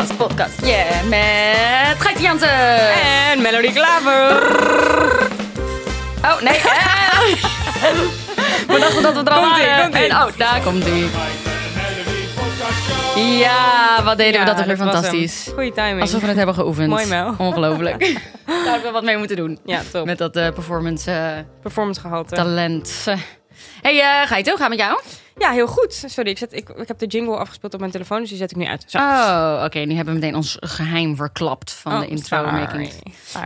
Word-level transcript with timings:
podcast, 0.00 0.16
podcast. 0.16 0.66
Yeah, 0.66 1.02
met 1.08 2.00
Geitje 2.02 2.22
Jansen. 2.22 2.92
En 3.30 3.42
Melody 3.42 3.72
Klaver. 3.72 4.42
Oh, 6.24 6.40
nee. 6.40 6.60
We 8.66 8.78
dachten 8.78 9.02
dat 9.02 9.14
we 9.14 9.20
er 9.20 9.30
al 9.30 9.40
waren. 9.40 9.92
En, 9.92 10.10
oh, 10.10 10.26
daar 10.36 10.60
komt 10.64 10.84
hij. 10.84 11.06
Ja, 13.38 14.02
wat 14.04 14.16
deden 14.16 14.40
we 14.40 14.46
dat 14.46 14.56
toch 14.56 14.66
weer 14.66 14.76
fantastisch. 14.76 15.50
Goeie 15.54 15.72
timing. 15.72 16.00
Alsof 16.00 16.20
we 16.20 16.26
het 16.26 16.36
hebben 16.36 16.54
geoefend. 16.54 16.88
Mooi, 16.88 17.06
Mel. 17.06 17.34
Ongelooflijk. 17.38 17.98
Daar 18.46 18.56
hadden 18.64 18.82
we 18.82 18.90
wat 18.90 19.02
mee 19.02 19.16
moeten 19.16 19.36
doen. 19.36 19.58
Ja, 19.64 19.80
top. 19.92 20.04
Met 20.06 20.18
dat 20.18 20.36
eh, 20.36 20.52
performance 20.52 21.10
eh, 21.10 21.32
Performance 21.62 22.00
gehalte. 22.00 22.34
talent. 22.34 23.04
hey, 23.82 24.00
eh 24.00 24.26
Geit, 24.28 24.48
hoe 24.48 24.58
gaat 24.58 24.68
het 24.68 24.78
met 24.78 24.78
jou? 24.78 25.00
Ja, 25.40 25.50
heel 25.50 25.66
goed. 25.66 26.04
Sorry, 26.06 26.30
ik, 26.30 26.38
zet, 26.38 26.52
ik, 26.52 26.68
ik 26.68 26.88
heb 26.88 26.98
de 26.98 27.06
jingle 27.06 27.36
afgespeeld 27.36 27.74
op 27.74 27.80
mijn 27.80 27.92
telefoon, 27.92 28.20
dus 28.20 28.28
die 28.28 28.38
zet 28.38 28.50
ik 28.50 28.56
nu 28.56 28.64
uit. 28.66 28.84
Zo. 28.86 28.98
Oh, 28.98 29.62
oké. 29.64 29.78
nu 29.78 29.94
hebben 29.94 30.14
we 30.14 30.20
meteen 30.20 30.34
ons 30.36 30.56
geheim 30.60 31.16
verklapt 31.16 31.72
van 31.72 32.00
de 32.00 32.06
Oh, 32.06 32.12
intro 32.12 32.42
making. 32.50 32.92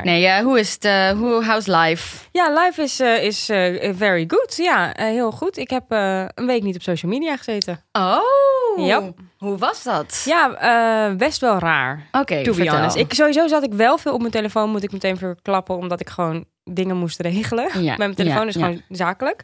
Nee, 0.03 0.27
eh, 0.27 0.43
hoe 0.45 0.59
is 0.59 0.73
het? 0.73 0.85
eh, 0.85 1.11
hoe, 1.11 1.45
how's 1.45 1.67
life? 1.67 2.17
Ja, 2.33 2.63
live 2.65 2.83
is, 2.83 3.01
eh, 3.01 3.23
is 3.25 3.49
eh, 3.49 3.93
very 3.97 4.25
good. 4.27 4.57
Ja, 4.57 4.93
heel 4.97 5.31
goed. 5.31 5.57
Ik 5.57 5.71
heb 5.71 5.85
een 5.89 6.47
week 6.47 6.63
niet 6.63 6.75
op 6.75 6.83
social 6.83 7.13
media 7.13 7.37
gezeten. 7.37 7.83
Oh. 7.93 8.87
Ja. 8.87 9.13
Hoe 9.39 9.59
was 9.59 9.83
dat? 9.83 10.23
Ja, 10.25 11.15
best 11.17 11.41
wel 11.41 11.59
raar. 11.59 12.09
Oké, 12.13 12.43
To 12.43 12.51
be 12.51 12.55
vertel. 12.55 12.75
honest. 12.77 12.97
Ik, 12.97 13.15
sowieso 13.15 13.47
zat 13.49 13.63
ik 13.63 13.73
wel 13.73 13.99
veel 13.99 14.13
op 14.13 14.19
mijn 14.21 14.33
telefoon, 14.33 14.71
moet 14.71 14.83
ik 14.83 14.93
meteen 14.93 15.17
verklappen, 15.17 15.77
omdat 15.77 16.01
ik 16.01 16.09
gewoon 16.09 16.45
dingen 16.65 16.97
moest 16.97 17.21
regelen. 17.21 17.83
Ja, 17.83 17.89
Met 17.91 17.99
mijn 18.05 18.15
telefoon 18.15 18.43
ja, 18.43 18.49
is 18.49 18.55
ja. 18.55 18.65
gewoon 18.65 18.83
zakelijk. 18.89 19.43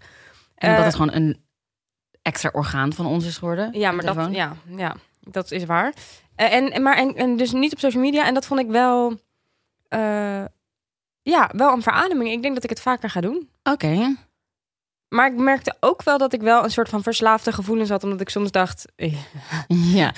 En 0.54 0.76
Eh, 0.76 0.84
het 0.84 0.94
gewoon 0.94 1.12
een 1.12 1.48
extra 2.22 2.50
orgaan 2.52 2.92
van 2.92 3.06
ons 3.06 3.26
is 3.26 3.38
geworden. 3.38 3.72
Ja, 3.72 3.92
maar 3.92 4.04
dat, 4.04 4.28
ja, 4.34 4.56
ja, 4.76 4.96
dat 5.20 5.50
is 5.50 5.64
waar. 5.64 5.94
Eh, 6.34 6.52
en, 6.52 6.82
maar, 6.82 6.96
en, 6.96 7.14
en 7.14 7.36
dus 7.36 7.52
niet 7.52 7.72
op 7.72 7.78
social 7.78 8.02
media. 8.02 8.26
En 8.26 8.34
dat 8.34 8.46
vond 8.46 8.60
ik 8.60 8.66
wel... 8.68 9.20
eh, 9.88 10.44
ja, 11.22 11.50
wel 11.56 11.72
een 11.72 11.82
verademing. 11.82 12.30
Ik 12.30 12.42
denk 12.42 12.54
dat 12.54 12.64
ik 12.64 12.70
het 12.70 12.80
vaker 12.80 13.10
ga 13.10 13.20
doen. 13.20 13.48
Oké. 13.62 14.16
Maar 15.10 15.26
ik 15.32 15.36
merkte 15.38 15.74
ook 15.80 16.02
wel 16.02 16.18
dat 16.18 16.32
ik 16.32 16.40
wel 16.40 16.64
een 16.64 16.70
soort 16.70 16.88
van 16.88 17.02
verslaafde 17.02 17.52
gevoelens 17.52 17.88
had. 17.90 18.04
Omdat 18.04 18.20
ik 18.20 18.28
soms 18.28 18.50
dacht... 18.50 18.84
Ja. 19.68 20.12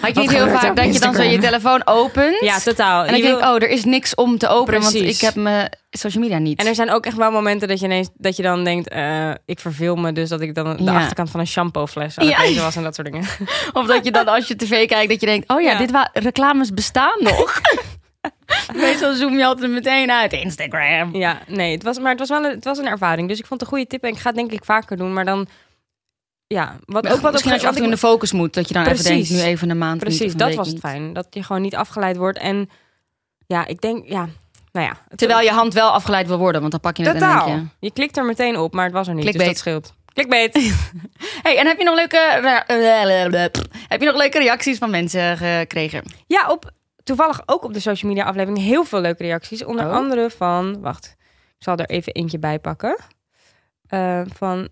Had 0.00 0.14
je 0.14 0.20
niet 0.20 0.30
heel 0.30 0.48
vaak 0.48 0.76
dat 0.76 0.92
je 0.94 1.00
dan 1.00 1.14
zo 1.14 1.22
je 1.22 1.38
telefoon 1.38 1.82
opent? 1.84 2.40
ja, 2.40 2.58
totaal. 2.58 3.00
En 3.00 3.06
dan 3.06 3.16
Je 3.16 3.22
denk 3.22 3.38
ik, 3.38 3.44
oh, 3.44 3.54
er 3.54 3.68
is 3.68 3.84
niks 3.84 4.14
om 4.14 4.38
te 4.38 4.48
openen, 4.48 4.80
want 4.80 4.94
ik 4.94 5.20
heb 5.20 5.34
mijn 5.34 5.70
social 5.90 6.22
media 6.22 6.38
niet. 6.38 6.58
En 6.60 6.66
er 6.66 6.74
zijn 6.74 6.90
ook 6.90 7.06
echt 7.06 7.16
wel 7.16 7.30
momenten 7.30 7.68
dat 7.68 7.78
je, 7.80 7.84
ineens, 7.86 8.08
dat 8.14 8.36
je 8.36 8.42
dan 8.42 8.64
denkt... 8.64 8.88
eh, 8.88 9.30
ik 9.44 9.60
verveel 9.60 9.96
me 9.96 10.12
dus 10.12 10.28
dat 10.28 10.40
ik 10.40 10.54
dan 10.54 10.76
de 10.76 10.82
Ja. 10.82 10.96
achterkant 10.96 11.30
van 11.30 11.40
een 11.40 11.46
shampoofles 11.46 12.18
aan 12.18 12.26
het 12.26 12.36
Ja. 12.36 12.42
lezen 12.42 12.62
was 12.62 12.76
en 12.76 12.82
dat 12.82 12.94
soort 12.94 13.12
dingen. 13.12 13.26
Of 13.72 13.86
dat 13.86 14.04
je 14.04 14.10
dan 14.10 14.26
als 14.28 14.48
je 14.48 14.56
tv 14.56 14.86
kijkt, 14.88 15.10
dat 15.10 15.20
je 15.20 15.26
denkt, 15.26 15.50
oh 15.50 15.60
ja, 15.60 15.70
Ja. 15.72 15.78
dit 15.78 15.90
wa- 15.90 16.10
reclames 16.12 16.70
bestaan 16.74 17.16
nog. 17.20 17.60
Meestal 18.74 19.14
zoom 19.14 19.36
je 19.38 19.44
altijd 19.46 19.70
meteen 19.70 20.10
uit 20.10 20.32
Instagram. 20.32 21.14
Ja, 21.16 21.38
nee, 21.46 21.72
het 21.72 21.82
was, 21.82 21.98
maar 21.98 22.10
het 22.10 22.18
was 22.18 22.28
wel 22.28 22.44
een, 22.44 22.50
het 22.54 22.64
was 22.64 22.78
een 22.78 22.86
ervaring. 22.86 23.28
Dus 23.28 23.38
ik 23.38 23.46
vond 23.46 23.60
het 23.60 23.68
een 23.70 23.76
goede 23.76 23.90
tip 23.90 24.02
en 24.02 24.08
ik 24.10 24.18
ga 24.18 24.26
het 24.28 24.36
denk 24.38 24.52
ik 24.52 24.64
vaker 24.64 24.96
doen. 24.96 25.12
Maar 25.12 25.24
dan... 25.24 25.46
Ja, 26.46 26.76
wat 26.84 27.08
ook 27.08 27.20
wat 27.20 27.32
Misschien 27.32 27.52
als 27.52 27.60
je 27.60 27.66
af 27.66 27.72
en 27.72 27.78
toe 27.78 27.88
in 27.88 27.94
de 27.94 28.00
focus 28.00 28.32
moet, 28.32 28.54
dat 28.54 28.68
je 28.68 28.74
dan 28.74 28.82
even 28.82 28.94
Precies. 29.02 29.28
denkt, 29.28 29.44
nu 29.44 29.50
even 29.50 29.70
een 29.70 29.78
maand 29.78 29.98
Precies, 30.00 30.34
dat 30.34 30.54
was 30.54 30.68
het 30.68 30.78
fijn. 30.78 31.12
Dat 31.12 31.26
je 31.30 31.42
gewoon 31.42 31.62
niet 31.62 31.74
afgeleid 31.76 32.16
wordt. 32.16 32.38
En 32.38 32.70
ja, 33.46 33.66
ik 33.66 33.80
denk, 33.80 34.08
ja, 34.08 34.28
nou 34.72 34.86
ja. 34.86 34.96
het- 35.08 35.18
Terwijl 35.18 35.40
je 35.40 35.50
hand 35.50 35.74
wel 35.74 35.90
afgeleid 35.90 36.26
wil 36.26 36.38
worden, 36.38 36.60
want 36.60 36.72
dan 36.72 36.80
pak 36.80 36.96
je 36.96 37.02
het 37.02 37.12
en 37.14 37.18
Totaal. 37.20 37.46
denk 37.46 37.58
je... 37.58 37.66
Je 37.86 37.92
klikt 37.92 38.16
er 38.16 38.24
meteen 38.24 38.56
op, 38.56 38.72
maar 38.72 38.84
het 38.84 38.92
was 38.92 39.08
er 39.08 39.14
niet. 39.14 39.22
Clickbait. 39.22 39.48
Dus 39.48 39.62
dat 39.62 39.66
scheelt. 39.66 39.94
Clickbait. 40.12 40.54
Hey, 41.42 41.58
en 41.58 41.66
heb 41.66 41.78
je 41.78 41.84
nog 41.84 41.94
leuke, 41.94 42.18
heb 43.88 44.00
je 44.00 44.06
nog 44.06 44.16
leuke 44.16 44.38
reacties 44.38 44.78
van 44.78 44.90
mensen 44.90 45.36
gekregen? 45.36 46.02
ja, 46.26 46.50
op, 46.50 46.70
toevallig 47.08 47.42
ook 47.46 47.64
op 47.64 47.72
de 47.74 47.80
social 47.80 48.10
media 48.10 48.24
aflevering 48.26 48.58
heel 48.64 48.84
veel 48.84 49.00
leuke 49.00 49.22
reacties. 49.22 49.64
Onder 49.64 49.86
Oh. 49.86 49.92
andere 49.92 50.30
van, 50.30 50.80
wacht, 50.80 51.16
ik 51.58 51.64
zal 51.64 51.76
er 51.76 51.88
even 51.90 52.12
eentje 52.12 52.38
bij 52.38 52.58
pakken. 52.58 52.96
Eh, 53.88 54.20
van 54.36 54.68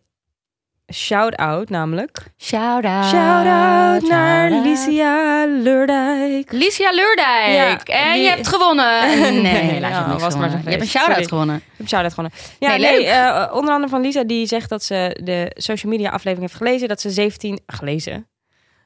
Shout-out 0.95 1.69
namelijk. 1.71 2.19
Shout-out. 2.39 3.05
Shout-out 3.05 4.03
naar 4.09 4.51
Licia 4.51 5.45
Leurdijk. 5.47 6.53
Licia 6.53 6.91
Leurdijk. 6.91 7.89
Ja, 7.89 7.95
en 7.95 8.13
die- 8.13 8.23
je 8.23 8.29
hebt 8.29 8.49
gewonnen. 8.49 9.01
Nee, 9.43 9.81
ja, 9.81 9.89
je 9.89 9.95
hebt 9.95 10.07
niks 10.07 10.23
was 10.23 10.35
maar 10.37 10.49
gewonnen. 10.49 10.51
zo 10.51 10.59
Je 10.65 10.71
hebt 10.71 10.83
een 10.83 10.89
shout-out 10.89 11.29
gewonnen. 11.29 11.57
Ik 11.57 11.63
heb 11.77 11.89
shout-out 11.89 12.15
gewonnen. 12.15 12.39
Ja, 12.59 12.69
Nee, 12.69 12.79
nee, 12.79 13.07
eh, 13.07 13.53
onder 13.55 13.73
andere 13.75 13.89
van 13.91 14.01
Lisa, 14.01 14.25
die 14.25 14.47
zegt 14.47 14.69
dat 14.69 14.83
ze 14.83 15.21
de 15.25 15.51
social 15.55 15.93
media 15.93 16.11
aflevering 16.11 16.41
heeft 16.41 16.55
gelezen. 16.63 16.89
Dat 16.89 17.01
ze 17.01 17.11
17... 17.11 17.61
Gelezen? 17.67 18.29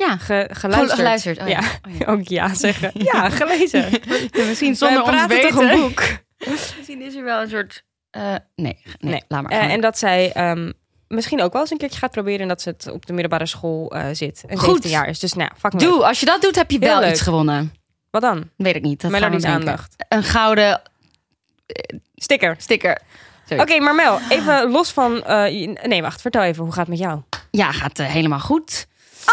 Ja, 0.06 0.16
Ge, 0.16 0.48
geluisterd. 0.52 0.98
geluisterd. 0.98 1.40
Oh, 1.40 1.48
ja. 1.48 1.60
ja. 1.98 2.06
ook 2.06 2.28
ja 2.28 2.54
zeggen. 2.54 2.90
Ja, 3.12 3.30
gelezen. 3.30 3.88
Misschien 4.32 4.76
Wij 4.78 5.02
praten 5.02 5.40
toch 5.40 5.56
een 5.56 5.80
boek. 5.80 6.02
Misschien 6.50 7.02
is 7.02 7.14
er 7.14 7.24
wel 7.24 7.42
een 7.42 7.48
soort... 7.48 7.84
eh, 8.10 8.22
nee, 8.22 8.36
nee, 8.54 8.76
Nee. 8.98 9.22
laat 9.28 9.42
maar. 9.42 9.50
Eh, 9.52 9.72
en 9.72 9.80
dat 9.80 9.98
zij 9.98 10.32
ehm, 10.32 10.72
misschien 11.08 11.42
ook 11.42 11.52
wel 11.52 11.60
eens 11.62 11.70
een 11.70 11.78
keertje 11.78 11.98
gaat 11.98 12.10
proberen... 12.10 12.40
en 12.40 12.48
dat 12.48 12.62
ze 12.62 12.68
het 12.68 12.90
op 12.90 13.06
de 13.06 13.12
middelbare 13.12 13.46
school 13.46 13.90
eh, 13.90 14.06
zit. 14.12 14.44
En 14.46 14.56
Goed. 14.58 14.66
17 14.66 14.90
jaar 14.90 15.08
is. 15.08 15.18
Dus 15.18 15.32
nou, 15.32 15.50
fuck 15.58 15.72
me. 15.72 15.78
Doe, 15.78 16.06
als 16.06 16.20
je 16.20 16.26
dat 16.26 16.42
doet, 16.42 16.56
heb 16.56 16.70
je 16.70 16.78
wel 16.78 17.08
iets 17.08 17.20
gewonnen. 17.20 17.74
Wat 18.10 18.22
dan? 18.22 18.50
Weet 18.56 18.76
ik 18.76 18.82
niet. 18.82 19.00
Dat 19.00 19.44
aandacht. 19.44 19.94
Een 20.08 20.24
gouden 20.24 20.82
Sticker. 22.14 22.54
sticker. 22.58 23.00
Oké, 23.50 23.66
Zoiets. 23.66 23.78
maar 23.84 23.94
Mel, 23.94 24.18
even 24.28 24.70
los 24.70 24.90
van... 24.90 25.22
nee, 25.82 26.02
wacht. 26.02 26.20
Vertel 26.20 26.42
even, 26.42 26.62
hoe 26.64 26.72
gaat 26.72 26.86
het 26.86 26.98
met 26.98 26.98
jou? 26.98 27.20
Ja, 27.50 27.72
gaat 27.72 27.98
helemaal 27.98 28.40
goed. 28.40 28.86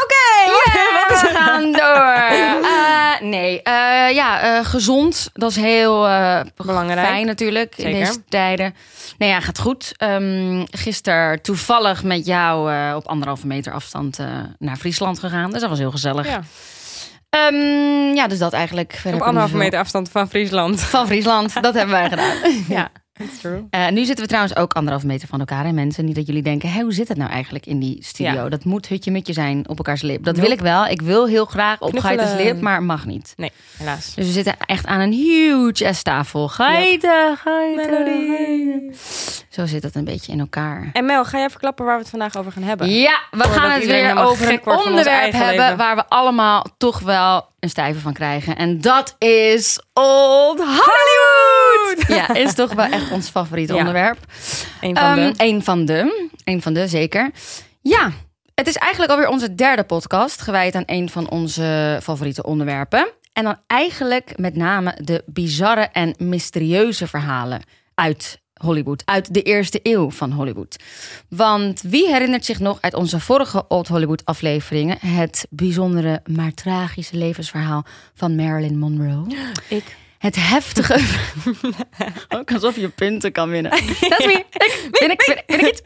Oké, 0.03 0.26
Ja, 0.45 1.05
we 1.21 1.29
gaan 1.33 1.71
door. 1.71 2.15
Eh, 3.17 3.23
nee, 3.23 3.61
eh, 3.61 4.15
ja, 4.15 4.39
eh, 4.41 4.65
gezond. 4.65 5.29
Dat 5.33 5.49
is 5.49 5.55
heel 5.55 6.01
Belangrijk. 6.55 7.07
fijn 7.07 7.25
natuurlijk 7.25 7.77
in 7.77 7.91
deze 7.91 8.23
tijden. 8.29 8.75
Nee, 9.17 9.29
ja, 9.29 9.39
gaat 9.39 9.59
goed. 9.59 9.93
Ehm 9.97 10.65
gisteren 10.71 11.41
toevallig 11.41 12.03
met 12.03 12.25
jou 12.25 12.71
op 12.95 13.07
anderhalve 13.07 13.47
meter 13.47 13.73
afstand 13.73 14.17
naar 14.57 14.75
Friesland 14.77 15.19
gegaan. 15.19 15.51
Dus 15.51 15.61
dat 15.61 15.69
was 15.69 15.79
heel 15.79 15.91
gezellig. 15.91 16.27
Ja. 16.27 16.41
Ehm, 17.29 18.15
ja, 18.15 18.27
dus 18.27 18.39
dat 18.39 18.53
eigenlijk. 18.53 19.01
Op 19.13 19.21
anderhalve 19.21 19.57
meter 19.57 19.79
afstand 19.79 20.09
van 20.09 20.29
Friesland. 20.29 20.81
Van 20.81 21.07
Friesland, 21.07 21.61
dat 21.61 21.73
hebben 21.73 21.95
wij 21.95 22.09
gedaan. 22.13 22.35
Ja, 22.67 22.89
true. 23.41 23.67
Eh, 23.69 23.87
nu 23.89 24.05
zitten 24.05 24.23
we 24.23 24.27
trouwens 24.29 24.55
ook 24.55 24.73
anderhalve 24.73 25.07
meter 25.07 25.27
van 25.27 25.39
elkaar. 25.39 25.65
En 25.65 25.75
mensen, 25.75 26.05
niet 26.05 26.15
dat 26.15 26.27
jullie 26.27 26.41
denken, 26.41 26.71
hé, 26.71 26.81
hoe 26.81 26.93
zit 26.93 27.07
het 27.07 27.17
nou 27.17 27.31
eigenlijk 27.31 27.65
in 27.65 27.79
die 27.79 27.97
studio? 28.03 28.33
Ja. 28.43 28.49
Dat 28.49 28.63
moet 28.65 28.87
hutje 28.87 29.11
mutje 29.11 29.33
zijn 29.33 29.69
op 29.69 29.77
elkaars 29.77 30.01
lip. 30.01 30.23
Dat 30.23 30.35
Nope. 30.35 30.47
wil 30.47 30.57
ik 30.57 30.63
wel. 30.63 30.85
Ik 30.85 31.01
wil 31.01 31.27
heel 31.27 31.45
graag 31.45 31.79
op. 31.79 31.99
Geiten's 31.99 32.33
lip, 32.33 32.61
maar 32.61 32.83
mag 32.83 33.05
niet. 33.05 33.33
Nee, 33.35 33.51
helaas. 33.77 34.13
Dus 34.15 34.25
we 34.25 34.31
zitten 34.31 34.55
echt 34.65 34.85
aan 34.85 34.99
een 34.99 35.11
huge 35.11 35.93
S-tafel. 35.93 36.47
Geiten, 36.47 37.37
geiten, 37.37 37.83
geiten. 37.85 38.95
Zo 39.49 39.65
zit 39.65 39.83
het 39.83 39.95
een 39.95 40.03
beetje 40.03 40.31
in 40.31 40.39
elkaar. 40.39 40.89
En 40.93 41.05
Mel, 41.05 41.25
ga 41.25 41.37
jij 41.37 41.49
verklappen 41.49 41.85
waar 41.85 41.95
we 41.95 42.01
het 42.01 42.09
vandaag 42.09 42.35
over 42.37 42.51
gaan 42.51 42.63
hebben? 42.63 42.89
Ja, 42.89 43.19
we 43.31 43.37
Voordat 43.37 43.51
gaan 43.57 43.71
het 43.71 43.85
weer 43.85 44.17
over 44.17 44.51
een 44.51 44.67
onderwerp 44.67 45.31
hebben 45.31 45.77
waar 45.77 45.95
we 45.95 46.05
allemaal 46.07 46.65
toch 46.77 46.99
wel 46.99 47.45
een 47.59 47.69
stijve 47.69 47.99
van 47.99 48.13
krijgen. 48.13 48.55
En 48.55 48.81
dat 48.81 49.15
is 49.17 49.81
Old 49.93 50.57
Hollywood! 50.59 52.07
Ja, 52.07 52.33
is 52.33 52.53
toch 52.53 52.73
wel 52.73 52.85
echt 52.85 53.11
ons 53.17 53.29
favoriete 53.29 53.73
Ja. 53.73 53.79
onderwerp. 53.79 54.17
Een 54.81 54.95
van 54.97 55.15
de... 55.15 55.21
Ehm, 55.21 55.33
Een 55.37 55.63
van 55.63 55.85
de. 55.85 56.29
Een 56.43 56.61
van 56.61 56.73
de, 56.73 56.87
zeker. 56.87 57.31
Ja, 57.81 58.11
het 58.53 58.67
is 58.67 58.75
eigenlijk 58.75 59.11
alweer 59.11 59.27
onze 59.29 59.55
derde 59.55 59.83
podcast 59.83 60.41
gewijd 60.41 60.75
aan 60.75 60.83
een 60.85 61.09
van 61.09 61.29
onze 61.29 61.99
favoriete 62.03 62.43
onderwerpen. 62.43 63.07
En 63.33 63.43
dan 63.43 63.57
eigenlijk 63.67 64.37
met 64.37 64.55
name 64.55 64.97
de 65.03 65.23
bizarre 65.25 65.81
en 65.81 66.15
mysterieuze 66.17 67.07
verhalen 67.07 67.61
uit 67.93 68.39
Hollywood, 68.57 69.01
uit 69.05 69.33
de 69.33 69.41
eerste 69.41 69.79
eeuw 69.83 70.09
van 70.11 70.31
Hollywood. 70.31 70.75
Want 71.29 71.81
wie 71.81 72.07
herinnert 72.07 72.45
zich 72.45 72.59
nog 72.59 72.77
uit 72.81 72.93
onze 72.93 73.19
vorige 73.19 73.65
Old 73.67 73.87
Hollywood 73.87 74.25
afleveringen 74.25 74.97
het 74.99 75.47
bijzondere 75.49 76.21
maar 76.25 76.53
tragische 76.53 77.17
levensverhaal 77.17 77.85
van 78.13 78.35
Marilyn 78.35 78.77
Monroe? 78.77 79.25
Ik. 79.69 79.95
Het 80.17 80.35
heftige. 80.35 80.99
Ook 82.37 82.51
alsof 82.51 82.75
je 82.75 82.89
punten 82.89 83.31
kan 83.31 83.49
winnen. 83.49 83.71
Dat 83.71 84.19
is 84.19 84.25
me. 84.25 84.45
Ik, 84.67 84.87
win 84.91 85.11
ik, 85.11 85.43
win 85.47 85.59
ik, 85.59 85.65
het. 85.65 85.83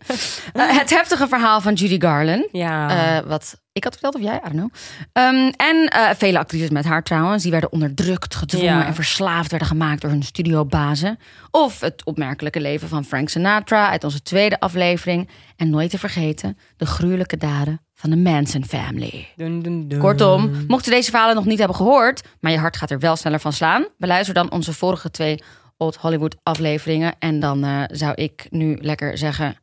Eh, 0.54 0.78
het 0.78 0.90
heftige 0.90 1.28
verhaal 1.28 1.62
van 1.62 1.74
Judy 1.74 2.00
Garland. 2.00 2.48
Ja. 2.52 2.90
Eh, 3.18 3.28
wat 3.28 3.60
ik 3.74 3.84
had 3.84 3.94
verteld 3.94 4.16
of 4.16 4.22
jij, 4.22 4.36
I 4.36 4.40
don't 4.42 4.54
know. 4.54 4.70
Ehm, 5.14 5.52
en 5.58 5.88
eh, 5.88 6.10
vele 6.18 6.38
actrices 6.38 6.70
met 6.70 6.86
haar 6.86 7.04
trouwens. 7.04 7.44
Die 7.44 7.52
werden 7.52 7.72
onderdrukt, 7.72 8.36
gedwongen 8.36 8.68
Ja. 8.68 8.86
en 8.86 8.96
verslaafd 8.96 9.50
werden 9.50 9.68
gemaakt 9.68 10.02
door 10.02 10.12
hun 10.12 10.24
studiobazen. 10.24 11.20
Of 11.52 11.80
het 11.80 12.06
opmerkelijke 12.06 12.60
leven 12.62 12.88
van 12.88 13.06
Frank 13.06 13.30
Sinatra 13.30 13.90
uit 13.90 14.04
onze 14.04 14.22
tweede 14.22 14.60
aflevering. 14.60 15.30
En 15.56 15.70
nooit 15.70 15.90
te 15.90 16.00
vergeten 16.00 16.58
de 16.78 16.86
gruwelijke 16.86 17.38
daden 17.38 17.82
van 18.02 18.10
de 18.10 18.18
Manson 18.18 18.66
family. 18.66 19.28
Dun, 19.36 19.62
dun, 19.62 19.88
dun. 19.88 20.00
Kortom, 20.00 20.66
mocht 20.68 20.86
je 20.86 20.92
deze 20.92 21.10
verhalen 21.10 21.36
nog 21.36 21.46
niet 21.46 21.58
hebben 21.58 21.78
gehoord, 21.78 22.22
maar 22.40 22.52
je 22.52 22.58
hart 22.58 22.78
gaat 22.78 22.92
er 22.92 23.00
wel 23.00 23.16
sneller 23.16 23.40
van 23.40 23.54
slaan, 23.54 23.86
beluister 23.98 24.34
dan 24.34 24.52
onze 24.52 24.74
vorige 24.74 25.12
twee 25.12 25.44
Old 25.78 25.96
Hollywood 25.96 26.36
afleveringen. 26.44 27.16
En 27.20 27.40
dan 27.40 27.64
eh, 27.64 27.84
zou 27.88 28.14
ik 28.14 28.48
nu 28.50 28.78
lekker 28.82 29.18
zeggen, 29.18 29.56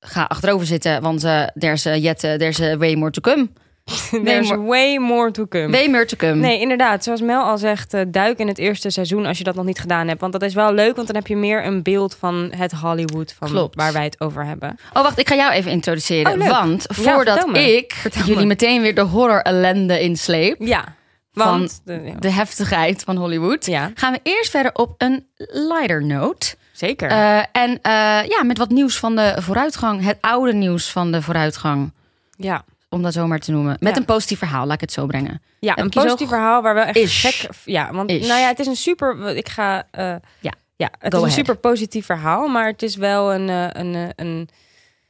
ga 0.00 0.24
achterover 0.24 0.66
zitten, 0.66 1.02
want 1.02 1.24
eh 1.24 1.42
there's, 1.54 1.86
a 1.86 1.96
yet, 1.96 2.24
eh, 2.24 2.34
there's 2.34 2.60
a 2.60 2.76
way 2.76 2.94
more 2.94 3.10
to 3.10 3.20
come. 3.20 3.48
There's 4.24 4.48
more- 4.50 4.62
way 4.66 4.96
more 4.98 5.30
to 5.30 5.46
come. 5.48 5.70
Way 5.70 5.88
meer 5.88 6.06
te 6.06 6.16
come. 6.16 6.34
Nee, 6.34 6.60
inderdaad. 6.60 7.04
Zoals 7.04 7.20
Mel 7.20 7.42
al 7.42 7.58
zegt, 7.58 7.94
eh, 7.94 8.00
duik 8.08 8.38
in 8.38 8.48
het 8.48 8.58
eerste 8.58 8.90
seizoen 8.90 9.26
als 9.26 9.38
je 9.38 9.44
dat 9.44 9.54
nog 9.54 9.64
niet 9.64 9.78
gedaan 9.78 10.08
hebt. 10.08 10.20
Want 10.20 10.32
dat 10.32 10.42
is 10.42 10.54
wel 10.54 10.72
leuk, 10.72 10.94
want 10.96 11.06
dan 11.06 11.16
heb 11.16 11.26
je 11.26 11.36
meer 11.36 11.64
een 11.66 11.82
beeld 11.82 12.16
van 12.18 12.52
het 12.56 12.72
Hollywood 12.72 13.34
van 13.38 13.48
Klopt. 13.48 13.74
waar 13.74 13.92
wij 13.92 14.04
het 14.04 14.20
over 14.20 14.44
hebben. 14.44 14.78
Oh, 14.92 15.02
wacht, 15.02 15.18
ik 15.18 15.28
ga 15.28 15.34
jou 15.34 15.52
even 15.52 15.70
introduceren. 15.70 16.40
Oh, 16.42 16.48
want 16.60 16.86
voordat 16.88 17.46
me. 17.46 17.76
ik 17.76 17.92
Vertel 17.92 18.22
jullie 18.22 18.40
me. 18.40 18.46
meteen 18.46 18.82
weer 18.82 18.94
de 18.94 19.00
horror 19.00 19.40
ellende 19.42 20.00
insleep, 20.00 20.56
Ja, 20.58 20.84
want... 21.32 21.80
de- 21.84 22.00
ja. 22.04 22.14
de 22.18 22.30
heftigheid 22.30 23.02
van 23.02 23.16
Hollywood, 23.16 23.66
ja, 23.66 23.90
gaan 23.94 24.12
we 24.12 24.20
eerst 24.22 24.50
verder 24.50 24.72
op 24.74 24.94
een 24.98 25.26
lighter 25.36 26.04
note. 26.04 26.54
zeker. 26.72 27.08
Eh, 27.10 27.36
en 27.52 27.78
eh, 27.82 27.92
ja, 28.28 28.42
met 28.44 28.58
wat 28.58 28.70
nieuws 28.70 28.96
van 28.98 29.16
de 29.16 29.34
vooruitgang. 29.38 30.04
Het 30.04 30.16
oude 30.20 30.52
nieuws 30.54 30.90
van 30.90 31.12
de 31.12 31.22
vooruitgang. 31.22 31.92
ja. 32.36 32.64
Om 32.88 33.02
dat 33.02 33.12
zo 33.12 33.26
maar 33.26 33.38
te 33.38 33.50
noemen. 33.52 33.76
Met 33.80 33.94
Ja. 33.94 34.00
een 34.00 34.04
positief 34.04 34.38
verhaal, 34.38 34.64
laat 34.66 34.74
ik 34.74 34.80
het 34.80 34.92
zo 34.92 35.06
brengen. 35.06 35.42
Ja, 35.58 35.74
Heb 35.74 35.84
een 35.84 35.90
positief 35.90 36.28
verhaal 36.28 36.62
waar 36.62 36.74
wel 36.74 36.84
echt 36.84 36.96
Ish. 36.96 37.20
gek... 37.20 37.50
Ja, 37.64 37.92
want 37.92 38.10
Ish. 38.10 38.26
nou 38.28 38.40
ja, 38.40 38.46
het 38.48 38.58
is 38.58 38.66
een 38.66 38.76
super... 38.76 39.36
Ik 39.36 39.48
ga... 39.48 39.88
eh, 39.90 40.14
Ja. 40.40 40.52
ja, 40.76 40.90
het 40.98 41.14
Go 41.14 41.20
is 41.20 41.24
een 41.26 41.30
super 41.30 41.56
positief 41.56 42.06
verhaal, 42.06 42.48
maar 42.48 42.66
het 42.66 42.82
is 42.82 42.96
wel 42.96 43.34
een, 43.34 43.48
eh, 43.48 43.68
een, 43.82 43.94
eh, 43.94 44.08
een, 44.16 44.48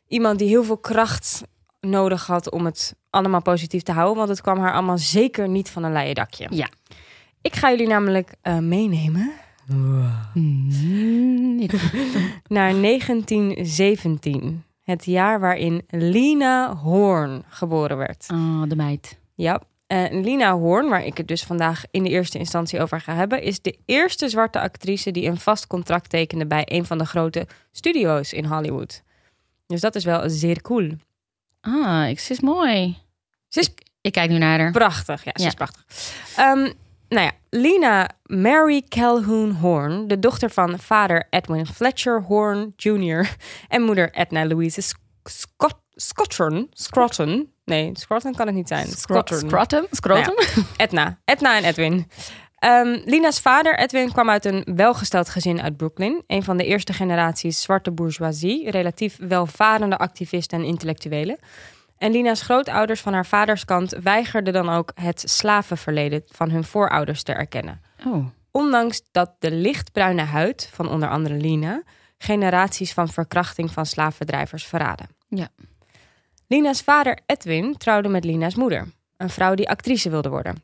iemand 0.08 0.38
die 0.38 0.48
heel 0.48 0.64
veel 0.64 0.78
kracht 0.78 1.42
nodig 1.80 2.26
had 2.26 2.50
om 2.50 2.64
het 2.64 2.94
allemaal 3.10 3.42
positief 3.42 3.82
te 3.82 3.92
houden, 3.92 4.16
want 4.16 4.28
het 4.28 4.40
kwam 4.40 4.58
haar 4.58 4.72
allemaal 4.72 4.98
zeker 4.98 5.48
niet 5.48 5.70
van 5.70 5.82
een 5.84 5.92
leien 5.92 6.14
dakje. 6.14 6.46
Ja. 6.50 6.68
Ik 7.42 7.56
ga 7.56 7.70
jullie 7.70 7.86
namelijk 7.86 8.32
meenemen 8.60 9.32
naar 12.48 12.72
1917, 12.80 14.64
het 14.86 15.04
jaar 15.04 15.40
waarin 15.40 15.82
Lina 15.88 16.74
Horn 16.76 17.44
geboren 17.48 17.96
werd. 17.96 18.26
Oh, 18.32 18.62
de 18.68 18.76
meid. 18.76 19.18
Ja. 19.34 19.62
Eh, 19.86 20.04
Lina 20.10 20.52
Horn, 20.54 20.88
waar 20.88 21.04
ik 21.04 21.16
het 21.16 21.28
dus 21.28 21.42
vandaag 21.42 21.84
in 21.90 22.02
de 22.02 22.08
eerste 22.10 22.38
instantie 22.38 22.80
over 22.80 23.00
ga 23.00 23.14
hebben, 23.14 23.42
is 23.42 23.60
de 23.62 23.78
eerste 23.84 24.28
zwarte 24.28 24.60
actrice 24.60 25.10
die 25.10 25.26
een 25.28 25.38
vast 25.40 25.66
contract 25.66 26.10
tekende 26.10 26.46
bij 26.46 26.62
een 26.70 26.84
van 26.84 26.98
de 26.98 27.04
grote 27.06 27.46
studio's 27.72 28.32
in 28.32 28.44
Hollywood. 28.44 29.02
Dus 29.66 29.80
dat 29.80 29.94
is 29.94 30.04
wel 30.04 30.30
zeer 30.30 30.62
cool. 30.62 30.90
Ah, 31.60 32.08
ik, 32.08 32.20
ze 32.20 32.32
is 32.32 32.40
mooi. 32.40 32.96
Ze 33.48 33.60
is 33.60 33.70
Ik 34.00 34.12
kijk 34.12 34.30
nu 34.30 34.38
naar 34.38 34.58
haar. 34.60 34.70
prachtig. 34.72 35.24
Ja, 35.24 35.30
ze 35.34 35.42
Ja. 35.42 35.48
is 35.48 35.54
prachtig. 35.54 35.84
Ehm, 36.36 36.72
nou 37.08 37.24
ja, 37.24 37.32
Lina 37.50 38.10
Mary 38.26 38.82
Calhoun 38.88 39.50
Horn, 39.52 40.08
de 40.08 40.18
dochter 40.18 40.50
van 40.50 40.78
vader 40.78 41.26
Edwin 41.30 41.66
Fletcher 41.66 42.22
Horn 42.22 42.72
Jr. 42.76 43.36
en 43.68 43.82
moeder 43.82 44.10
Edna 44.14 44.46
Louise 44.46 44.80
Sc- 44.80 44.98
Scott, 45.24 45.76
Scottron. 45.94 46.66
Scroton. 46.72 47.52
Nee, 47.64 47.90
Scroton 47.92 48.34
kan 48.34 48.46
het 48.46 48.54
niet 48.54 48.68
zijn. 48.68 48.86
Scottron. 48.86 49.38
Scrotum? 49.38 49.86
Scrotum? 49.90 50.34
Edna. 50.76 51.18
Edna 51.24 51.56
en 51.56 51.64
Edwin. 51.64 52.06
Ehm, 52.56 52.98
Lina's 53.04 53.40
vader, 53.40 53.78
Edwin, 53.78 54.12
kwam 54.12 54.30
uit 54.30 54.44
een 54.44 54.66
welgesteld 54.74 55.28
gezin 55.28 55.62
uit 55.62 55.76
Brooklyn. 55.76 56.22
Een 56.26 56.42
van 56.42 56.56
de 56.56 56.64
eerste 56.64 56.92
generaties 56.92 57.62
zwarte 57.62 57.90
bourgeoisie. 57.90 58.70
Relatief 58.70 59.18
welvarende 59.20 59.96
activisten 59.98 60.58
en 60.58 60.64
intellectuelen. 60.64 61.38
En 61.98 62.12
Lina's 62.12 62.42
grootouders 62.42 63.00
van 63.00 63.12
haar 63.12 63.26
vaders 63.26 63.64
kant 63.64 63.90
weigerden 64.02 64.52
dan 64.52 64.68
ook 64.68 64.92
het 64.94 65.22
slavenverleden 65.26 66.22
van 66.26 66.50
hun 66.50 66.64
voorouders 66.64 67.22
te 67.22 67.32
erkennen. 67.32 67.80
Oh. 68.06 68.26
Ondanks 68.50 69.02
dat 69.10 69.34
de 69.38 69.50
lichtbruine 69.50 70.22
huid 70.22 70.70
van 70.72 70.88
onder 70.88 71.08
andere 71.08 71.34
Lina 71.34 71.82
generaties 72.18 72.92
van 72.92 73.08
verkrachting 73.08 73.70
van 73.70 73.86
slavenverdrijvers 73.86 74.64
verraden. 74.64 75.08
Ja. 75.28 75.48
Lina's 76.46 76.80
vader 76.80 77.18
Edwin 77.26 77.76
trouwde 77.76 78.08
met 78.08 78.24
Lina's 78.24 78.54
moeder, 78.54 78.86
een 79.16 79.30
vrouw 79.30 79.54
die 79.54 79.68
actrice 79.68 80.10
wilde 80.10 80.28
worden. 80.28 80.62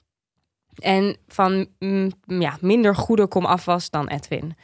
En 0.74 1.16
van 1.28 1.66
mm, 1.78 2.12
ja, 2.26 2.56
minder 2.60 2.96
goede 2.96 3.26
kom 3.26 3.44
af 3.44 3.64
was 3.64 3.90
dan 3.90 4.08
Edwin. 4.08 4.56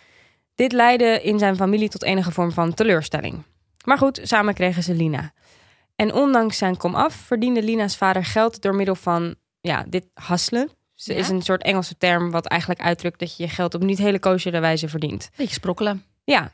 Dit 0.55 0.73
leidde 0.73 1.23
in 1.23 1.39
zijn 1.39 1.57
familie 1.57 1.89
tot 1.89 2.03
enige 2.03 2.31
vorm 2.31 2.53
van 2.53 2.75
teleurstelling. 2.75 3.43
Maar 3.85 3.99
goed, 3.99 4.21
samen 4.23 4.55
kregen 4.55 4.83
ze 4.83 4.95
Lina. 4.95 5.33
En 6.01 6.15
ondanks 6.15 6.59
zijn 6.59 6.77
komaf 6.77 7.15
verdiende 7.15 7.63
Lina's 7.63 7.97
vader 7.97 8.25
geld 8.25 8.63
door 8.63 8.75
middel 8.75 8.95
van 8.95 9.35
ja, 9.61 9.85
dit 9.89 10.07
hasselen. 10.15 10.71
Ze 10.95 11.13
Ja? 11.13 11.19
is 11.19 11.29
een 11.29 11.43
soort 11.43 11.63
Engelse 11.63 11.97
term 11.97 12.31
wat 12.31 12.47
eigenlijk 12.47 12.81
uitdrukt 12.81 13.19
dat 13.19 13.37
je 13.37 13.43
je 13.43 13.49
geld 13.49 13.75
op 13.75 13.83
niet 13.83 13.99
hele 13.99 14.19
koosjere 14.19 14.61
wijze 14.61 14.89
verdient. 14.89 15.31
Beetje 15.37 15.55
sprokkelen. 15.55 16.05
Ja, 16.25 16.53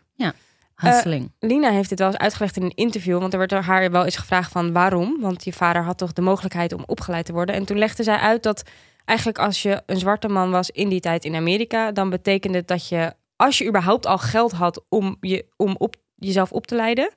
Hustling. 0.75 1.33
Lina 1.39 1.71
heeft 1.71 1.89
dit 1.89 1.99
wel 1.99 2.09
eens 2.09 2.17
uitgelegd 2.17 2.57
in 2.57 2.63
een 2.63 2.75
interview, 2.75 3.19
want 3.19 3.33
er 3.33 3.39
werd 3.39 3.51
door 3.51 3.61
haar 3.61 3.91
wel 3.91 4.05
eens 4.05 4.17
gevraagd 4.17 4.53
van 4.53 4.73
waarom, 4.73 5.21
want 5.21 5.45
je 5.45 5.53
vader 5.53 5.83
had 5.83 5.99
toch 5.99 6.13
de 6.13 6.23
mogelijkheid 6.23 6.73
om 6.73 6.83
opgeleid 6.87 7.27
te 7.27 7.33
worden. 7.33 7.55
En 7.55 7.65
toen 7.65 7.79
legde 7.79 8.03
zij 8.03 8.17
uit 8.17 8.43
dat 8.43 8.63
eigenlijk 9.05 9.39
als 9.39 9.63
je 9.63 9.83
een 9.87 9.99
zwarte 9.99 10.29
man 10.29 10.51
was 10.51 10.71
in 10.71 10.89
die 10.89 11.01
tijd 11.01 11.25
in 11.25 11.35
Amerika, 11.35 11.93
dan 11.93 12.11
betekende 12.11 12.59
het 12.59 12.69
dat 12.69 12.89
je, 12.89 13.15
als 13.37 13.59
je 13.59 13.67
überhaupt 13.67 14.07
al 14.07 14.19
geld 14.19 14.53
had 14.53 14.85
om, 14.89 15.17
je, 15.21 15.47
om 15.57 15.75
op, 15.79 15.97
jezelf 16.15 16.53
op 16.53 16.67
te 16.67 16.75
leiden, 16.75 17.13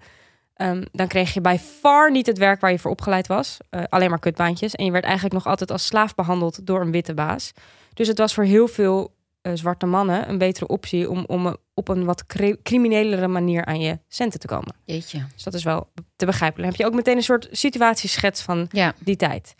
ehm, 0.58 0.84
dan 0.92 1.08
kreeg 1.08 1.34
je 1.34 1.42
bij 1.42 1.60
far 1.60 2.12
niet 2.12 2.26
het 2.26 2.38
werk 2.38 2.62
waar 2.62 2.72
je 2.72 2.80
voor 2.80 2.92
opgeleid 2.92 3.28
was. 3.28 3.58
Eh, 3.70 3.84
alleen 3.90 4.10
maar 4.10 4.20
kutbaantjes. 4.20 4.76
En 4.76 4.86
je 4.86 4.92
werd 4.92 5.04
eigenlijk 5.04 5.34
nog 5.34 5.46
altijd 5.48 5.72
als 5.72 5.86
slaaf 5.86 6.16
behandeld 6.16 6.66
door 6.68 6.82
een 6.82 6.92
witte 6.92 7.14
baas. 7.14 7.52
Dus 7.94 8.08
het 8.08 8.18
was 8.18 8.34
voor 8.34 8.44
heel 8.44 8.68
veel 8.68 9.16
eh, 9.42 9.52
zwarte 9.56 9.86
mannen 9.86 10.30
een 10.30 10.38
betere 10.38 10.68
optie 10.68 11.10
om, 11.10 11.24
om 11.28 11.56
op 11.74 11.88
een 11.88 12.06
wat 12.06 12.26
cri- 12.26 12.58
criminelere 12.64 13.28
manier 13.28 13.66
aan 13.66 13.80
je 13.80 14.00
centen 14.08 14.40
te 14.40 14.48
komen. 14.48 14.76
Jeetje. 14.86 15.26
Dus 15.34 15.44
dat 15.44 15.54
is 15.54 15.64
wel 15.64 15.90
te 16.16 16.26
begrijpen. 16.26 16.62
Dan 16.62 16.70
heb 16.70 16.80
je 16.80 16.86
ook 16.86 16.94
meteen 16.94 17.16
een 17.18 17.24
soort 17.24 17.48
situatieschets 17.52 18.42
van 18.42 18.68
Ja. 18.72 18.94
die 19.00 19.16
tijd. 19.16 19.56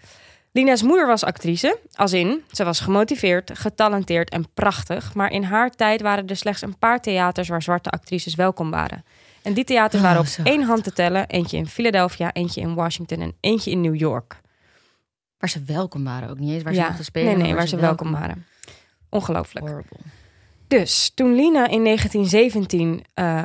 Lina's 0.52 0.82
moeder 0.82 1.08
was 1.08 1.24
actrice, 1.24 1.80
als 1.94 2.14
in, 2.14 2.44
ze 2.52 2.64
was 2.64 2.80
gemotiveerd, 2.80 3.52
getalenteerd 3.54 4.30
en 4.30 4.46
prachtig. 4.54 5.14
Maar 5.14 5.32
in 5.32 5.44
haar 5.44 5.70
tijd 5.70 6.02
waren 6.02 6.28
er 6.28 6.36
slechts 6.36 6.62
een 6.62 6.78
paar 6.78 7.02
theaters 7.02 7.48
waar 7.48 7.62
zwarte 7.62 7.90
actrices 7.90 8.36
welkom 8.36 8.72
waren. 8.72 9.04
En 9.48 9.54
die 9.54 9.64
theaters 9.64 10.02
Oh, 10.02 10.08
waren 10.08 10.22
op 10.22 10.28
zo 10.28 10.44
één 10.44 10.62
hand 10.64 10.84
te 10.84 10.94
tellen. 10.94 11.28
Eentje 11.28 11.58
in 11.58 11.68
Philadelphia, 11.68 12.34
eentje 12.34 12.62
in 12.62 12.74
Washington 12.74 13.22
en 13.22 13.34
eentje 13.40 13.72
in 13.72 13.82
New 13.82 13.96
York. 13.96 14.42
Waar 15.38 15.50
ze 15.50 15.64
welkom 15.64 16.04
waren 16.04 16.30
ook 16.30 16.40
niet 16.40 16.52
eens. 16.54 16.64
Waar 16.64 16.74
ze 16.74 16.82
mochten 16.82 17.06
spelen. 17.06 17.34
nee, 17.34 17.44
nee, 17.44 17.56
waar 17.56 17.68
ze 17.68 17.76
welkom 17.78 18.12
waren. 18.12 18.46
Ongelooflijk. 19.10 19.68
Horrible. 19.68 19.98
Dus 20.68 21.12
toen 21.16 21.36
Lina 21.36 21.68
in 21.68 21.84
1917 21.84 23.04
eh, 23.14 23.44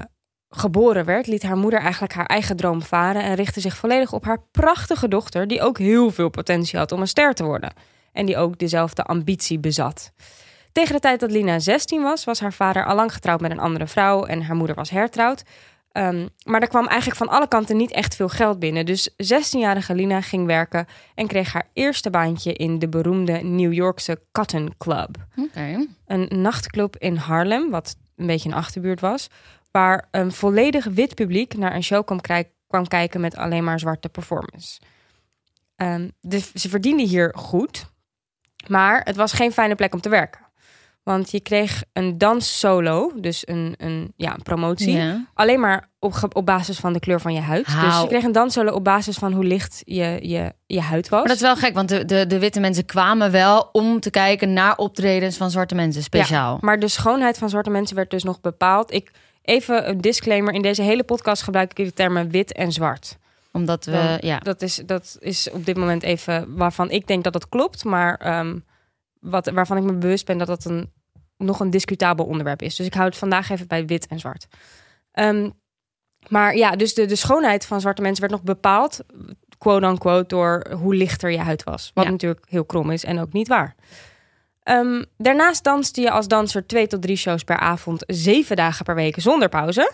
geboren 0.49 1.05
werd, 1.05 1.27
liet 1.27 1.43
haar 1.43 1.57
moeder 1.57 1.81
eigenlijk 1.81 2.13
haar 2.13 2.27
eigen 2.27 2.57
droom 2.57 2.83
varen 2.83 3.23
en 3.23 3.35
richtte 3.35 3.61
zich 3.61 3.77
volledig 3.77 4.13
op 4.13 4.25
haar 4.25 4.43
prachtige 4.51 5.09
dochter, 5.09 5.47
die 5.49 5.63
ook 5.63 5.79
heel 5.79 6.11
veel 6.11 6.29
potentie 6.29 6.79
had 6.79 6.93
om 6.93 7.01
een 7.01 7.09
ster 7.09 7.35
te 7.35 7.45
worden. 7.45 7.73
En 8.13 8.27
die 8.27 8.37
ook 8.37 8.59
dezelfde 8.59 9.03
ambitie 9.03 9.59
bezat. 9.59 10.13
Tegen 10.73 10.95
de 10.95 11.01
tijd 11.01 11.21
dat 11.21 11.31
Lina 11.31 11.59
16 11.59 12.03
was, 12.03 12.25
was 12.25 12.41
haar 12.41 12.53
vader 12.53 12.87
allang 12.87 13.13
getrouwd 13.13 13.41
met 13.41 13.51
een 13.51 13.59
andere 13.59 13.87
vrouw 13.87 14.25
en 14.25 14.43
haar 14.43 14.57
moeder 14.57 14.77
was 14.77 14.91
hertrouwd. 14.91 15.43
Ehm, 15.93 16.27
maar 16.45 16.61
er 16.61 16.69
kwam 16.69 16.87
eigenlijk 16.87 17.19
van 17.19 17.29
alle 17.29 17.49
kanten 17.49 17.77
niet 17.77 17.93
echt 17.93 18.17
veel 18.17 18.29
geld 18.29 18.59
binnen. 18.59 18.87
Dus 18.87 19.11
16-jarige 19.17 19.95
Lina 19.95 20.21
ging 20.21 20.47
werken 20.47 20.87
en 21.15 21.27
kreeg 21.27 21.53
haar 21.53 21.69
eerste 21.73 22.11
baantje 22.11 22.53
in 22.53 22.79
de 22.79 22.89
beroemde 22.89 23.33
New 23.43 23.73
Yorkse 23.73 24.21
Cotton 24.33 24.75
Club 24.79 25.17
een 26.07 26.29
nachtclub 26.41 26.97
in 26.97 27.17
Harlem, 27.17 27.71
wat 27.71 27.97
een 28.17 28.27
beetje 28.27 28.49
een 28.49 28.55
achterbuurt 28.55 29.01
was, 29.01 29.29
waar 29.71 30.09
een 30.11 30.33
volledig 30.33 30.85
wit 30.85 31.15
publiek 31.15 31.57
naar 31.57 31.75
een 31.75 31.83
show 31.83 32.05
kwam, 32.67 32.89
kijken 32.89 33.21
met 33.21 33.37
alleen 33.37 33.65
maar 33.65 33.79
zwarte 33.79 34.09
performance. 34.09 34.81
Dus 36.21 36.53
ze 36.53 36.69
verdienden 36.69 37.07
hier 37.07 37.35
goed, 37.37 37.87
maar 38.67 39.01
het 39.05 39.17
was 39.17 39.33
geen 39.33 39.53
fijne 39.53 39.75
plek 39.75 39.95
om 39.95 40.01
te 40.01 40.09
werken. 40.09 40.41
Want 41.03 41.31
je 41.31 41.41
kreeg 41.41 41.83
een 41.93 42.19
danssolo, 42.19 43.13
dus 43.17 43.47
een, 43.49 43.75
een, 43.79 44.13
ja, 44.17 44.35
een 44.35 44.43
promotie, 44.43 44.93
Ja. 44.97 45.25
alleen 45.35 45.61
maar 45.61 45.89
op, 45.99 46.15
op 46.33 46.47
basis 46.47 46.79
van 46.79 46.93
de 46.93 47.01
kleur 47.01 47.21
van 47.21 47.35
je 47.35 47.41
huid. 47.41 47.65
Dus 47.67 48.01
je 48.01 48.07
kreeg 48.09 48.23
een 48.23 48.33
danssolo 48.33 48.73
op 48.73 48.85
basis 48.85 49.17
van 49.17 49.33
hoe 49.33 49.45
licht 49.45 49.83
je, 49.85 50.19
je, 50.21 50.53
je 50.67 50.81
huid 50.81 51.09
was. 51.09 51.19
Maar 51.19 51.29
dat 51.29 51.37
is 51.37 51.43
wel 51.43 51.57
gek, 51.57 51.75
want 51.75 51.89
de, 51.89 52.05
de, 52.05 52.27
de 52.27 52.39
witte 52.39 52.61
mensen 52.61 52.85
kwamen 52.85 53.31
wel 53.31 53.69
om 53.73 54.01
te 54.01 54.11
kijken 54.11 54.53
naar 54.53 54.77
optredens 54.77 55.37
van 55.37 55.51
zwarte 55.51 55.75
mensen 55.75 56.03
speciaal. 56.03 56.59
Maar 56.61 56.79
de 56.79 56.89
schoonheid 56.89 57.39
van 57.39 57.49
zwarte 57.49 57.71
mensen 57.71 57.97
werd 57.97 58.11
dus 58.11 58.23
nog 58.23 58.41
bepaald. 58.41 58.93
Ik, 58.93 59.11
even 59.43 59.89
een 59.89 60.01
disclaimer. 60.01 60.55
In 60.55 60.63
deze 60.63 60.83
hele 60.83 61.05
podcast 61.05 61.43
gebruik 61.43 61.79
ik 61.79 61.85
de 61.87 61.93
termen 61.93 62.31
wit 62.31 62.53
en 62.53 62.73
zwart. 62.73 63.17
Omdat 63.53 63.85
we, 63.85 64.19
ja. 64.21 64.39
Dat 64.39 64.63
is, 64.63 64.83
dat 64.87 65.17
is 65.21 65.51
op 65.51 65.67
dit 65.67 65.77
moment 65.77 66.03
even 66.03 66.57
waarvan 66.57 66.91
ik 66.91 67.07
denk 67.07 67.25
dat 67.25 67.35
het 67.35 67.49
klopt. 67.49 67.85
Maar 67.85 68.15
ehm, 68.17 68.57
wat, 69.23 69.51
waarvan 69.51 69.77
ik 69.77 69.83
me 69.83 69.93
bewust 69.93 70.27
ben 70.27 70.39
dat 70.39 70.47
dat 70.47 70.65
een, 70.65 70.93
nog 71.37 71.61
een 71.61 71.71
discutabel 71.71 72.25
onderwerp 72.25 72.63
is. 72.63 72.77
Dus 72.77 72.87
ik 72.87 72.95
hou 72.95 73.07
het 73.07 73.17
vandaag 73.17 73.51
even 73.51 73.67
bij 73.69 73.87
wit 73.87 74.07
en 74.07 74.19
zwart. 74.19 74.47
Ehm, 75.13 75.51
maar 76.29 76.57
ja, 76.57 76.71
dus 76.71 76.95
de, 76.95 77.07
de 77.07 77.17
schoonheid 77.17 77.67
van 77.67 77.81
zwarte 77.81 78.03
mensen 78.03 78.21
werd 78.21 78.33
nog 78.33 78.43
bepaald, 78.43 79.01
quote-unquote, 79.59 80.27
door 80.27 80.67
hoe 80.79 80.95
lichter 80.95 81.31
je 81.31 81.39
huid 81.39 81.65
was. 81.65 81.91
Wat 81.95 82.05
Ja. 82.05 82.11
natuurlijk 82.11 82.45
heel 82.49 82.65
krom 82.65 82.91
is 82.91 83.05
en 83.05 83.21
ook 83.21 83.33
niet 83.33 83.49
waar. 83.49 83.75
Ehm, 84.63 85.03
daarnaast 85.17 85.65
danste 85.65 86.01
je 86.01 86.11
als 86.11 86.29
danser 86.29 86.67
twee 86.67 86.87
tot 86.87 87.03
drie 87.03 87.17
shows 87.17 87.45
per 87.45 87.57
avond, 87.59 88.05
zeven 88.07 88.57
dagen 88.57 88.85
per 88.85 88.95
week 88.95 89.21
zonder 89.21 89.49
pauze. 89.49 89.93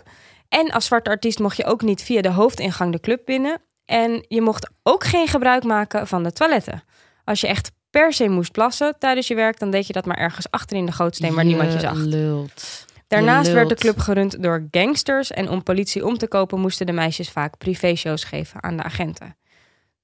En 0.49 0.71
als 0.71 0.85
zwarte 0.85 1.11
artiest 1.11 1.39
mocht 1.39 1.57
je 1.57 1.65
ook 1.65 1.83
niet 1.83 2.03
via 2.03 2.21
de 2.23 2.31
hoofdingang 2.31 2.93
de 2.93 3.01
club 3.01 3.25
binnen. 3.25 3.61
En 3.85 4.25
je 4.29 4.41
mocht 4.41 4.71
ook 4.83 5.05
geen 5.05 5.29
gebruik 5.29 5.65
maken 5.65 6.07
van 6.07 6.23
de 6.23 6.33
toiletten. 6.33 6.83
Als 7.25 7.41
je 7.41 7.47
echt 7.47 7.71
per 7.91 8.13
se 8.13 8.29
moest 8.29 8.53
plassen 8.53 8.95
tijdens 8.99 9.29
je 9.29 9.35
werk, 9.35 9.59
dan 9.59 9.71
deed 9.71 9.87
je 9.87 9.93
dat 9.93 10.05
maar 10.05 10.17
ergens 10.17 10.51
achter 10.51 10.77
in 10.77 10.87
de 10.87 10.93
gootsteen 10.93 11.35
waar 11.35 11.45
niemand 11.45 11.73
je 11.73 11.81
zag. 11.81 11.95
lult. 11.95 12.87
Daarnaast 13.09 13.53
werd 13.53 13.69
de 13.69 13.75
club 13.75 13.99
gerund 13.99 14.43
door 14.43 14.67
gangsters 14.71 15.31
en 15.31 15.49
om 15.49 15.63
politie 15.63 16.07
om 16.07 16.19
te 16.19 16.29
kopen 16.29 16.61
moesten 16.61 16.87
de 16.87 16.93
meisjes 16.93 17.31
vaak 17.31 17.57
privéshows 17.59 18.25
geven 18.25 18.63
aan 18.63 18.77
de 18.77 18.83
agenten. 18.83 19.37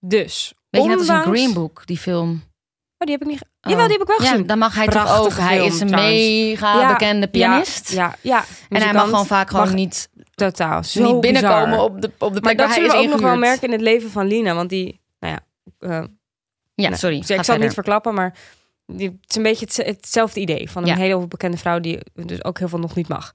Dus, 0.00 0.54
Weet 0.70 0.82
je, 0.82 0.88
net 0.88 0.98
als 0.98 1.08
in 1.08 1.14
ondanks- 1.14 1.38
Green 1.40 1.54
Book, 1.54 1.82
die 1.86 1.98
film. 1.98 2.30
Oh, 2.98 3.06
die 3.06 3.10
heb 3.18 3.20
ik 3.20 3.26
niet. 3.26 3.42
Oh. 3.42 3.70
Jawel, 3.70 3.86
die 3.88 3.92
heb 3.98 4.08
ik 4.08 4.16
wel 4.16 4.22
Ja, 4.26 4.30
gezien. 4.30 4.46
dan 4.46 4.58
mag 4.58 4.74
hij 4.74 4.84
toch 4.86 5.02
Prachtige 5.02 5.40
ook. 5.40 5.48
Hij 5.48 5.66
is 5.66 5.80
een 5.80 5.86
trouwens. 5.86 6.16
mega 6.16 6.80
Ja, 6.80 6.88
bekende 6.92 7.28
pianist. 7.28 7.92
Ja, 7.92 7.96
ja, 7.96 8.14
ja. 8.20 8.44
En 8.68 8.82
hij 8.82 8.92
mag 8.92 9.04
gewoon 9.04 9.26
vaak 9.26 9.50
gewoon 9.50 9.74
niet, 9.74 10.08
totaal 10.34 10.84
zo 10.84 11.12
niet 11.12 11.20
binnenkomen 11.20 11.68
bizar. 11.68 11.84
op 11.84 12.00
de, 12.00 12.10
op 12.18 12.34
de 12.34 12.40
plek 12.40 12.42
Maar 12.42 12.56
dat 12.56 12.66
waar 12.66 12.76
hij 12.90 13.00
is 13.02 13.04
ook 13.06 13.10
nog 13.12 13.20
wel 13.20 13.36
merken 13.36 13.66
in 13.66 13.72
het 13.72 13.80
leven 13.80 14.10
van 14.10 14.26
Lina, 14.26 14.54
want 14.54 14.68
die, 14.68 15.00
nou 15.18 15.34
ja, 15.34 15.40
eh, 15.88 16.04
Ja, 16.74 16.88
Nee, 16.88 16.98
sorry. 16.98 17.16
ik 17.16 17.24
ga 17.26 17.42
zal 17.42 17.54
het 17.54 17.64
niet 17.64 17.74
verklappen, 17.74 18.14
maar 18.14 18.34
die, 18.86 19.08
het 19.20 19.30
is 19.30 19.36
een 19.36 19.42
beetje 19.42 19.64
het, 19.66 19.76
hetzelfde 19.76 20.40
idee 20.40 20.70
van 20.70 20.82
een 20.82 20.88
Ja. 20.88 20.96
hele 20.96 21.26
bekende 21.26 21.56
vrouw 21.56 21.80
die 21.80 21.98
dus 22.14 22.44
ook 22.44 22.58
heel 22.58 22.68
veel 22.68 22.78
nog 22.78 22.94
niet 22.94 23.08
mag. 23.08 23.34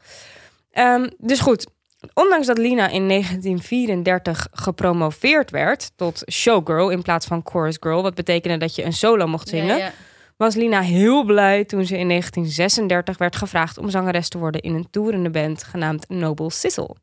Ehm, 0.71 1.09
dus 1.17 1.39
goed, 1.39 1.67
ondanks 2.13 2.47
dat 2.47 2.57
Lina 2.57 2.87
in 2.87 3.07
1934 3.07 4.47
gepromoveerd 4.51 5.51
werd 5.51 5.91
tot 5.95 6.23
showgirl 6.31 6.89
in 6.89 7.01
plaats 7.01 7.25
van 7.25 7.41
chorus 7.43 7.77
girl, 7.79 8.01
wat 8.01 8.15
betekende 8.15 8.57
dat 8.57 8.75
je 8.75 8.83
een 8.83 8.93
solo 8.93 9.27
mocht 9.27 9.47
zingen, 9.49 9.77
Ja, 9.77 9.85
ja. 9.85 9.91
was 10.37 10.55
Lina 10.55 10.81
heel 10.81 11.23
blij 11.23 11.65
toen 11.65 11.85
ze 11.85 11.97
in 11.97 12.07
1936 12.07 13.17
werd 13.17 13.35
gevraagd 13.35 13.77
om 13.77 13.89
zangeres 13.89 14.29
te 14.29 14.37
worden 14.37 14.61
in 14.61 14.73
een 14.75 14.87
toerende 14.91 15.29
band 15.29 15.63
genaamd 15.63 16.09
Noble 16.09 16.51
Sissel. 16.51 16.97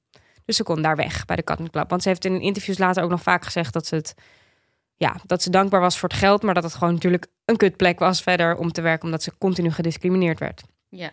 Dus 0.44 0.56
ze 0.56 0.62
kon 0.62 0.82
daar 0.82 0.96
weg 0.96 1.24
bij 1.24 1.36
de 1.36 1.44
Cotton 1.44 1.70
Club. 1.70 1.90
Want 1.90 2.02
ze 2.02 2.08
heeft 2.08 2.24
in 2.24 2.40
interviews 2.40 2.78
later 2.78 3.02
ook 3.02 3.10
nog 3.10 3.22
vaak 3.22 3.44
gezegd 3.44 3.72
dat 3.72 3.86
ze 3.86 3.94
het. 3.94 4.14
Ja, 4.96 5.16
dat 5.26 5.42
ze 5.42 5.50
dankbaar 5.50 5.80
was 5.80 5.98
voor 5.98 6.08
het 6.08 6.18
geld, 6.18 6.42
maar 6.42 6.54
dat 6.54 6.62
het 6.62 6.74
gewoon 6.74 6.94
natuurlijk 6.94 7.26
een 7.44 7.56
kutplek 7.56 7.98
was 7.98 8.22
verder 8.22 8.56
om 8.56 8.72
te 8.72 8.80
werken, 8.80 9.04
omdat 9.04 9.22
ze 9.22 9.38
continu 9.38 9.70
gediscrimineerd 9.70 10.38
werd. 10.38 10.62
Ja. 10.88 11.10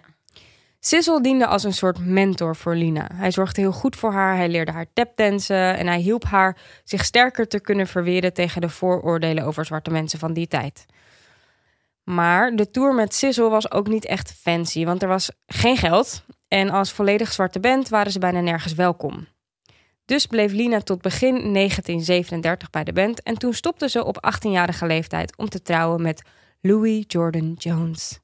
Sissel 0.80 1.22
diende 1.22 1.48
als 1.48 1.64
een 1.64 1.74
soort 1.74 2.00
mentor 2.00 2.56
voor 2.56 2.76
Lina. 2.76 3.10
Hij 3.14 3.32
zorgde 3.32 3.62
heel 3.62 3.72
goed 3.72 3.96
voor 3.96 4.12
haar, 4.12 4.36
hij 4.36 4.50
leerde 4.50 4.72
haar 4.72 4.94
tapdansen 4.94 5.78
en 5.78 5.88
hij 5.88 6.00
hielp 6.00 6.24
haar 6.24 6.58
zich 6.84 7.06
sterker 7.06 7.48
te 7.48 7.60
kunnen 7.60 7.88
verweren 7.88 8.34
tegen 8.34 8.62
de 8.62 8.70
vooroordelen 8.70 9.44
over 9.44 9.66
zwarte 9.66 9.92
mensen 9.92 10.20
van 10.20 10.34
die 10.34 10.48
tijd. 10.48 10.86
Maar 12.04 12.56
de 12.56 12.72
tour 12.72 12.94
met 12.94 13.14
Sissel 13.14 13.50
was 13.50 13.72
ook 13.72 13.88
niet 13.88 14.06
echt 14.06 14.34
fancy, 14.34 14.86
want 14.86 15.02
er 15.02 15.08
was 15.08 15.32
geen 15.46 15.78
geld 15.78 16.26
en 16.48 16.70
als 16.70 16.92
volledig 16.92 17.32
zwarte 17.32 17.60
band 17.60 17.90
waren 17.90 18.12
ze 18.12 18.20
bijna 18.20 18.40
nergens 18.40 18.74
welkom. 18.74 19.28
Dus 20.06 20.26
bleef 20.26 20.52
Lina 20.52 20.80
tot 20.80 21.02
begin 21.02 21.54
1937 21.54 22.70
bij 22.70 22.84
de 22.84 22.94
band 22.94 23.22
en 23.24 23.38
toen 23.38 23.54
stopte 23.54 23.90
ze 23.90 24.06
op 24.06 24.34
18-jarige 24.36 24.86
leeftijd 24.86 25.38
om 25.38 25.50
te 25.50 25.62
trouwen 25.62 26.02
met 26.02 26.22
Louis 26.62 27.04
Jordan 27.08 27.54
Jones 27.54 28.22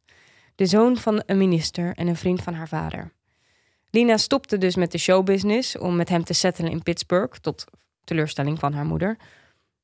de 0.59 0.65
zoon 0.65 0.98
van 0.98 1.24
een 1.25 1.38
minister 1.38 1.93
en 1.95 2.07
een 2.07 2.15
vriend 2.15 2.41
van 2.41 2.53
haar 2.53 2.67
vader. 2.67 3.12
Lina 3.89 4.17
stopte 4.17 4.57
dus 4.57 4.75
met 4.75 4.91
de 4.91 4.98
showbusiness 4.98 5.77
om 5.77 5.95
met 5.95 6.09
hem 6.09 6.24
te 6.24 6.33
settelen 6.33 6.71
in 6.71 6.83
Pittsburgh, 6.83 7.38
tot 7.41 7.63
teleurstelling 8.03 8.59
van 8.59 8.74
haar 8.74 8.86
moeder. 8.86 9.17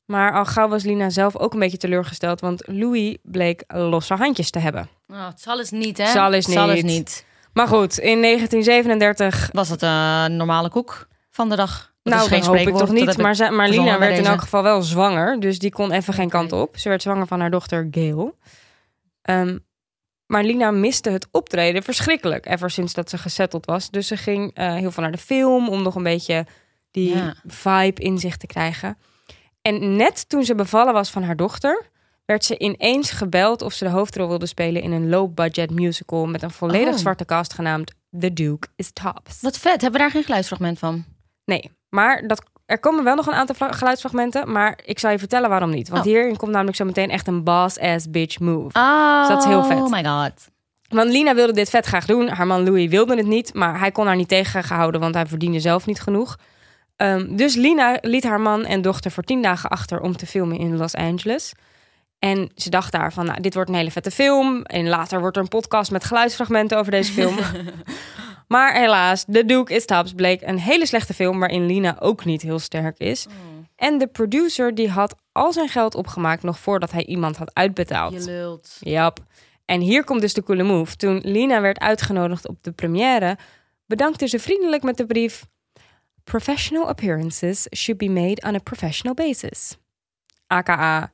Maar 0.06 0.34
al 0.34 0.46
gauw 0.46 0.68
was 0.68 0.84
Lina 0.84 1.10
zelf 1.10 1.38
ook 1.38 1.54
een 1.54 1.60
beetje 1.60 1.78
teleurgesteld, 1.78 2.40
want 2.42 2.64
Louis 2.68 3.18
bleek 3.24 3.64
losse 3.68 4.14
handjes 4.14 4.50
te 4.50 4.60
hebben. 4.60 4.90
Oh, 5.08 5.28
het 5.28 5.42
zal 5.42 5.60
eens 5.60 5.72
niet, 5.72 5.98
hè? 5.98 6.06
Zal 6.08 6.34
eens 6.34 6.46
Zal 6.46 6.70
eens 6.70 6.82
niet. 6.82 6.98
niet. 6.98 7.26
Maar 7.54 7.68
goed, 7.68 7.98
in 7.98 8.22
1937 8.22 9.50
Was 9.52 9.70
het 9.70 9.82
een 9.82 10.36
normale 10.36 10.70
koek 10.70 11.08
van 11.36 11.50
de 11.50 11.56
dag? 11.56 11.94
Dat 12.04 12.14
nou, 12.14 12.26
is 12.26 12.30
geen 12.32 12.40
dat 12.40 12.48
hoop 12.48 12.68
ik 12.68 12.76
toch 12.78 12.92
niet. 12.92 13.18
Maar, 13.18 13.36
ze- 13.36 13.50
maar 13.50 13.66
verzonnen 13.66 13.94
Lina 13.94 14.00
werd 14.08 14.18
in 14.18 14.26
elk 14.26 14.40
geval 14.42 14.64
wel 14.64 14.82
zwanger. 14.82 15.40
Dus 15.40 15.60
die 15.60 15.72
kon 15.72 15.92
even 15.92 16.14
geen 16.14 16.30
kant 16.30 16.52
op. 16.52 16.78
Ze 16.78 16.90
werd 16.90 17.02
zwanger 17.02 17.28
van 17.28 17.40
haar 17.40 17.52
dochter 17.52 17.88
Gail. 17.92 18.38
Ehm, 19.22 19.58
maar 20.26 20.44
Lina 20.44 20.72
miste 20.72 21.10
het 21.10 21.28
optreden 21.32 21.84
verschrikkelijk. 21.84 22.46
Ever 22.46 22.70
sinds 22.72 22.94
dat 22.94 23.10
ze 23.10 23.18
gesetteld 23.18 23.66
was. 23.66 23.90
Dus 23.90 24.08
ze 24.08 24.18
ging 24.18 24.54
eh, 24.54 24.74
heel 24.74 24.92
veel 24.92 25.04
naar 25.04 25.12
de 25.12 25.18
film. 25.18 25.70
Om 25.70 25.82
nog 25.84 25.96
een 25.96 26.04
beetje 26.04 26.46
die 26.92 27.16
Ja. 27.16 27.34
vibe 27.46 28.02
in 28.02 28.18
zich 28.18 28.38
te 28.38 28.48
krijgen. 28.48 28.98
En 29.62 29.96
net 29.96 30.30
toen 30.30 30.44
ze 30.44 30.56
bevallen 30.56 30.94
was 30.94 31.10
van 31.10 31.24
haar 31.24 31.36
dochter... 31.36 31.90
werd 32.26 32.46
ze 32.46 32.58
ineens 32.58 33.12
gebeld 33.12 33.62
of 33.62 33.74
ze 33.74 33.84
de 33.84 33.90
hoofdrol 33.90 34.28
wilde 34.28 34.46
spelen... 34.46 34.82
in 34.82 34.92
een 34.92 35.10
low-budget 35.10 35.70
musical 35.72 36.26
met 36.26 36.42
een 36.44 36.52
volledig 36.52 36.94
Oh. 36.94 37.00
zwarte 37.00 37.26
cast 37.26 37.54
genaamd 37.54 37.94
The 38.20 38.34
Duke 38.34 38.68
is 38.76 38.92
Tops. 38.94 39.42
Wat 39.42 39.58
vet. 39.58 39.72
Hebben 39.82 39.92
we 39.92 39.98
daar 39.98 40.12
geen 40.12 40.24
geluidsfragment 40.24 40.80
van? 40.80 41.06
Nee, 41.46 41.72
maar 41.90 42.28
dat, 42.28 42.44
er 42.66 42.80
komen 42.80 43.04
wel 43.04 43.16
nog 43.16 43.28
een 43.28 43.34
aantal 43.34 43.56
geluidsfragmenten. 43.70 44.52
Maar 44.52 44.80
ik 44.86 45.00
zal 45.00 45.12
je 45.12 45.20
vertellen 45.20 45.50
waarom 45.50 45.70
niet. 45.70 45.90
Want 45.90 46.06
Oh. 46.06 46.08
hierin 46.12 46.38
komt 46.38 46.52
namelijk 46.52 46.78
zo 46.78 46.86
meteen 46.86 47.10
echt 47.10 47.28
een 47.28 47.44
boss-ass 47.44 48.10
bitch 48.10 48.40
move. 48.40 48.80
Oh, 48.80 49.28
dat 49.28 49.40
is 49.40 49.46
heel 49.46 49.64
vet. 49.64 49.78
Oh 49.78 49.90
my 49.92 50.04
god. 50.06 50.32
Want 50.90 51.10
Lina 51.10 51.36
wilde 51.36 51.54
dit 51.54 51.70
vet 51.70 51.86
graag 51.86 52.06
doen. 52.06 52.28
Haar 52.28 52.48
man 52.48 52.64
Louis 52.64 52.90
wilde 52.90 53.16
het 53.16 53.26
niet. 53.26 53.54
Maar 53.54 53.80
hij 53.80 53.92
kon 53.92 54.06
haar 54.06 54.16
niet 54.16 54.28
tegengehouden, 54.28 55.02
want 55.02 55.16
hij 55.16 55.26
verdiende 55.26 55.60
zelf 55.60 55.86
niet 55.86 56.02
genoeg. 56.02 56.38
Ehm, 56.96 57.36
dus 57.36 57.56
Lina 57.56 57.98
liet 58.02 58.24
haar 58.24 58.42
man 58.42 58.66
en 58.66 58.82
dochter 58.82 59.12
voor 59.12 59.24
tien 59.24 59.42
dagen 59.42 59.70
achter 59.70 60.02
om 60.02 60.18
te 60.18 60.26
filmen 60.26 60.58
in 60.58 60.78
Los 60.78 60.96
Angeles. 60.96 61.54
En 62.20 62.52
ze 62.56 62.70
dacht 62.70 62.92
daar 62.92 63.14
van, 63.14 63.26
nou, 63.26 63.42
dit 63.42 63.54
wordt 63.54 63.70
een 63.70 63.76
hele 63.76 63.92
vette 63.92 64.12
film. 64.12 64.62
En 64.64 64.88
later 64.88 65.20
wordt 65.20 65.36
er 65.38 65.44
een 65.44 65.50
podcast 65.50 65.92
met 65.92 66.04
geluidsfragmenten 66.04 66.78
over 66.78 66.92
deze 66.92 67.12
film. 67.12 67.36
maar 68.48 68.76
helaas, 68.76 69.26
The 69.32 69.46
Duke 69.46 69.74
is 69.74 69.86
Tops 69.86 70.14
bleek 70.14 70.42
een 70.42 70.60
hele 70.60 70.86
slechte 70.86 71.14
film... 71.14 71.40
waarin 71.40 71.66
Lina 71.66 71.96
ook 72.00 72.26
niet 72.26 72.42
heel 72.42 72.60
sterk 72.60 72.98
is. 72.98 73.26
En 73.76 73.98
de 73.98 74.08
producer 74.08 74.76
die 74.76 74.90
had 74.90 75.16
al 75.32 75.54
zijn 75.54 75.70
geld 75.70 75.96
opgemaakt... 75.96 76.44
nog 76.44 76.60
voordat 76.60 76.92
hij 76.92 77.06
iemand 77.06 77.38
had 77.38 77.54
uitbetaald. 77.54 78.14
Je 78.14 78.32
lult. 78.32 78.78
Yep. 78.80 79.20
En 79.66 79.82
hier 79.82 80.04
komt 80.04 80.22
dus 80.22 80.34
de 80.34 80.44
coole 80.44 80.64
move. 80.64 80.96
Toen 80.96 81.22
Lina 81.24 81.62
werd 81.62 81.80
uitgenodigd 81.80 82.48
op 82.48 82.64
de 82.64 82.72
première, 82.72 83.38
bedankte 83.86 84.28
ze 84.28 84.40
vriendelijk 84.40 84.84
met 84.84 84.98
de 84.98 85.06
brief: 85.06 85.46
Professional 86.24 86.88
appearances 86.88 87.68
should 87.76 88.00
be 88.00 88.10
made 88.10 88.48
on 88.48 88.56
a 88.56 88.60
professional 88.60 89.14
basis. 89.14 89.78
AKA, 90.48 91.12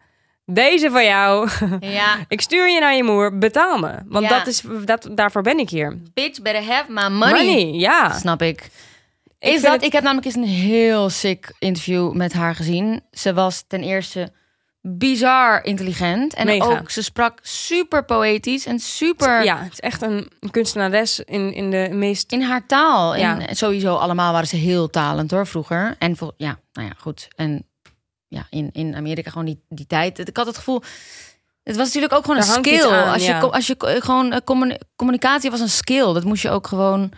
deze 0.54 0.90
van 0.92 1.04
jou. 1.04 1.50
Ja. 1.80 2.16
ik 2.28 2.42
stuur 2.42 2.70
je 2.70 2.80
naar 2.80 2.96
je 2.96 3.04
moer, 3.04 3.38
betaal 3.38 3.78
me. 3.80 3.92
Want 4.06 4.26
Ja. 4.30 4.38
dat 4.38 4.48
is, 4.48 4.64
dat, 4.86 5.10
daarvoor 5.12 5.42
ben 5.42 5.60
ik 5.60 5.70
hier. 5.70 5.98
Bitch 6.14 6.42
better 6.42 6.64
have 6.64 6.92
my 6.92 7.08
money. 7.08 7.72
ja. 7.74 8.18
Snap 8.20 8.42
ik. 8.42 8.70
Ik 9.40 9.54
Is 9.54 9.62
dat, 9.62 9.72
het- 9.74 9.84
Ik 9.84 9.92
heb 9.92 10.04
namelijk 10.04 10.26
eens 10.26 10.36
een 10.36 10.44
heel 10.44 11.10
sick 11.10 11.54
interview 11.60 12.14
met 12.14 12.34
haar 12.34 12.56
gezien. 12.56 13.02
Ze 13.12 13.34
was 13.34 13.64
ten 13.68 13.84
eerste 13.84 14.32
bizar 14.82 15.64
intelligent. 15.66 16.34
En 16.34 16.46
Mega. 16.46 16.66
ook, 16.66 16.90
ze 16.92 17.04
sprak 17.04 17.40
super 17.42 18.06
poëtisch 18.06 18.66
en 18.66 18.80
super 18.80 19.44
Ja, 19.44 19.58
het 19.64 19.72
is 19.72 19.80
echt 19.80 20.02
een 20.02 20.32
kunstenares 20.52 21.20
in, 21.20 21.54
in 21.54 21.72
de 21.72 21.90
meest... 21.92 22.32
in 22.32 22.42
haar 22.42 22.66
taal. 22.66 23.16
Ja. 23.16 23.40
En 23.48 23.56
sowieso 23.56 23.96
allemaal 23.96 24.32
waren 24.34 24.48
ze 24.48 24.56
heel 24.56 24.90
talent 24.90 25.32
hoor, 25.32 25.48
vroeger. 25.48 25.96
En 26.00 26.16
ja, 26.38 26.60
nou 26.74 26.88
ja, 26.88 26.94
goed. 26.98 27.28
En 27.36 27.66
ja, 28.32 28.48
in, 28.50 28.70
in 28.72 28.96
Amerika 28.96 29.30
gewoon 29.30 29.46
die, 29.46 29.64
die 29.70 29.88
tijd. 29.88 30.28
Ik 30.28 30.38
had 30.38 30.46
het 30.46 30.58
gevoel... 30.58 30.82
Het 31.64 31.76
was 31.76 31.86
natuurlijk 31.86 32.14
ook 32.14 32.22
gewoon 32.26 32.38
een 32.38 32.44
skill. 32.44 32.90
aan, 32.90 33.14
als 33.14 33.22
je, 33.26 33.32
ja. 33.32 33.40
als 33.40 33.68
je 33.68 33.76
gewoon... 33.78 34.32
eh, 34.32 34.40
communi- 34.44 34.78
communicatie 34.96 35.52
was 35.52 35.60
een 35.60 35.70
skill. 35.70 36.14
Dat 36.14 36.24
moest 36.24 36.42
je 36.42 36.50
ook 36.50 36.68
gewoon 36.68 37.12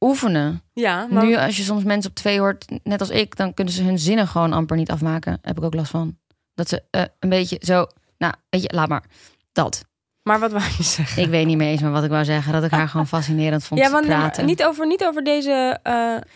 oefenen. 0.00 0.62
Ja, 0.72 1.06
maar 1.10 1.24
Nu, 1.24 1.36
als 1.36 1.56
je 1.56 1.62
soms 1.62 1.84
mensen 1.84 2.10
op 2.10 2.16
twee 2.16 2.38
hoort, 2.40 2.64
net 2.84 3.00
als 3.00 3.10
ik, 3.10 3.36
dan 3.36 3.54
kunnen 3.54 3.72
ze 3.74 3.82
hun 3.82 3.98
zinnen 3.98 4.28
gewoon 4.28 4.52
amper 4.52 4.76
niet 4.76 4.90
afmaken. 4.90 5.38
Heb 5.42 5.56
ik 5.58 5.64
ook 5.64 5.74
last 5.74 5.90
van. 5.90 6.18
Dat 6.54 6.68
ze 6.68 6.82
eh, 6.90 7.02
een 7.18 7.28
beetje 7.28 7.56
zo, 7.60 7.86
nou, 8.18 8.34
weet 8.50 8.62
je, 8.62 8.70
laat 8.74 8.88
maar. 8.88 9.04
Dat. 9.52 9.84
maar 10.22 10.38
wat 10.38 10.52
wou 10.52 10.64
je 10.76 10.82
zeggen? 10.82 11.22
Ik 11.22 11.28
weet 11.28 11.46
niet 11.46 11.56
meer 11.56 11.68
eens 11.68 11.80
meer 11.80 11.90
wat 11.90 12.04
ik 12.04 12.10
wou 12.10 12.24
zeggen. 12.24 12.52
Dat 12.52 12.64
ik 12.64 12.70
haar 12.70 12.88
gewoon 12.88 13.06
fascinerend 13.16 13.64
vond 13.64 13.80
Ja, 13.80 13.90
want 13.90 14.06
praten. 14.06 14.46
niet 14.46 14.64
over, 14.64 14.86
niet 14.86 15.04
over 15.04 15.24
deze... 15.24 15.78
eh, 15.82 15.92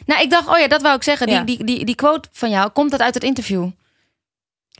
Nou, 0.06 0.22
ik 0.22 0.30
dacht, 0.30 0.48
oh 0.48 0.58
ja, 0.58 0.68
dat 0.68 0.82
wou 0.82 0.96
ik 0.96 1.02
zeggen. 1.02 1.26
Die, 1.26 1.36
Ja. 1.36 1.42
die, 1.42 1.64
die, 1.64 1.84
die 1.84 1.94
quote 1.94 2.28
van 2.32 2.50
jou, 2.50 2.70
komt 2.70 2.90
dat 2.90 3.00
uit 3.00 3.14
het 3.14 3.24
interview? 3.24 3.68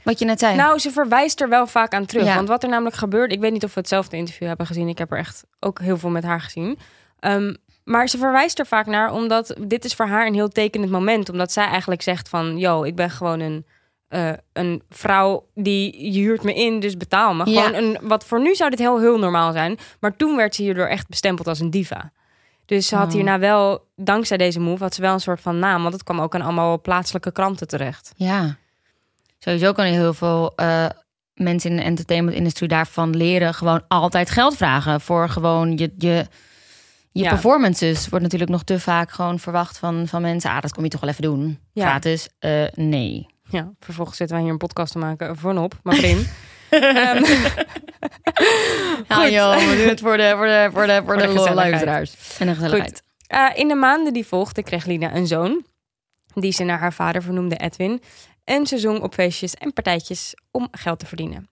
Wat 0.05 0.19
je 0.19 0.25
net 0.25 0.39
zei. 0.39 0.57
Nou, 0.57 0.79
ze 0.79 0.91
verwijst 0.91 1.41
er 1.41 1.49
wel 1.49 1.67
vaak 1.67 1.95
aan 1.95 2.07
terug. 2.07 2.25
Ja. 2.25 2.35
Want 2.35 2.49
wat 2.49 2.63
er 2.63 2.69
namelijk 2.69 2.97
gebeurt, 2.97 3.33
ik 3.33 3.41
weet 3.41 3.53
niet 3.53 3.65
of 3.65 3.75
we 3.75 3.81
hetzelfde 3.81 4.17
interview 4.17 4.49
hebben 4.49 4.67
gezien. 4.67 4.89
Ik 4.89 4.99
heb 4.99 5.13
er 5.13 5.19
echt 5.19 5.45
ook 5.61 5.81
heel 5.81 5.99
veel 5.99 6.11
met 6.11 6.25
haar 6.25 6.41
gezien. 6.41 6.79
Ehm, 7.21 7.55
maar 7.85 8.09
ze 8.09 8.19
verwijst 8.19 8.59
er 8.59 8.67
vaak 8.67 8.87
naar, 8.87 9.13
omdat 9.13 9.55
dit 9.61 9.85
is 9.85 9.95
voor 9.95 10.07
haar 10.07 10.27
een 10.27 10.35
heel 10.35 10.49
tekenend 10.49 10.91
moment. 10.91 11.29
Omdat 11.29 11.53
zij 11.53 11.65
eigenlijk 11.67 12.03
zegt 12.03 12.29
van, 12.29 12.59
yo, 12.59 12.83
ik 12.83 12.95
ben 12.95 13.11
gewoon 13.11 13.41
een, 13.41 13.67
eh, 14.09 14.31
een 14.53 14.83
vrouw 14.91 15.47
die 15.55 16.13
je 16.13 16.21
huurt 16.21 16.43
me 16.43 16.55
in, 16.55 16.81
dus 16.81 16.97
betaal 16.97 17.35
me. 17.35 17.51
Ja. 17.51 17.63
Gewoon 17.63 17.83
een, 17.85 17.99
wat 18.03 18.25
voor 18.25 18.41
nu 18.41 18.55
zou 18.55 18.71
dit 18.71 18.79
heel, 18.79 19.01
heel 19.01 19.19
normaal 19.19 19.53
zijn. 19.53 19.79
Maar 20.01 20.17
toen 20.17 20.37
werd 20.37 20.55
ze 20.55 20.63
hierdoor 20.63 20.87
echt 20.87 21.09
bestempeld 21.09 21.49
als 21.49 21.61
een 21.61 21.71
diva. 21.71 22.13
Dus 22.67 22.87
ze 22.89 22.97
had 22.97 23.07
Oh. 23.07 23.13
hierna 23.13 23.39
wel, 23.39 23.87
dankzij 23.97 24.37
deze 24.37 24.61
move, 24.61 24.83
had 24.83 24.95
ze 24.95 25.01
wel 25.01 25.13
een 25.13 25.21
soort 25.21 25.41
van 25.41 25.59
naam. 25.59 25.83
Want 25.83 25.95
het 25.95 26.03
kwam 26.03 26.21
ook 26.21 26.35
aan 26.35 26.41
allemaal 26.43 26.81
plaatselijke 26.81 27.33
kranten 27.33 27.69
terecht. 27.69 28.13
Ja. 28.17 28.57
Sowieso 29.45 29.73
kan 29.73 29.85
heel 29.85 30.15
veel 30.15 30.53
eh, 30.57 30.87
mensen 31.35 31.71
in 31.71 31.77
de 31.77 31.83
entertainment-industrie 31.83 32.69
daarvan 32.69 33.17
leren. 33.17 33.55
Gewoon 33.55 33.85
altijd 33.89 34.31
geld 34.31 34.57
vragen 34.57 35.01
voor 35.01 35.29
gewoon 35.29 35.77
je, 35.77 35.93
je, 35.99 36.27
je 37.13 37.23
Ja. 37.23 37.29
performances. 37.29 38.09
Wordt 38.09 38.25
natuurlijk 38.25 38.51
nog 38.51 38.63
te 38.63 38.81
vaak 38.81 39.11
gewoon 39.11 39.39
verwacht 39.39 39.79
van, 39.79 40.09
van 40.09 40.23
mensen. 40.23 40.51
Ah, 40.51 40.61
dat 40.61 40.73
kom 40.73 40.85
je 40.85 40.91
toch 40.91 41.01
wel 41.01 41.11
even 41.11 41.23
doen. 41.23 41.59
Ja. 41.73 41.87
Gratis? 41.89 42.29
Eh, 42.39 42.63
nee. 42.75 43.27
Ja, 43.49 43.73
vervolgens 43.81 44.17
zitten 44.17 44.37
wij 44.37 44.45
hier 44.45 44.55
een 44.55 44.59
podcast 44.67 44.93
te 44.93 44.99
maken 44.99 45.37
voor 45.37 45.55
op, 45.55 45.75
maar 45.83 45.97
Prim. 45.97 46.27
Ehm, 46.71 47.23
Ja, 49.09 49.15
Goed. 49.17 49.31
joh, 49.33 49.57
we 49.57 49.77
doen 49.77 49.89
het 49.89 50.01
voor 50.01 50.17
de, 50.17 50.33
voor 50.37 50.47
de, 50.47 50.69
voor 50.73 50.87
de, 50.87 51.03
voor 51.05 51.17
de 51.17 51.23
de, 51.23 51.29
gezelligheid. 51.29 51.57
luisteraars. 51.57 52.15
En 52.39 52.47
de 52.47 52.55
gezelligheid. 52.55 53.03
Eh, 53.27 53.51
in 53.55 53.69
de 53.69 53.75
maanden 53.75 54.13
die 54.13 54.27
volgden 54.27 54.65
kreeg 54.65 54.85
Lina 54.87 55.15
een 55.15 55.27
zoon, 55.27 55.65
die 56.35 56.53
ze 56.53 56.65
naar 56.65 56.79
haar 56.79 56.93
vader 56.93 57.23
vernoemde 57.23 57.57
Edwin. 57.57 58.03
En 58.45 58.67
ze 58.67 58.79
zong 58.79 59.01
op 59.01 59.15
feestjes 59.15 59.55
en 59.55 59.73
partijtjes 59.73 60.35
om 60.51 60.69
geld 60.71 60.99
te 60.99 61.07
verdienen. 61.07 61.49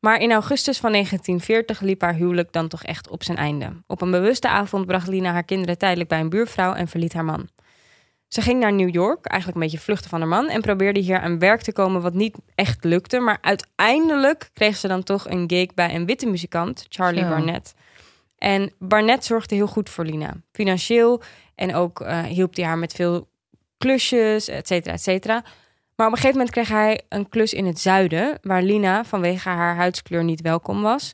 Maar 0.00 0.20
in 0.20 0.32
augustus 0.32 0.78
van 0.78 0.92
1940 0.92 1.80
liep 1.80 2.00
haar 2.00 2.14
huwelijk 2.14 2.52
dan 2.52 2.68
toch 2.68 2.84
echt 2.84 3.08
op 3.08 3.22
zijn 3.22 3.38
einde. 3.38 3.82
Op 3.86 4.00
een 4.00 4.10
bewuste 4.10 4.48
avond 4.48 4.86
bracht 4.86 5.08
Lina 5.08 5.32
haar 5.32 5.44
kinderen 5.44 5.78
tijdelijk 5.78 6.08
bij 6.08 6.20
een 6.20 6.28
buurvrouw 6.28 6.72
en 6.72 6.88
verliet 6.88 7.12
haar 7.12 7.24
man. 7.24 7.48
Ze 8.28 8.40
ging 8.40 8.60
naar 8.60 8.72
New 8.72 8.94
York, 8.94 9.26
eigenlijk 9.26 9.60
een 9.60 9.66
beetje 9.66 9.84
vluchten 9.84 10.10
van 10.10 10.20
haar 10.20 10.28
man, 10.28 10.48
en 10.48 10.60
probeerde 10.60 11.00
hier 11.00 11.20
aan 11.20 11.38
werk 11.38 11.60
te 11.60 11.72
komen 11.72 12.02
wat 12.02 12.14
niet 12.14 12.36
echt 12.54 12.84
lukte. 12.84 13.18
Maar 13.18 13.38
uiteindelijk 13.40 14.50
kreeg 14.52 14.76
ze 14.76 14.88
dan 14.88 15.02
toch 15.02 15.28
een 15.30 15.44
gig 15.46 15.74
bij 15.74 15.94
een 15.94 16.06
witte 16.06 16.26
muzikant, 16.26 16.86
Charlie 16.88 17.22
Zo. 17.22 17.28
Barnett. 17.28 17.74
En 18.38 18.72
Barnett 18.78 19.24
zorgde 19.24 19.54
heel 19.54 19.66
goed 19.66 19.90
voor 19.90 20.04
Lina. 20.04 20.34
Financieel 20.52 21.22
en 21.54 21.74
ook 21.74 22.00
eh, 22.00 22.22
hielp 22.22 22.54
hij 22.54 22.64
haar 22.64 22.78
met 22.78 22.92
veel 22.92 23.28
klusjes, 23.78 24.48
et 24.48 24.66
cetera, 24.66 24.94
et 24.94 25.02
cetera. 25.02 25.44
Maar 25.98 26.06
op 26.06 26.12
een 26.12 26.18
gegeven 26.18 26.38
moment 26.38 26.50
kreeg 26.50 26.68
hij 26.68 27.00
een 27.08 27.28
klus 27.28 27.52
in 27.52 27.66
het 27.66 27.80
zuiden, 27.80 28.38
waar 28.42 28.62
Lina 28.62 29.04
vanwege 29.04 29.48
haar 29.48 29.76
huidskleur 29.76 30.24
niet 30.24 30.40
welkom 30.40 30.82
was. 30.82 31.12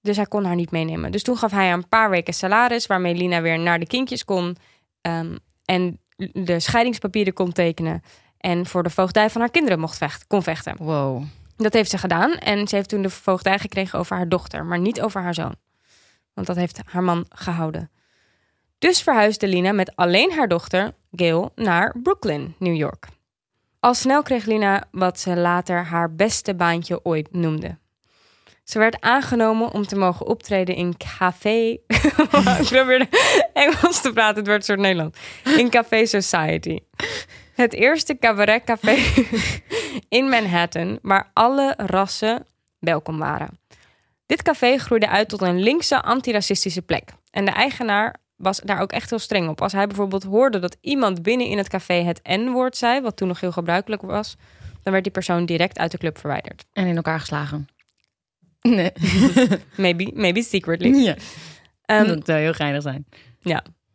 Dus 0.00 0.16
hij 0.16 0.26
kon 0.26 0.44
haar 0.44 0.54
niet 0.54 0.70
meenemen. 0.70 1.12
Dus 1.12 1.22
toen 1.22 1.36
gaf 1.36 1.50
hij 1.50 1.64
haar 1.64 1.76
een 1.76 1.88
paar 1.88 2.10
weken 2.10 2.34
salaris, 2.34 2.86
waarmee 2.86 3.14
Lina 3.14 3.40
weer 3.40 3.58
naar 3.58 3.78
de 3.78 3.86
kindjes 3.86 4.24
kon 4.24 4.56
ehm, 5.00 5.36
en 5.64 6.00
de 6.32 6.60
scheidingspapieren 6.60 7.32
kon 7.32 7.52
tekenen. 7.52 8.02
En 8.38 8.66
voor 8.66 8.82
de 8.82 8.90
voogdij 8.90 9.30
van 9.30 9.40
haar 9.40 9.50
kinderen 9.50 9.80
mocht 9.80 9.96
vechten, 9.96 10.26
kon 10.26 10.42
vechten. 10.42 10.76
Wow. 10.78 11.22
Dat 11.56 11.72
heeft 11.72 11.90
ze 11.90 11.98
gedaan. 11.98 12.32
En 12.32 12.68
ze 12.68 12.76
heeft 12.76 12.88
toen 12.88 13.02
de 13.02 13.10
voogdij 13.10 13.58
gekregen 13.58 13.98
over 13.98 14.16
haar 14.16 14.28
dochter, 14.28 14.64
maar 14.64 14.78
niet 14.78 15.00
over 15.00 15.22
haar 15.22 15.34
zoon. 15.34 15.54
Want 16.34 16.46
dat 16.46 16.56
heeft 16.56 16.80
haar 16.84 17.02
man 17.02 17.26
gehouden. 17.28 17.90
Dus 18.78 19.02
verhuisde 19.02 19.48
Lina 19.48 19.72
met 19.72 19.96
alleen 19.96 20.32
haar 20.32 20.48
dochter, 20.48 20.94
Gail, 21.12 21.52
naar 21.54 21.94
Brooklyn, 22.02 22.54
New 22.58 22.76
York. 22.76 23.16
Al 23.80 23.94
snel 23.94 24.22
kreeg 24.22 24.44
Lina 24.44 24.82
wat 24.90 25.20
ze 25.20 25.36
later 25.36 25.84
haar 25.84 26.14
beste 26.14 26.54
baantje 26.54 27.04
ooit 27.04 27.32
noemde. 27.32 27.78
Ze 28.64 28.78
werd 28.78 29.00
aangenomen 29.00 29.72
om 29.72 29.86
te 29.86 29.96
mogen 29.96 30.26
optreden 30.26 30.74
in 30.74 30.96
café. 30.96 31.78
Ik 32.60 32.68
probeerde 32.68 33.08
Engels 33.52 34.00
te 34.00 34.12
praten, 34.12 34.36
het 34.36 34.46
werd 34.46 34.58
een 34.58 34.64
soort 34.64 34.78
Nederland. 34.78 35.16
In 35.56 35.70
Café 35.70 36.06
Society. 36.06 36.78
Het 37.54 37.72
eerste 37.72 38.18
cabaretcafé 38.18 38.96
in 40.18 40.28
Manhattan, 40.28 40.98
waar 41.02 41.30
alle 41.32 41.74
rassen 41.76 42.46
welkom 42.78 43.18
waren. 43.18 43.58
Dit 44.26 44.42
café 44.42 44.78
groeide 44.78 45.08
uit 45.08 45.28
tot 45.28 45.40
een 45.40 45.62
linkse 45.62 46.02
antiracistische 46.02 46.82
plek. 46.82 47.10
En 47.30 47.44
de 47.44 47.50
eigenaar 47.50 48.16
was 48.38 48.60
daar 48.60 48.80
ook 48.80 48.92
echt 48.92 49.10
heel 49.10 49.18
streng 49.18 49.48
op. 49.48 49.62
Als 49.62 49.72
hij 49.72 49.86
bijvoorbeeld 49.86 50.22
hoorde 50.24 50.58
dat 50.58 50.76
iemand 50.80 51.22
binnen 51.22 51.46
in 51.46 51.58
het 51.58 51.68
café 51.68 51.94
het 51.94 52.20
N-woord 52.22 52.76
zei, 52.76 53.00
wat 53.00 53.16
toen 53.16 53.28
nog 53.28 53.40
heel 53.40 53.52
gebruikelijk 53.52 54.02
was, 54.02 54.36
dan 54.82 54.92
werd 54.92 55.04
die 55.04 55.12
persoon 55.12 55.46
direct 55.46 55.78
uit 55.78 55.90
de 55.90 55.98
club 55.98 56.18
verwijderd. 56.18 56.64
En 56.72 56.86
in 56.86 56.96
elkaar 56.96 57.20
geslagen. 57.20 57.68
Nee. 58.60 58.92
Maybe, 59.76 60.10
maybe 60.14 60.42
secretly. 60.42 60.94
ja. 60.94 61.16
Ehm, 61.84 62.06
dat 62.06 62.26
zou 62.26 62.38
heel 62.38 62.52
geinig 62.52 62.82
zijn. 62.82 63.06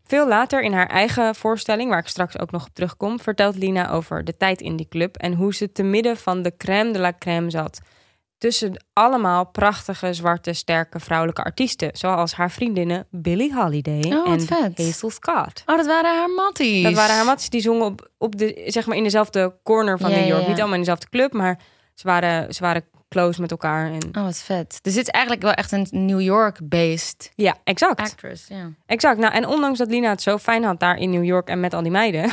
Veel 0.03 0.27
later 0.27 0.61
in 0.61 0.73
haar 0.73 0.87
eigen 0.87 1.35
voorstelling, 1.35 1.89
waar 1.89 1.99
ik 1.99 2.07
straks 2.07 2.39
ook 2.39 2.51
nog 2.51 2.65
op 2.65 2.73
terugkom, 2.73 3.19
vertelt 3.19 3.55
Lina 3.55 3.89
over 3.89 4.23
de 4.23 4.37
tijd 4.37 4.61
in 4.61 4.75
die 4.75 4.87
club 4.89 5.17
en 5.17 5.33
hoe 5.33 5.53
ze 5.53 5.71
te 5.71 5.83
midden 5.83 6.17
van 6.17 6.41
de 6.41 6.57
crème 6.57 6.91
de 6.91 6.99
la 6.99 7.13
crème 7.19 7.49
zat. 7.49 7.81
Tussen 8.43 8.83
allemaal 8.93 9.45
prachtige, 9.45 10.13
zwarte, 10.13 10.53
sterke 10.53 10.99
vrouwelijke 10.99 11.43
artiesten, 11.43 11.89
zoals 11.93 12.33
haar 12.33 12.51
vriendinnen 12.51 13.05
Billie 13.09 13.53
Holiday 13.55 14.01
Oh, 14.13 14.31
en 14.31 14.41
vet. 14.41 14.77
Hazel 14.77 15.09
Scott. 15.09 15.63
Oh, 15.65 15.77
dat 15.77 15.85
waren 15.85 16.17
haar 16.17 16.29
matties. 16.29 16.83
Dat 16.83 16.93
waren 16.93 17.15
haar 17.15 17.25
matties 17.25 17.49
die 17.49 17.61
zongen 17.61 17.85
op, 17.85 18.09
op 18.17 18.37
de, 18.37 18.63
zeg 18.65 18.85
maar 18.85 18.97
in 18.97 19.03
dezelfde 19.03 19.55
corner 19.63 19.99
van 19.99 20.09
Ja, 20.09 20.15
New 20.17 20.27
York. 20.27 20.41
ja. 20.41 20.47
Niet 20.47 20.57
allemaal 20.57 20.73
in 20.73 20.79
dezelfde 20.79 21.09
club, 21.09 21.33
maar 21.33 21.59
ze 21.93 22.07
waren, 22.07 22.53
ze 22.53 22.61
waren 22.61 22.83
close 23.09 23.41
met 23.41 23.51
elkaar. 23.51 23.91
En... 23.91 23.99
Oh, 24.17 24.23
wat 24.23 24.37
vet. 24.37 24.79
Dus 24.81 24.93
dit 24.93 25.03
is 25.03 25.09
eigenlijk 25.09 25.43
wel 25.43 25.53
echt 25.53 25.71
een 25.71 25.87
New 25.91 26.21
York-based 26.21 27.31
Ja, 27.35 27.55
exact. 27.63 27.99
actress. 27.99 28.47
Ja. 28.47 28.69
Exact. 28.85 29.17
Nou, 29.19 29.33
en 29.33 29.47
ondanks 29.47 29.77
dat 29.77 29.87
Lina 29.89 30.09
het 30.09 30.21
zo 30.21 30.37
fijn 30.37 30.63
had 30.63 30.79
daar 30.79 30.97
in 30.97 31.09
New 31.09 31.23
York 31.23 31.47
en 31.47 31.59
met 31.59 31.73
al 31.73 31.81
die 31.81 31.91
meiden, 31.91 32.29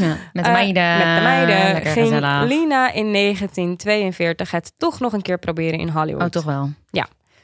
ja. 0.00 0.16
Met 0.32 0.44
de 0.44 0.50
Eh, 0.50 0.52
meiden. 0.52 0.96
Met 0.98 1.16
de 1.16 1.22
meiden 1.22 1.72
Lekker 1.72 1.92
ging 1.92 2.08
gezellig. 2.08 2.48
Lina 2.48 2.92
in 2.92 3.10
1942 3.12 4.50
het 4.50 4.72
toch 4.78 5.00
nog 5.00 5.12
een 5.12 5.22
keer 5.22 5.38
proberen 5.38 5.78
in 5.78 5.88
Hollywood. 5.88 6.22
Oh, 6.22 6.28
toch 6.28 6.44
wel. 6.44 6.70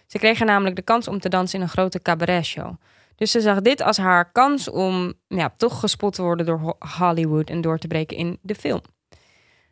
Ze 0.06 0.18
kreeg 0.18 0.40
er 0.40 0.46
namelijk 0.46 0.76
de 0.76 0.82
kans 0.82 1.08
om 1.08 1.20
te 1.20 1.28
dansen 1.28 1.58
in 1.58 1.64
een 1.64 1.70
grote 1.70 2.02
cabaretshow. 2.02 2.74
Dus 3.16 3.30
ze 3.30 3.40
zag 3.40 3.60
dit 3.60 3.82
als 3.82 3.96
haar 3.96 4.32
kans 4.32 4.70
om 4.70 5.12
ja, 5.26 5.52
toch 5.56 5.80
gespot 5.80 6.14
te 6.14 6.22
worden 6.22 6.46
door 6.46 6.58
Ho- 6.58 6.76
Hollywood 6.98 7.50
en 7.50 7.60
door 7.60 7.78
te 7.78 7.86
breken 7.86 8.16
in 8.16 8.38
de 8.42 8.54
film. 8.54 8.80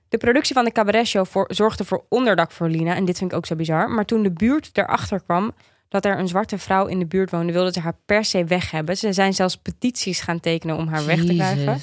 De 0.09 0.19
productie 0.19 0.55
van 0.55 0.65
de 0.65 0.73
cabaretshow 0.73 1.27
voor, 1.27 1.45
zorgde 1.49 1.85
voor 1.85 2.05
onderdak 2.09 2.51
voor 2.53 2.69
Lina. 2.69 2.95
En 2.95 3.05
dit 3.05 3.19
vind 3.19 3.31
ik 3.31 3.37
ook 3.37 3.47
zo 3.47 3.55
bizar. 3.57 3.89
Maar 3.91 4.05
toen 4.05 4.23
de 4.23 4.31
buurt 4.33 4.71
erachter 4.73 5.23
kwam 5.23 5.53
dat 5.89 6.05
er 6.05 6.19
een 6.19 6.29
zwarte 6.29 6.59
vrouw 6.59 6.87
in 6.87 6.99
de 6.99 7.07
buurt 7.07 7.31
woonde, 7.31 7.53
wilden 7.53 7.73
ze 7.73 7.81
haar 7.81 7.97
per 8.07 8.25
se 8.25 8.45
weg 8.45 8.71
hebben. 8.71 8.97
Ze 8.97 9.13
zijn 9.13 9.35
zelfs 9.35 9.57
petities 9.57 10.21
gaan 10.21 10.41
tekenen 10.41 10.77
om 10.77 10.89
haar 10.89 11.07
weg 11.07 11.17
te 11.25 11.35
krijgen. 11.35 11.81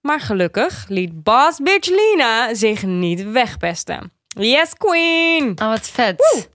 Maar 0.00 0.20
gelukkig 0.20 0.84
liet 0.88 1.22
Boss 1.22 1.58
Bitch 1.62 1.88
Lina 1.88 2.54
zich 2.54 2.82
niet 2.82 3.30
wegpesten. 3.32 4.12
Yes, 4.26 4.74
queen! 4.74 5.48
Oh, 5.62 5.68
wat 5.68 5.88
vet. 5.88 6.48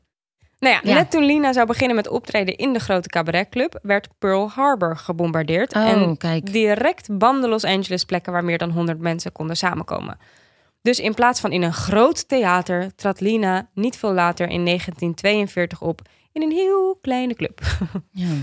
Nou 0.59 0.73
ja, 0.75 0.79
Ja. 0.83 0.93
net 0.93 1.11
toen 1.11 1.23
Lina 1.25 1.53
zou 1.53 1.65
beginnen 1.67 1.95
met 1.95 2.07
optreden 2.07 2.55
in 2.57 2.73
de 2.73 2.79
grote 2.79 3.09
cabaretclub, 3.09 3.79
werd 3.81 4.07
Pearl 4.19 4.49
Harbor 4.49 4.97
gebombardeerd. 4.97 5.75
Oh, 5.75 5.87
en 5.89 6.17
kijk. 6.17 6.51
direct 6.51 7.17
banden 7.17 7.49
Los 7.49 7.63
Angeles 7.63 8.03
plekken 8.05 8.31
waar 8.33 8.43
meer 8.43 8.57
dan 8.57 8.69
100 8.71 8.99
mensen 8.99 9.31
konden 9.31 9.57
samenkomen. 9.57 10.17
Dus 10.81 10.99
in 10.99 11.13
plaats 11.13 11.39
van 11.39 11.51
in 11.51 11.61
een 11.61 11.73
groot 11.73 12.27
theater 12.27 12.95
trad 12.95 13.19
Lina 13.19 13.69
niet 13.73 13.97
veel 13.97 14.13
later 14.13 14.47
in 14.49 14.65
1942 14.65 15.81
op 15.81 16.01
in 16.31 16.41
een 16.41 16.51
heel 16.51 16.97
kleine 17.01 17.33
club. 17.33 17.61
Ja. 18.11 18.27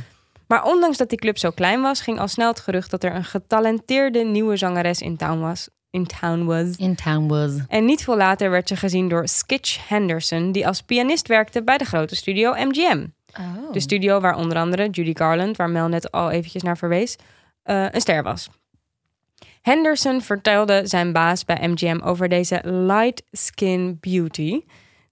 Maar 0.52 0.64
ondanks 0.64 0.96
dat 0.96 1.08
die 1.08 1.18
club 1.18 1.38
zo 1.38 1.50
klein 1.50 1.80
was, 1.80 2.00
ging 2.00 2.18
al 2.18 2.28
snel 2.28 2.48
het 2.48 2.60
gerucht 2.60 2.90
dat 2.90 3.04
er 3.04 3.14
een 3.14 3.24
getalenteerde 3.24 4.24
nieuwe 4.24 4.56
zangeres 4.56 5.00
in 5.00 5.16
town 5.16 5.40
was. 5.40 5.68
In 5.90 6.06
town 6.06 6.44
was. 6.44 6.76
In 6.76 6.94
town 6.94 7.26
was. 7.26 7.50
En 7.68 7.84
niet 7.84 8.04
veel 8.04 8.16
later 8.16 8.50
werd 8.50 8.68
ze 8.68 8.76
gezien 8.76 9.08
door 9.08 9.28
Skitch 9.28 9.88
Henderson, 9.88 10.52
die 10.52 10.66
als 10.66 10.82
pianist 10.82 11.28
werkte 11.28 11.62
bij 11.62 11.78
de 11.78 11.84
grote 11.84 12.16
studio 12.16 12.54
MGM. 12.54 13.06
Oh. 13.40 13.72
De 13.72 13.80
studio 13.80 14.20
waar 14.20 14.36
onder 14.36 14.58
andere 14.58 14.90
Judy 14.90 15.14
Garland, 15.14 15.56
waar 15.56 15.70
Mel 15.70 15.88
net 15.88 16.10
al 16.10 16.30
eventjes 16.30 16.62
naar 16.62 16.76
verwees, 16.76 17.16
eh, 17.62 17.86
een 17.90 18.00
ster 18.00 18.22
was. 18.22 18.48
Henderson 19.62 20.20
vertelde 20.20 20.82
zijn 20.84 21.12
baas 21.12 21.44
bij 21.44 21.68
MGM 21.68 22.00
over 22.04 22.28
deze 22.28 22.60
light 22.64 23.22
skin 23.30 23.98
beauty, 24.00 24.60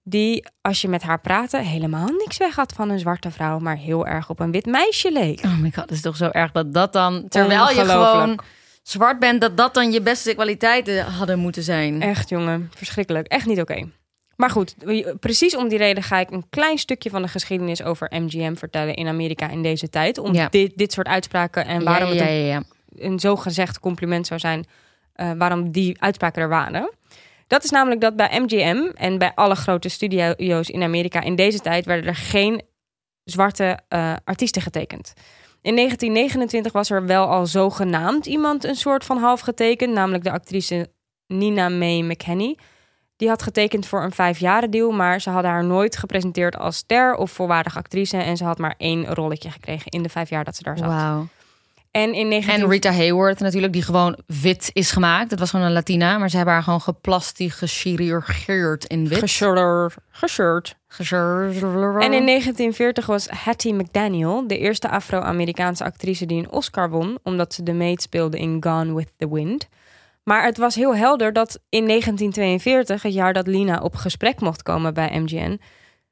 die 0.02 0.44
als 0.60 0.80
je 0.80 0.88
met 0.88 1.02
haar 1.02 1.20
praatte 1.20 1.58
helemaal 1.58 2.08
niks 2.08 2.36
weg 2.36 2.54
had 2.56 2.72
van 2.72 2.90
een 2.90 2.98
zwarte 2.98 3.30
vrouw, 3.30 3.58
maar 3.58 3.76
heel 3.76 4.06
erg 4.06 4.30
op 4.30 4.40
een 4.40 4.50
wit 4.50 4.66
meisje 4.66 5.12
leek. 5.12 5.40
Oh 5.44 5.58
my 5.58 5.70
god, 5.70 5.82
het 5.84 5.90
is 5.90 6.00
toch 6.00 6.16
zo 6.16 6.28
erg 6.28 6.52
dat 6.52 6.74
dat 6.74 6.92
dan... 6.92 7.28
Terwijl 7.28 7.68
je 7.70 7.84
gewoon 7.84 8.38
zwart 8.82 9.18
bent, 9.18 9.40
dat 9.40 9.56
dat 9.56 9.74
dan 9.74 9.92
je 9.92 10.00
beste 10.02 10.34
kwaliteiten 10.34 11.04
hadden 11.04 11.38
moeten 11.38 11.62
zijn. 11.62 12.02
Echt 12.02 12.28
jongen, 12.28 12.70
verschrikkelijk. 12.74 13.26
Echt 13.26 13.46
niet 13.46 13.60
oké. 13.60 13.88
Maar 14.36 14.50
goed, 14.50 14.74
precies 15.20 15.56
om 15.56 15.68
die 15.68 15.78
reden 15.78 16.02
ga 16.02 16.18
ik 16.18 16.30
een 16.30 16.44
klein 16.50 16.78
stukje 16.78 17.10
van 17.10 17.22
de 17.22 17.28
geschiedenis 17.28 17.82
over 17.82 18.10
MGM 18.10 18.54
vertellen 18.54 18.94
in 18.94 19.06
Amerika 19.06 19.48
in 19.48 19.62
deze 19.62 19.88
tijd. 19.88 20.18
Om 20.18 20.34
Ja. 20.34 20.48
dit, 20.48 20.72
dit 20.76 20.92
soort 20.92 21.06
uitspraken 21.06 21.66
en 21.66 21.84
waarom 21.84 22.12
ja, 22.12 22.24
ja, 22.26 22.54
het 22.58 22.64
een, 22.96 23.12
een 23.12 23.20
zogezegd 23.20 23.78
compliment 23.80 24.26
zou 24.26 24.40
zijn, 24.40 24.66
eh, 25.12 25.30
waarom 25.38 25.70
die 25.70 26.02
uitspraken 26.02 26.42
er 26.42 26.48
waren. 26.48 26.90
Dat 27.50 27.64
is 27.64 27.70
namelijk 27.70 28.00
dat 28.00 28.16
bij 28.16 28.40
MGM 28.40 28.90
en 28.94 29.18
bij 29.18 29.32
alle 29.34 29.54
grote 29.54 29.88
studio's 29.88 30.68
in 30.68 30.82
Amerika 30.82 31.20
in 31.20 31.36
deze 31.36 31.58
tijd 31.58 31.84
werden 31.84 32.06
er 32.06 32.16
geen 32.16 32.62
zwarte 33.24 33.78
eh, 33.88 34.14
artiesten 34.24 34.62
getekend. 34.62 35.12
In 35.62 35.76
1929 35.76 36.72
was 36.72 36.90
er 36.90 37.06
wel 37.06 37.26
al 37.26 37.46
zogenaamd 37.46 38.26
iemand 38.26 38.64
een 38.64 38.74
soort 38.74 39.04
van 39.04 39.18
half 39.18 39.40
getekend, 39.40 39.92
namelijk 39.92 40.24
de 40.24 40.30
actrice 40.30 40.90
Nina 41.26 41.68
May 41.68 42.00
McKenney. 42.00 42.58
Die 43.16 43.28
had 43.28 43.42
getekend 43.42 43.86
voor 43.86 44.02
een 44.02 44.12
vijfjaren 44.12 44.70
deal, 44.70 44.90
maar 44.90 45.20
ze 45.20 45.30
hadden 45.30 45.50
haar 45.50 45.64
nooit 45.64 45.96
gepresenteerd 45.96 46.56
als 46.56 46.76
ster 46.76 47.14
of 47.14 47.30
volwaardige 47.30 47.78
actrice. 47.78 48.16
En 48.16 48.36
ze 48.36 48.44
had 48.44 48.58
maar 48.58 48.74
één 48.78 49.14
rolletje 49.14 49.50
gekregen 49.50 49.90
in 49.90 50.02
de 50.02 50.08
vijf 50.08 50.30
jaar 50.30 50.44
dat 50.44 50.56
ze 50.56 50.62
daar 50.62 50.78
zat. 50.78 51.28
En 51.90 52.14
in 52.14 52.28
19... 52.28 52.54
En 52.54 52.68
Rita 52.68 52.92
Hayworth 52.92 53.40
natuurlijk, 53.40 53.72
die 53.72 53.82
gewoon 53.82 54.18
wit 54.26 54.70
is 54.72 54.90
gemaakt. 54.90 55.30
Dat 55.30 55.38
was 55.38 55.50
gewoon 55.50 55.66
een 55.66 55.72
Latina, 55.72 56.18
maar 56.18 56.30
ze 56.30 56.36
hebben 56.36 56.54
haar 56.54 56.62
gewoon 56.62 56.80
geplastic 56.80 57.52
gechirurgeerd 57.52 58.84
in 58.84 59.08
wit. 59.08 59.18
Geshirt. 59.18 59.94
Geshirt. 60.10 60.76
Geshirt. 60.86 61.62
En 62.02 62.12
in 62.12 62.26
1940 62.26 63.06
was 63.06 63.28
Hattie 63.28 63.74
McDaniel 63.74 64.46
de 64.46 64.58
eerste 64.58 64.88
Afro-Amerikaanse 64.88 65.84
actrice 65.84 66.26
die 66.26 66.38
een 66.38 66.50
Oscar 66.50 66.90
won, 66.90 67.18
omdat 67.22 67.54
ze 67.54 67.62
de 67.62 67.72
maid 67.72 68.02
speelde 68.02 68.38
in 68.38 68.56
Gone 68.60 68.94
with 68.94 69.12
the 69.16 69.28
Wind. 69.32 69.68
Maar 70.22 70.44
het 70.44 70.56
was 70.56 70.74
heel 70.74 70.96
helder 70.96 71.32
dat 71.32 71.60
in 71.68 71.86
1942, 71.86 73.02
het 73.02 73.12
jaar 73.12 73.32
dat 73.32 73.46
Lina 73.46 73.80
op 73.80 73.94
gesprek 73.94 74.40
mocht 74.40 74.62
komen 74.62 74.94
bij 74.94 75.20
MGN, 75.20 75.60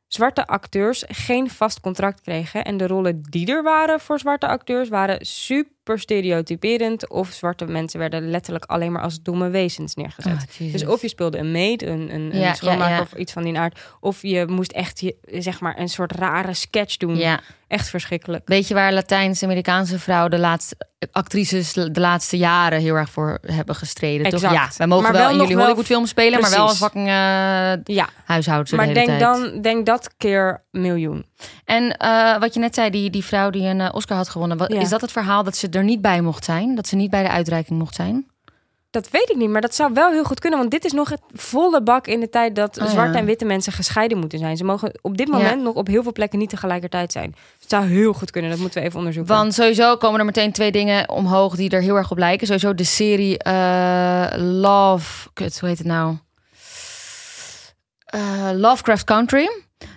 zwarte 0.08 0.46
acteurs 0.46 1.04
geen 1.08 1.50
vast 1.50 1.80
contract 1.80 2.20
kregen. 2.20 2.64
En 2.64 2.76
de 2.76 2.86
rollen 2.86 3.22
die 3.22 3.52
er 3.52 3.62
waren 3.62 4.00
voor 4.00 4.18
zwarte 4.18 4.46
acteurs 4.46 4.88
waren 4.88 5.26
super 5.26 5.77
stereotyperend. 5.96 7.08
Of 7.10 7.28
zwarte 7.32 7.64
mensen 7.64 7.98
werden 7.98 8.30
letterlijk 8.30 8.64
alleen 8.64 8.92
maar 8.92 9.02
als 9.02 9.22
domme 9.22 9.48
wezens 9.48 9.94
neergezet. 9.94 10.32
Oh, 10.32 10.40
Jezus. 10.58 10.80
Dus 10.80 10.90
of 10.90 11.02
je 11.02 11.08
speelde 11.08 11.38
een 11.38 11.52
maid, 11.52 11.82
een, 11.82 12.14
een, 12.14 12.34
een 12.34 12.40
Ja, 12.40 12.54
schoonmaker 12.54 12.90
ja, 12.90 12.96
ja. 12.96 13.00
of 13.02 13.12
iets 13.12 13.32
van 13.32 13.42
die 13.42 13.58
aard. 13.58 13.78
Of 14.00 14.22
je 14.22 14.46
moest 14.46 14.72
echt 14.72 15.00
je, 15.00 15.16
zeg 15.30 15.60
maar 15.60 15.78
een 15.78 15.88
soort 15.88 16.12
rare 16.12 16.54
sketch 16.54 16.96
doen. 16.96 17.16
Ja. 17.16 17.40
Echt 17.68 17.88
verschrikkelijk. 17.88 18.48
Weet 18.48 18.68
je 18.68 18.74
waar 18.74 18.92
Latijns-Amerikaanse 18.92 19.98
vrouwen 19.98 20.30
de 20.30 20.38
laatste 20.38 20.76
actrices 21.12 21.72
de 21.72 21.90
laatste 22.00 22.36
jaren 22.36 22.80
heel 22.80 22.94
erg 22.94 23.10
voor 23.10 23.38
hebben 23.46 23.74
gestreden? 23.74 24.30
Toch? 24.30 24.42
Exact. 24.42 24.54
Ja, 24.54 24.70
wij 24.76 24.86
mogen 24.86 25.04
Maar 25.04 25.12
wel, 25.12 25.30
in 25.30 25.36
jullie 25.36 25.56
Hollywoodfilms 25.56 26.10
spelen, 26.10 26.40
maar 26.40 26.50
wel 26.50 26.64
Precies. 26.64 26.82
fucking 26.82 27.06
eh 27.06 27.94
Ja, 27.94 28.08
huishoudster 28.24 28.76
maar 28.78 28.86
de 28.86 28.92
hele 29.00 29.06
denk, 29.06 29.18
tijd. 29.18 29.52
dan, 29.52 29.60
denk 29.62 29.86
dat 29.86 30.16
keer 30.16 30.64
miljoen. 30.70 31.26
En 31.68 31.96
eh, 31.96 32.38
wat 32.38 32.54
je 32.54 32.60
net 32.60 32.74
zei, 32.74 32.90
die, 32.90 33.10
die 33.10 33.24
vrouw 33.24 33.50
die 33.50 33.66
een 33.68 33.80
eh, 33.80 33.88
Oscar 33.94 34.16
had 34.16 34.28
gewonnen, 34.28 34.56
wat, 34.56 34.72
Ja. 34.72 34.80
is 34.80 34.88
dat 34.88 35.00
het 35.00 35.12
verhaal 35.12 35.42
dat 35.44 35.56
ze 35.56 35.68
er 35.68 35.84
niet 35.84 36.00
bij 36.00 36.20
mocht 36.20 36.44
zijn? 36.44 36.74
Dat 36.74 36.86
ze 36.88 36.96
niet 36.96 37.10
bij 37.10 37.22
de 37.22 37.28
uitreiking 37.28 37.78
mocht 37.78 37.94
zijn? 37.94 38.26
Dat 38.90 39.10
weet 39.10 39.30
ik 39.30 39.36
niet, 39.36 39.48
maar 39.50 39.60
dat 39.60 39.74
zou 39.74 39.92
wel 39.92 40.10
heel 40.10 40.24
goed 40.24 40.40
kunnen. 40.40 40.58
Want 40.58 40.70
dit 40.70 40.84
is 40.84 40.92
nog 40.92 41.08
het 41.08 41.20
volle 41.32 41.82
bak 41.82 42.06
in 42.06 42.20
de 42.20 42.28
tijd 42.28 42.54
dat 42.56 42.78
Oh, 42.78 42.84
ja. 42.84 42.90
zwarte 42.90 43.18
en 43.18 43.24
witte 43.24 43.44
mensen 43.44 43.72
gescheiden 43.72 44.18
moeten 44.18 44.38
zijn. 44.38 44.56
Ze 44.56 44.64
mogen 44.64 44.98
op 45.02 45.16
dit 45.16 45.28
moment 45.28 45.48
Ja. 45.58 45.62
nog 45.62 45.74
op 45.74 45.86
heel 45.86 46.02
veel 46.02 46.12
plekken 46.12 46.38
niet 46.38 46.50
tegelijkertijd 46.50 47.12
zijn. 47.12 47.34
Het 47.60 47.70
zou 47.70 47.84
heel 47.84 48.12
goed 48.12 48.30
kunnen, 48.30 48.50
dat 48.50 48.60
moeten 48.60 48.80
we 48.80 48.86
even 48.86 48.98
onderzoeken. 48.98 49.34
Want 49.34 49.54
sowieso 49.54 49.96
komen 49.96 50.18
er 50.18 50.24
meteen 50.26 50.52
twee 50.52 50.72
dingen 50.72 51.08
omhoog 51.08 51.56
die 51.56 51.70
er 51.70 51.82
heel 51.82 51.96
erg 51.96 52.10
op 52.10 52.18
lijken. 52.18 52.46
Sowieso 52.46 52.74
de 52.74 52.84
serie 52.84 53.38
eh, 53.38 54.26
Love... 54.36 55.28
Kut, 55.32 55.60
hoe 55.60 55.68
heet 55.68 55.78
het 55.78 55.86
nou? 55.86 56.16
Lovecraft 58.54 59.04
Country. 59.04 59.48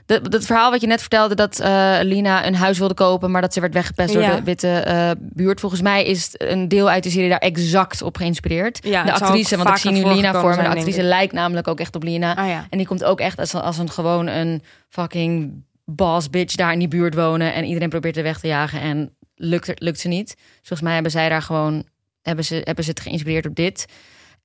Dat 0.06 0.46
verhaal 0.46 0.72
wat 0.72 0.82
je 0.82 0.88
net 0.88 1.00
vertelde, 1.02 1.36
dat 1.36 1.60
eh, 1.60 1.98
Lina 2.02 2.46
een 2.46 2.56
huis 2.56 2.78
wilde 2.78 2.94
kopen, 2.94 3.32
maar 3.32 3.42
dat 3.42 3.54
ze 3.54 3.60
werd 3.60 3.74
weggepest 3.74 4.14
door 4.14 4.22
de 4.36 4.44
witte 4.44 4.68
eh, 4.80 5.12
buurt. 5.20 5.60
Volgens 5.60 5.82
mij 5.82 6.06
is 6.06 6.30
een 6.38 6.68
deel 6.68 6.90
uit 6.90 7.04
de 7.04 7.10
serie 7.10 7.30
daar 7.30 7.38
exact 7.38 8.02
op 8.02 8.18
geïnspireerd. 8.18 8.80
Ja, 8.88 9.04
de 9.04 9.12
het 9.12 9.22
actrice, 9.22 9.58
want 9.58 9.70
ik 9.70 9.76
zie 9.78 9.92
nu 9.92 9.98
Lina 10.16 10.32
voor 10.42 10.50
me. 10.50 10.56
De 10.56 10.62
actrice 10.78 11.04
lijkt 11.04 11.34
namelijk 11.34 11.68
ook 11.68 11.80
echt 11.80 11.96
op 11.96 12.04
Lina. 12.04 12.36
Ah 12.36 12.48
ja. 12.48 12.68
En 12.70 12.78
die 12.78 12.88
komt 12.88 13.04
ook 13.04 13.20
echt 13.20 13.40
als, 13.40 13.54
als 13.54 13.78
een 13.78 13.90
gewoon 13.92 14.28
een 14.28 14.64
fucking 14.90 15.64
boss 15.86 16.30
bitch 16.30 16.56
daar 16.56 16.72
in 16.74 16.80
die 16.80 16.88
buurt 16.88 17.16
wonen. 17.16 17.54
En 17.54 17.66
iedereen 17.66 17.90
probeert 17.90 18.18
er 18.18 18.24
weg 18.24 18.40
te 18.40 18.48
jagen 18.48 18.82
en 18.82 19.16
lukt, 19.36 19.68
het- 19.68 19.80
lukt 19.80 20.00
ze 20.00 20.08
niet. 20.08 20.28
Dus 20.28 20.46
volgens 20.58 20.82
mij 20.82 20.94
hebben 20.94 21.12
zij 21.12 21.30
daar 21.30 21.42
gewoon, 21.42 21.84
hebben 22.22 22.46
ze, 22.46 22.62
hebben 22.64 22.84
ze 22.84 22.90
het 22.90 23.00
geïnspireerd 23.00 23.46
op 23.46 23.56
dit. 23.56 23.86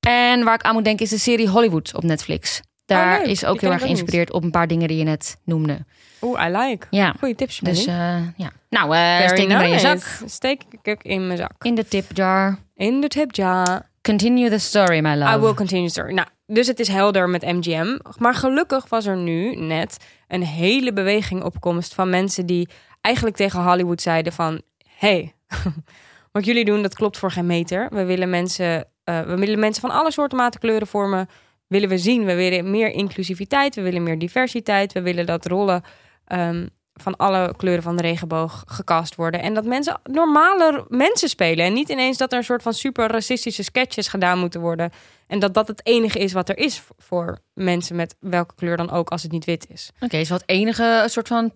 En 0.01 0.44
waar 0.44 0.55
ik 0.55 0.62
aan 0.62 0.75
moet 0.75 0.85
denken 0.85 1.05
is 1.05 1.11
de 1.11 1.18
serie 1.18 1.49
Hollywood 1.49 1.94
op 1.94 2.03
Netflix. 2.03 2.61
Daar 2.87 3.12
Oh, 3.14 3.18
leuk. 3.22 3.31
is 3.31 3.44
ook 3.44 3.61
heel 3.61 3.72
erg 3.72 3.83
geïnspireerd 3.83 4.33
op 4.33 4.42
een 4.42 4.51
paar 4.51 4.66
dingen 4.66 4.88
die 4.88 4.96
je 4.96 5.05
net 5.05 5.37
noemde. 5.44 5.85
Oeh, 6.22 6.46
I 6.46 6.51
like. 6.57 6.87
Ja, 6.90 7.14
Goeie 7.18 7.35
tips, 7.35 7.59
dus 7.59 7.87
eh, 7.87 8.16
ja. 8.37 8.51
Nou, 8.70 8.90
Very 8.92 9.29
steek 9.29 9.49
maar 9.49 9.62
in 9.62 9.68
je 9.68 9.75
nice. 9.75 9.87
zak. 9.87 10.29
Steek 10.29 10.62
ik 10.83 11.03
in 11.03 11.27
mijn 11.27 11.38
zak. 11.38 11.53
In 11.64 11.75
de 11.75 11.88
tipjar. 11.88 12.59
In 12.75 13.01
de 13.01 13.09
tip 13.09 13.35
jar. 13.35 13.90
Continue 14.03 14.51
the 14.51 14.59
story, 14.59 15.01
my 15.01 15.14
love. 15.16 15.37
I 15.37 15.40
will 15.40 15.55
continue 15.55 15.88
story. 15.88 16.12
Nou, 16.12 16.29
dus 16.46 16.66
het 16.66 16.81
is 16.81 16.88
helder 16.88 17.29
met 17.29 17.42
MGM. 17.42 17.99
Maar 18.18 18.35
gelukkig 18.35 18.88
was 18.88 19.07
er 19.07 19.16
nu 19.16 19.57
net 19.57 19.96
een 20.29 20.42
hele 20.42 20.92
beweging 20.92 21.42
op 21.42 21.61
komst 21.61 21.94
van 21.94 22.11
mensen 22.11 22.46
die 22.46 22.68
eigenlijk 23.01 23.37
tegen 23.37 23.62
Hollywood 23.62 24.03
zeiden 24.03 24.33
van... 24.33 24.61
hey, 24.96 25.35
wat 26.33 26.44
jullie 26.44 26.64
doen, 26.64 26.83
dat 26.83 26.94
klopt 26.94 27.18
voor 27.18 27.31
geen 27.31 27.46
meter. 27.46 27.88
We 27.90 28.05
willen 28.05 28.31
mensen, 28.31 28.87
eh, 29.05 29.20
we 29.20 29.37
willen 29.37 29.59
mensen 29.59 29.81
van 29.81 29.90
alle 29.90 30.11
soorten, 30.12 30.38
maten, 30.38 30.61
kleuren, 30.61 30.87
vormen 30.87 31.29
willen 31.66 31.88
we 31.88 31.98
zien. 31.98 32.24
We 32.24 32.35
willen 32.35 32.70
meer 32.70 32.90
inclusiviteit, 32.90 33.74
we 33.74 33.83
willen 33.83 34.02
meer 34.02 34.18
diversiteit. 34.18 34.92
We 34.92 35.02
willen 35.02 35.26
dat 35.26 35.46
rollen 35.46 35.83
ehm, 36.24 36.66
van 36.92 37.16
alle 37.16 37.55
kleuren 37.57 37.83
van 37.83 37.96
de 37.96 38.02
regenboog 38.02 38.64
gecast 38.66 39.14
worden. 39.14 39.42
En 39.42 39.55
dat 39.55 39.64
mensen 39.64 40.00
normale 40.02 40.85
mensen 40.88 41.29
spelen. 41.29 41.64
En 41.64 41.72
niet 41.72 41.88
ineens 41.88 42.18
dat 42.18 42.33
er 42.33 42.38
een 42.38 42.44
soort 42.44 42.62
van 42.62 42.74
super 42.74 43.11
racistische 43.11 43.62
sketches 43.62 44.09
gedaan 44.09 44.38
moeten 44.38 44.61
worden. 44.61 44.90
En 45.26 45.38
dat 45.38 45.55
dat 45.55 45.68
het 45.68 45.87
enige 45.87 46.18
is 46.18 46.33
wat 46.33 46.48
er 46.48 46.59
is 46.59 46.83
voor 46.98 47.38
mensen 47.55 47.96
met 47.96 48.16
welke 48.20 48.55
kleur 48.55 48.76
dan 48.76 48.90
ook 48.90 49.09
als 49.09 49.22
het 49.22 49.33
niet 49.33 49.44
wit 49.44 49.66
is. 49.68 49.90
Oké, 50.00 50.16
is 50.16 50.29
wat 50.29 50.42
enige 50.46 51.05
soort 51.07 51.29
van 51.29 51.52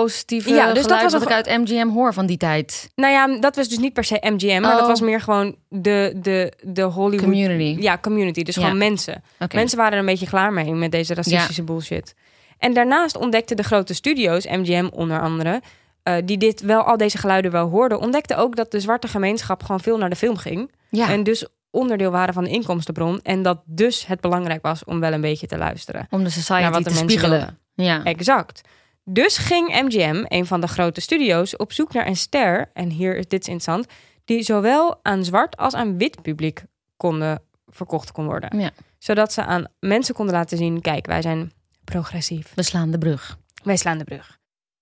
positieve 0.00 0.50
Ja, 0.50 0.72
dus 0.72 0.86
dat 0.86 1.02
was 1.02 1.12
wat 1.12 1.22
ik 1.22 1.30
uit 1.30 1.46
MGM 1.46 1.88
hoor 1.88 2.12
van 2.14 2.26
die 2.26 2.36
tijd. 2.36 2.90
Nou 2.94 3.12
ja, 3.12 3.38
dat 3.40 3.56
was 3.56 3.68
dus 3.68 3.78
niet 3.78 3.92
per 3.92 4.04
se 4.04 4.18
MGM, 4.20 4.60
maar 4.60 4.72
Oh. 4.72 4.78
dat 4.78 4.86
was 4.88 5.00
meer 5.00 5.20
gewoon 5.20 5.56
de, 5.68 6.14
de, 6.22 6.52
de 6.62 6.82
Hollywood... 6.82 7.20
Community. 7.30 7.82
Ja, 7.82 7.98
community. 7.98 8.42
Dus 8.42 8.54
Ja. 8.54 8.62
gewoon 8.62 8.78
mensen. 8.78 9.22
Mensen 9.54 9.78
waren 9.78 9.92
er 9.92 9.98
een 9.98 10.04
beetje 10.06 10.26
klaar 10.26 10.52
mee 10.52 10.72
met 10.72 10.90
deze 10.90 11.14
racistische 11.14 11.62
bullshit. 11.62 12.14
En 12.58 12.74
daarnaast 12.74 13.16
ontdekten 13.16 13.56
de 13.56 13.62
grote 13.62 13.94
studio's, 13.94 14.46
MGM 14.46 14.88
onder 14.92 15.20
andere, 15.20 15.62
eh, 16.02 16.14
die 16.24 16.38
dit 16.38 16.60
wel 16.60 16.82
al 16.82 16.96
deze 16.96 17.18
geluiden 17.18 17.50
wel 17.50 17.68
hoorden, 17.68 18.00
ontdekten 18.00 18.36
ook 18.36 18.56
dat 18.56 18.70
de 18.70 18.80
zwarte 18.80 19.08
gemeenschap 19.08 19.62
gewoon 19.62 19.80
veel 19.80 19.98
naar 19.98 20.10
de 20.10 20.16
film 20.16 20.36
ging. 20.36 20.72
Ja. 20.90 21.10
En 21.10 21.22
dus 21.22 21.46
onderdeel 21.70 22.10
waren 22.10 22.34
van 22.34 22.44
de 22.44 22.50
inkomstenbron. 22.50 23.20
En 23.22 23.42
dat 23.42 23.58
dus 23.64 24.06
het 24.06 24.20
belangrijk 24.20 24.62
was 24.62 24.84
om 24.84 25.00
wel 25.00 25.12
een 25.12 25.20
beetje 25.20 25.46
te 25.46 25.58
luisteren. 25.58 26.06
Om 26.10 26.18
de 26.18 26.22
naar 26.22 26.32
society 26.32 26.62
wat 26.70 26.72
te 26.74 26.78
de 26.82 26.94
mensen 26.94 27.08
spiegelen. 27.10 27.38
wilden. 27.38 27.58
Ja. 27.74 28.04
Exact. 28.04 28.60
Dus 29.04 29.38
ging 29.38 29.68
MGM, 29.68 30.24
een 30.28 30.46
van 30.46 30.60
de 30.60 30.66
grote 30.66 31.00
studio's, 31.00 31.56
op 31.56 31.72
zoek 31.72 31.92
naar 31.92 32.06
een 32.06 32.16
ster. 32.16 32.70
En 32.72 32.90
hier 32.90 33.16
is 33.16 33.28
dit 33.28 33.48
interessant. 33.48 33.86
Die 34.24 34.42
zowel 34.42 34.98
aan 35.02 35.24
zwart 35.24 35.56
als 35.56 35.74
aan 35.74 35.98
wit 35.98 36.22
publiek 36.22 36.64
konden 36.96 37.42
verkocht 37.66 38.12
kon 38.12 38.24
worden. 38.24 38.58
Ja. 38.58 38.70
Zodat 38.98 39.32
ze 39.32 39.44
aan 39.44 39.64
mensen 39.80 40.14
konden 40.14 40.34
laten 40.34 40.56
zien: 40.56 40.80
kijk, 40.80 41.06
wij 41.06 41.22
zijn 41.22 41.52
progressief. 41.84 42.52
We 42.54 42.62
slaan 42.62 42.90
de 42.90 42.98
brug. 42.98 43.38
Wij 43.62 43.76
slaan 43.76 43.98
de 43.98 44.04
brug. 44.04 44.38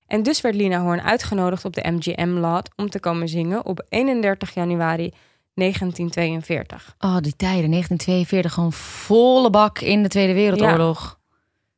En 0.06 0.22
dus 0.22 0.40
werd 0.40 0.54
Lina 0.54 0.80
Horn 0.80 1.00
uitgenodigd 1.00 1.64
op 1.64 1.74
de 1.74 1.90
MGM-lot 1.90 2.70
om 2.76 2.90
te 2.90 3.00
komen 3.00 3.28
zingen 3.28 3.64
op 3.64 3.87
31 3.88 4.54
januari 4.54 5.12
1942. 5.54 6.94
Oh, 6.98 7.16
die 7.16 7.37
tijden. 7.37 7.70
1942, 7.70 8.52
gewoon 8.52 8.72
volle 8.72 9.50
bak 9.50 9.78
in 9.78 10.02
de 10.02 10.08
Tweede 10.08 10.32
Wereldoorlog. 10.32 11.18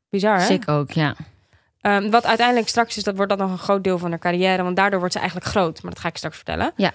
Bizar, 0.09 0.39
hè? 0.39 0.45
Sick 0.45 0.69
ook, 0.69 0.91
ja. 0.91 1.17
Ehm, 1.85 2.11
wat 2.11 2.25
uiteindelijk 2.27 2.69
straks 2.69 2.97
is, 2.97 3.03
dat 3.03 3.17
wordt 3.17 3.31
dat 3.31 3.41
nog 3.41 3.51
een 3.51 3.59
groot 3.59 3.85
deel 3.85 3.99
van 3.99 4.11
haar 4.11 4.19
carrière. 4.19 4.63
Want 4.63 4.77
daardoor 4.77 4.99
wordt 4.99 5.15
ze 5.15 5.21
eigenlijk 5.21 5.51
groot. 5.51 5.83
Maar 5.83 5.93
dat 5.93 6.01
ga 6.01 6.09
ik 6.09 6.17
straks 6.17 6.37
vertellen. 6.37 6.73
Ja. 6.77 6.93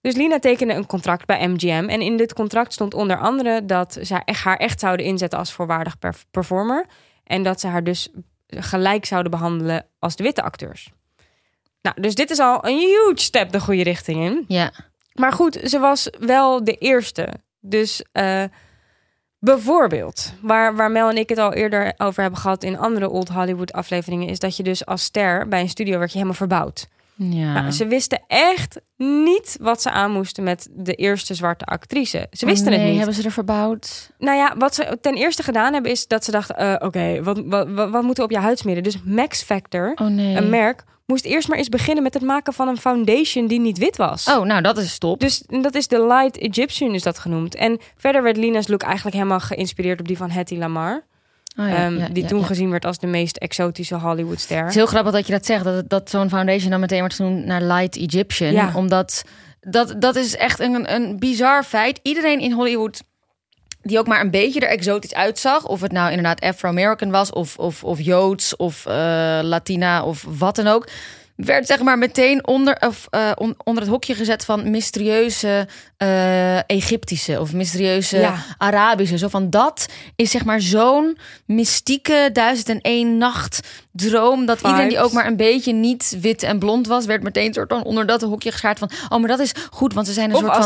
Dus 0.00 0.14
Lina 0.14 0.38
tekende 0.38 0.74
een 0.74 0.86
contract 0.86 1.26
bij 1.26 1.48
MGM. 1.48 1.86
En 1.88 2.00
in 2.00 2.16
dit 2.16 2.32
contract 2.34 2.72
stond 2.72 2.94
onder 2.94 3.18
andere 3.18 3.64
dat 3.64 3.98
ze 4.02 4.20
haar 4.42 4.56
echt 4.56 4.80
zouden 4.80 5.06
inzetten 5.06 5.38
als 5.38 5.52
voorwaardig 5.52 5.98
per- 5.98 6.24
performer. 6.30 6.86
En 7.24 7.42
dat 7.42 7.60
ze 7.60 7.66
haar 7.66 7.84
dus 7.84 8.08
gelijk 8.46 9.04
zouden 9.04 9.30
behandelen 9.30 9.86
als 9.98 10.16
de 10.16 10.22
witte 10.22 10.42
acteurs. 10.42 10.90
Nou, 11.82 12.00
dus 12.00 12.14
dit 12.14 12.30
is 12.30 12.38
al 12.38 12.66
een 12.66 12.78
huge 12.78 13.12
step 13.14 13.52
de 13.52 13.60
goede 13.60 13.82
richting 13.82 14.24
in. 14.24 14.44
Ja. 14.48 14.70
Maar 15.12 15.32
goed, 15.32 15.58
ze 15.64 15.78
was 15.78 16.10
wel 16.18 16.64
de 16.64 16.74
eerste. 16.74 17.28
Dus 17.60 18.04
eh, 18.12 18.44
bijvoorbeeld, 19.38 20.32
waar, 20.40 20.76
waar 20.76 20.90
Mel 20.90 21.08
en 21.08 21.16
ik 21.16 21.28
het 21.28 21.38
al 21.38 21.52
eerder 21.52 21.92
over 21.96 22.22
hebben 22.22 22.40
gehad 22.40 22.62
in 22.62 22.78
andere 22.78 23.08
Old 23.08 23.28
Hollywood 23.28 23.72
afleveringen, 23.72 24.28
is 24.28 24.38
dat 24.38 24.56
je 24.56 24.62
dus 24.62 24.86
als 24.86 25.02
ster 25.02 25.48
bij 25.48 25.60
een 25.60 25.68
studio 25.68 25.98
werd 25.98 26.10
je 26.10 26.16
helemaal 26.16 26.38
verbouwd. 26.38 26.88
Ja. 27.18 27.52
Nou, 27.60 27.70
ze 27.70 27.86
wisten 27.86 28.22
echt 28.26 28.80
niet 28.96 29.56
wat 29.60 29.82
ze 29.82 29.90
aan 29.90 30.10
moesten 30.12 30.44
met 30.44 30.68
de 30.72 30.94
eerste 30.94 31.34
zwarte 31.34 31.64
actrice. 31.64 32.26
Ze 32.30 32.44
Oh, 32.44 32.50
wisten 32.50 32.70
nee, 32.70 32.78
het 32.78 32.88
niet. 32.88 32.96
hebben 32.96 33.14
ze 33.14 33.22
er 33.22 33.30
verbouwd? 33.30 34.10
Nou 34.18 34.36
ja, 34.36 34.54
wat 34.58 34.74
ze 34.74 34.98
ten 35.00 35.14
eerste 35.14 35.42
gedaan 35.42 35.72
hebben 35.72 35.90
is 35.90 36.06
dat 36.06 36.24
ze 36.24 36.30
dachten: 36.30 36.56
eh, 36.56 36.74
oké, 36.86 37.22
wat, 37.22 37.40
wat, 37.44 37.68
wat, 37.70 37.90
wat 37.90 38.02
moeten 38.02 38.24
we 38.24 38.30
op 38.30 38.36
je 38.36 38.42
huid 38.44 38.58
smeren? 38.58 38.82
Dus 38.82 39.02
Max 39.04 39.42
Factor, 39.42 39.92
Oh 39.94 40.06
nee. 40.06 40.36
een 40.36 40.50
merk, 40.50 40.84
moest 41.06 41.24
eerst 41.24 41.48
maar 41.48 41.58
eens 41.58 41.68
beginnen 41.68 42.02
met 42.02 42.14
het 42.14 42.22
maken 42.22 42.52
van 42.52 42.68
een 42.68 42.76
foundation 42.78 43.46
die 43.46 43.60
niet 43.60 43.78
wit 43.78 43.96
was. 43.96 44.28
Oh, 44.28 44.44
nou 44.44 44.62
dat 44.62 44.78
is 44.78 44.92
stop. 44.92 45.20
Dus 45.20 45.42
dat 45.46 45.74
is 45.74 45.88
de 45.88 46.06
Light 46.06 46.38
Egyptian 46.38 46.94
is 46.94 47.02
dat 47.02 47.18
genoemd. 47.18 47.54
En 47.54 47.78
verder 47.96 48.22
werd 48.22 48.36
Lina's 48.36 48.68
look 48.68 48.82
eigenlijk 48.82 49.16
helemaal 49.16 49.40
geïnspireerd 49.40 50.00
op 50.00 50.06
die 50.08 50.16
van 50.16 50.30
Hattie 50.30 50.58
Lamar. 50.58 51.04
Oh, 51.58 51.68
ja, 51.68 51.76
ehm, 51.76 51.98
ja, 51.98 52.08
die 52.08 52.22
ja, 52.22 52.28
toen 52.28 52.44
gezien 52.44 52.70
werd 52.70 52.84
als 52.84 52.98
de 52.98 53.06
meest 53.06 53.36
exotische 53.36 53.94
Het 53.94 54.02
Hollywoodster. 54.02 54.66
is 54.66 54.74
heel 54.74 54.86
grappig 54.86 55.12
dat 55.12 55.26
je 55.26 55.32
dat 55.32 55.46
zegt. 55.46 55.64
Dat, 55.64 55.74
het- 55.74 55.90
dat 55.90 56.10
zo'n 56.10 56.28
foundation 56.28 56.70
dan 56.70 56.80
meteen 56.80 56.98
wordt 56.98 57.14
genoemd 57.14 57.44
naar 57.44 57.62
Light 57.62 57.96
Egyptian. 57.96 58.52
Omdat 58.74 59.24
dat, 59.60 59.94
dat 59.98 60.16
is 60.16 60.36
echt 60.36 60.60
een, 60.60 60.94
een 60.94 61.18
bizar 61.18 61.62
feit. 61.64 62.00
Iedereen 62.02 62.40
in 62.40 62.52
Hollywood 62.52 63.02
die 63.82 63.98
ook 63.98 64.06
maar 64.06 64.20
een 64.20 64.30
beetje 64.30 64.60
er 64.60 64.68
exotisch 64.68 65.14
uitzag. 65.14 65.66
Of 65.66 65.80
het 65.80 65.92
nou 65.92 66.08
inderdaad 66.08 66.40
Afro-American 66.40 67.10
was, 67.10 67.30
of, 67.32 67.56
of, 67.58 67.84
of 67.84 68.00
Joods, 68.00 68.56
of 68.56 68.86
eh, 68.86 68.94
Latina, 69.42 70.04
of 70.04 70.24
wat 70.38 70.56
dan 70.56 70.66
ook. 70.66 70.88
Werd 71.44 71.66
zeg 71.66 71.80
maar 71.82 71.98
meteen 71.98 72.46
onder, 72.46 72.76
of, 72.86 73.06
eh, 73.10 73.30
on- 73.34 73.54
onder 73.64 73.82
het 73.82 73.92
hokje 73.92 74.14
gezet 74.14 74.44
van 74.44 74.70
mysterieuze 74.70 75.68
eh, 75.96 76.70
Egyptische 76.70 77.40
of 77.40 77.52
mysterieuze 77.52 78.18
Ja. 78.18 78.34
Arabische. 78.56 79.18
Zo 79.18 79.28
van 79.28 79.50
dat 79.50 79.86
is 80.16 80.30
zeg 80.30 80.44
maar 80.44 80.60
zo'n 80.60 81.18
mystieke 81.46 82.30
duizend 82.32 82.68
en 82.68 82.80
één 82.80 83.18
nacht 83.18 83.68
droom. 83.92 84.46
Dat 84.46 84.60
iedereen 84.60 84.88
die 84.88 85.00
ook 85.00 85.12
maar 85.12 85.26
een 85.26 85.36
beetje 85.36 85.72
niet 85.72 86.16
wit 86.20 86.42
en 86.42 86.58
blond 86.58 86.86
was, 86.86 87.04
werd 87.06 87.22
meteen 87.22 87.54
soort 87.54 87.72
van 87.72 87.84
onder 87.84 88.06
dat 88.06 88.20
hokje 88.22 88.50
geschaard 88.50 88.78
van. 88.78 88.90
Oh, 89.08 89.18
maar 89.18 89.28
dat 89.28 89.38
is 89.40 89.52
goed, 89.70 89.94
want 89.94 90.06
ze 90.06 90.12
zijn 90.12 90.30
een 90.30 90.36
Of 90.36 90.40
soort 90.40 90.52
van. 90.52 90.62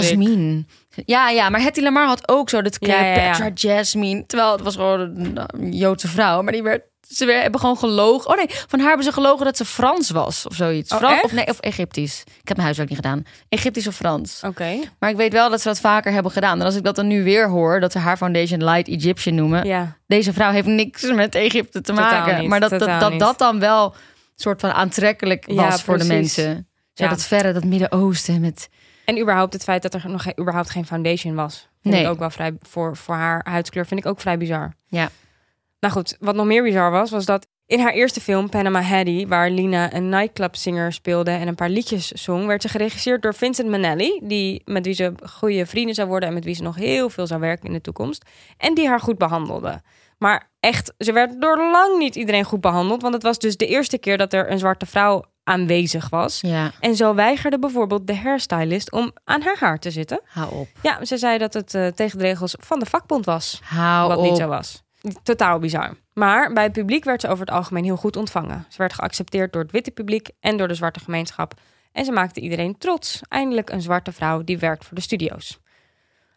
Jasmin. 0.00 0.68
Ja, 1.06 1.28
ja, 1.30 1.48
maar 1.48 1.60
Hetty 1.62 1.80
Lamar 1.80 2.06
had 2.06 2.28
ook 2.28 2.48
zo 2.48 2.62
dat 2.62 2.76
Ja, 2.80 3.02
ja, 3.04 3.14
ja. 3.22 3.30
Petra 3.30 3.50
Jasmine. 3.54 4.26
Terwijl 4.26 4.52
het 4.52 4.60
was 4.60 4.74
gewoon 4.74 5.00
een 5.00 5.72
Joodse 5.72 6.08
vrouw. 6.08 6.42
Maar 6.42 6.52
die 6.52 6.62
werd, 6.62 6.82
ze 7.12 7.24
hebben 7.32 7.60
gewoon 7.60 7.76
gelogen. 7.78 8.30
Oh 8.30 8.36
nee, 8.36 8.46
van 8.48 8.78
haar 8.78 8.88
hebben 8.88 9.06
ze 9.06 9.12
gelogen 9.12 9.44
dat 9.44 9.56
ze 9.56 9.64
Frans 9.64 10.10
was 10.10 10.46
of 10.46 10.54
zoiets. 10.54 10.92
Oh, 10.92 10.98
Fran- 10.98 11.12
echt? 11.12 11.24
of 11.24 11.32
nee, 11.32 11.46
of 11.46 11.58
Egyptisch. 11.60 12.20
Ik 12.20 12.34
heb 12.48 12.52
mijn 12.56 12.60
huiswerk 12.62 12.88
niet 12.88 12.98
gedaan. 12.98 13.22
Egyptisch 13.48 13.86
of 13.86 13.94
Frans. 13.94 14.40
Oké. 14.46 14.78
Maar 14.98 15.10
ik 15.10 15.16
weet 15.16 15.32
wel 15.32 15.50
dat 15.50 15.60
ze 15.60 15.68
dat 15.68 15.80
vaker 15.80 16.12
hebben 16.12 16.32
gedaan. 16.32 16.58
En 16.60 16.66
als 16.66 16.76
ik 16.76 16.84
dat 16.84 16.96
dan 16.96 17.06
nu 17.06 17.24
weer 17.24 17.48
hoor, 17.48 17.80
dat 17.80 17.92
ze 17.92 17.98
haar 17.98 18.16
foundation 18.16 18.64
Light 18.64 18.88
Egyptian 18.88 19.34
noemen. 19.34 19.64
Ja. 19.66 19.96
Deze 20.06 20.32
vrouw 20.32 20.50
heeft 20.50 20.66
niks 20.66 21.02
met 21.12 21.34
Egypte 21.34 21.80
te 21.80 21.92
Totaal 21.92 22.10
maken. 22.20 22.38
niet, 22.40 22.48
maar 22.48 22.60
dat 22.60 22.70
dat, 22.70 23.18
dat, 23.18 23.38
dan 23.38 23.58
wel 23.58 23.94
soort 24.34 24.60
van 24.60 24.70
aantrekkelijk 24.72 25.44
was 25.46 25.54
Ja, 25.56 25.78
voor 25.78 25.98
de 25.98 26.04
mensen. 26.04 26.68
Zo 26.94 27.04
Ja. 27.04 27.10
dat 27.10 27.22
verre, 27.22 27.52
dat 27.52 27.64
Midden-Oosten 27.64 28.40
met... 28.40 28.68
En 29.04 29.20
überhaupt 29.20 29.52
het 29.52 29.62
feit 29.62 29.82
dat 29.82 29.94
er 29.94 30.02
nog 30.10 30.38
überhaupt 30.40 30.70
geen 30.70 30.86
foundation 30.86 31.34
was. 31.34 31.68
Vind 31.82 31.94
Nee. 31.94 32.02
ik 32.04 32.10
ook 32.10 32.18
wel 32.18 32.30
vrij, 32.30 32.52
voor, 32.68 32.96
voor 32.96 33.14
haar 33.14 33.46
huidskleur 33.48 33.86
vind 33.86 34.00
ik 34.00 34.06
ook 34.06 34.20
vrij 34.20 34.38
bizar. 34.38 34.72
Ja. 34.88 35.08
Nou 35.82 35.94
goed, 35.94 36.16
wat 36.20 36.34
nog 36.34 36.46
meer 36.46 36.62
bizar 36.62 36.90
was, 36.90 37.10
was 37.10 37.24
dat 37.24 37.46
in 37.66 37.80
haar 37.80 37.92
eerste 37.92 38.20
film, 38.20 38.48
Panama 38.48 38.80
Hattie, 38.80 39.28
waar 39.28 39.50
Lina 39.50 39.94
een 39.94 40.08
nightclubzinger 40.08 40.92
speelde 40.92 41.30
en 41.30 41.48
een 41.48 41.54
paar 41.54 41.68
liedjes 41.68 42.10
zong, 42.10 42.46
werd 42.46 42.62
ze 42.62 42.68
geregisseerd 42.68 43.22
door 43.22 43.34
Vincent 43.34 43.68
Minnelli, 43.68 44.20
die, 44.22 44.62
met 44.64 44.84
wie 44.84 44.94
ze 44.94 45.12
goede 45.30 45.66
vrienden 45.66 45.94
zou 45.94 46.08
worden 46.08 46.28
en 46.28 46.34
met 46.34 46.44
wie 46.44 46.54
ze 46.54 46.62
nog 46.62 46.76
heel 46.76 47.10
veel 47.10 47.26
zou 47.26 47.40
werken 47.40 47.66
in 47.66 47.72
de 47.72 47.80
toekomst. 47.80 48.24
En 48.56 48.74
die 48.74 48.88
haar 48.88 49.00
goed 49.00 49.18
behandelde. 49.18 49.80
Maar 50.18 50.50
echt, 50.60 50.92
ze 50.98 51.12
werd 51.12 51.40
door 51.40 51.56
lang 51.56 51.98
niet 51.98 52.16
iedereen 52.16 52.44
goed 52.44 52.60
behandeld, 52.60 53.02
want 53.02 53.14
het 53.14 53.22
was 53.22 53.38
dus 53.38 53.56
de 53.56 53.66
eerste 53.66 53.98
keer 53.98 54.18
dat 54.18 54.32
er 54.32 54.50
een 54.50 54.58
zwarte 54.58 54.86
vrouw 54.86 55.24
aanwezig 55.44 56.08
was. 56.08 56.40
Ja, 56.40 56.72
En 56.80 56.96
zo 56.96 57.14
weigerde 57.14 57.58
bijvoorbeeld 57.58 58.06
de 58.06 58.16
hairstylist 58.16 58.92
om 58.92 59.12
aan 59.24 59.42
haar 59.42 59.56
haar 59.58 59.78
te 59.78 59.90
zitten. 59.90 60.20
hou 60.24 60.54
op. 60.54 60.68
Ja, 60.82 61.04
ze 61.04 61.16
zei 61.16 61.38
dat 61.38 61.54
het 61.54 61.74
eh, 61.74 61.86
tegen 61.86 62.18
de 62.18 62.24
regels 62.24 62.54
van 62.58 62.78
de 62.78 62.86
vakbond 62.86 63.24
was. 63.24 63.60
Hou 63.64 64.08
wat 64.08 64.18
op. 64.18 64.24
niet 64.24 64.36
zo 64.36 64.46
was. 64.46 64.82
Totaal 65.22 65.58
bizar. 65.58 65.94
Maar 66.14 66.52
bij 66.52 66.62
het 66.62 66.72
publiek 66.72 67.04
werd 67.04 67.20
ze 67.20 67.28
over 67.28 67.46
het 67.46 67.54
algemeen 67.54 67.84
heel 67.84 67.96
goed 67.96 68.16
ontvangen. 68.16 68.66
Ze 68.68 68.78
werd 68.78 68.92
geaccepteerd 68.92 69.52
door 69.52 69.62
het 69.62 69.70
witte 69.70 69.90
publiek 69.90 70.28
en 70.40 70.56
door 70.56 70.68
de 70.68 70.74
zwarte 70.74 71.00
gemeenschap. 71.00 71.54
En 71.92 72.04
ze 72.04 72.12
maakte 72.12 72.40
iedereen 72.40 72.78
trots. 72.78 73.20
Eindelijk 73.28 73.70
een 73.70 73.82
zwarte 73.82 74.12
vrouw 74.12 74.42
die 74.42 74.58
werkt 74.58 74.84
voor 74.84 74.94
de 74.94 75.02
studio's. 75.02 75.60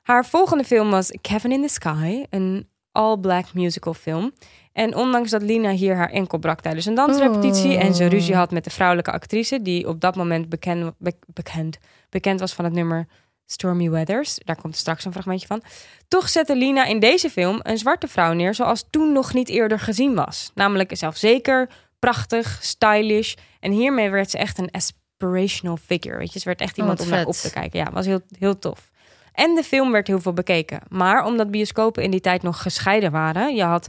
Haar 0.02 0.26
volgende 0.26 0.64
film 0.64 0.90
was 0.90 1.18
Kevin 1.22 1.52
in 1.52 1.62
the 1.62 1.68
Sky, 1.68 2.26
een 2.30 2.70
all-black 2.92 3.54
musical 3.54 3.94
film. 3.94 4.34
En 4.74 4.96
ondanks 4.96 5.30
dat 5.30 5.42
Lina 5.42 5.70
hier 5.70 5.96
haar 5.96 6.10
enkel 6.10 6.38
brak 6.38 6.62
tijdens 6.62 6.86
een 6.86 6.96
dansrepetitie... 6.96 7.78
en 7.78 7.96
ze 7.96 8.06
ruzie 8.06 8.36
had 8.36 8.52
met 8.52 8.64
de 8.64 8.70
vrouwelijke 8.70 9.12
actrice... 9.12 9.62
die 9.62 9.88
op 9.88 10.02
dat 10.02 10.16
moment 10.16 10.50
bekend, 10.50 10.94
be- 10.98 11.20
bekend, 11.28 11.78
bekend 12.10 12.40
was 12.40 12.54
van 12.54 12.66
het 12.66 12.74
nummer 12.74 13.08
Stormy 13.46 13.90
Weathers... 13.90 14.40
daar 14.44 14.62
komt 14.62 14.76
straks 14.76 15.06
een 15.06 15.12
fragmentje 15.12 15.48
van... 15.48 15.62
toch 16.08 16.30
zette 16.30 16.56
Lina 16.56 16.86
in 16.86 17.00
deze 17.00 17.30
film 17.30 17.60
een 17.64 17.78
zwarte 17.78 18.08
vrouw 18.08 18.34
neer... 18.34 18.54
zoals 18.54 18.86
toen 18.90 19.12
nog 19.12 19.34
niet 19.34 19.50
eerder 19.50 19.80
gezien 19.80 20.16
was. 20.16 20.52
Namelijk 20.54 20.98
zelfzeker, 20.98 21.70
prachtig, 22.00 22.58
stylish... 22.62 23.34
en 23.60 23.72
hiermee 23.72 24.10
werd 24.10 24.30
ze 24.30 24.38
echt 24.38 24.58
een 24.58 24.72
aspirational 24.72 25.78
figure. 25.78 26.18
Weet 26.18 26.34
je, 26.34 26.40
ze 26.40 26.46
werd 26.46 26.62
echt 26.62 26.72
Oh, 26.72 26.78
iemand 26.78 27.00
om 27.00 27.10
naar 27.10 27.26
op 27.26 27.34
te 27.34 27.52
kijken. 27.52 27.80
Ja, 27.80 27.92
was 27.92 28.06
heel, 28.06 28.22
heel 28.40 28.60
tof. 28.60 28.92
En 29.34 29.56
de 29.56 29.64
film 29.64 29.92
werd 29.92 30.08
heel 30.08 30.22
veel 30.22 30.34
bekeken. 30.34 30.80
Maar 30.90 31.26
omdat 31.26 31.52
bioscopen 31.52 32.04
in 32.04 32.12
die 32.12 32.22
tijd 32.22 32.42
nog 32.42 32.62
gescheiden 32.62 33.12
waren... 33.12 33.56
je 33.56 33.64
had 33.64 33.88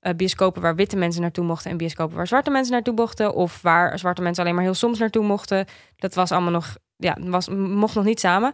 eh, 0.00 0.14
bioscopen 0.14 0.62
waar 0.62 0.74
witte 0.74 0.96
mensen 0.96 1.22
naartoe 1.22 1.44
mochten... 1.44 1.70
en 1.70 1.76
bioscopen 1.76 2.16
waar 2.16 2.26
zwarte 2.26 2.50
mensen 2.50 2.72
naartoe 2.72 2.94
mochten... 2.94 3.34
of 3.34 3.62
waar 3.62 3.98
zwarte 3.98 4.22
mensen 4.22 4.42
alleen 4.42 4.54
maar 4.54 4.64
heel 4.64 4.74
soms 4.74 4.98
naartoe 4.98 5.24
mochten. 5.24 5.66
Dat 5.96 6.14
was 6.14 6.32
allemaal 6.32 6.50
nog... 6.50 6.76
Ja, 6.96 7.16
was, 7.20 7.48
mocht 7.48 7.94
nog 7.94 8.04
niet 8.04 8.20
samen. 8.20 8.52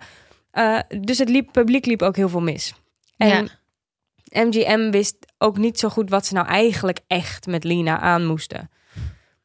Eh, 0.58 0.78
dus 1.00 1.18
het 1.18 1.28
liep, 1.28 1.52
publiek 1.52 1.86
liep 1.86 2.02
ook 2.02 2.16
heel 2.16 2.28
veel 2.28 2.40
mis. 2.40 2.74
En 3.16 3.48
MGM 4.28 4.90
wist 4.90 5.16
ook 5.38 5.58
niet 5.58 5.78
zo 5.78 5.88
goed 5.88 6.10
wat 6.10 6.26
ze 6.26 6.34
nou 6.34 6.46
eigenlijk 6.46 6.98
echt 7.06 7.46
met 7.46 7.64
Lina 7.64 8.00
aan 8.00 8.26
moesten. 8.26 8.70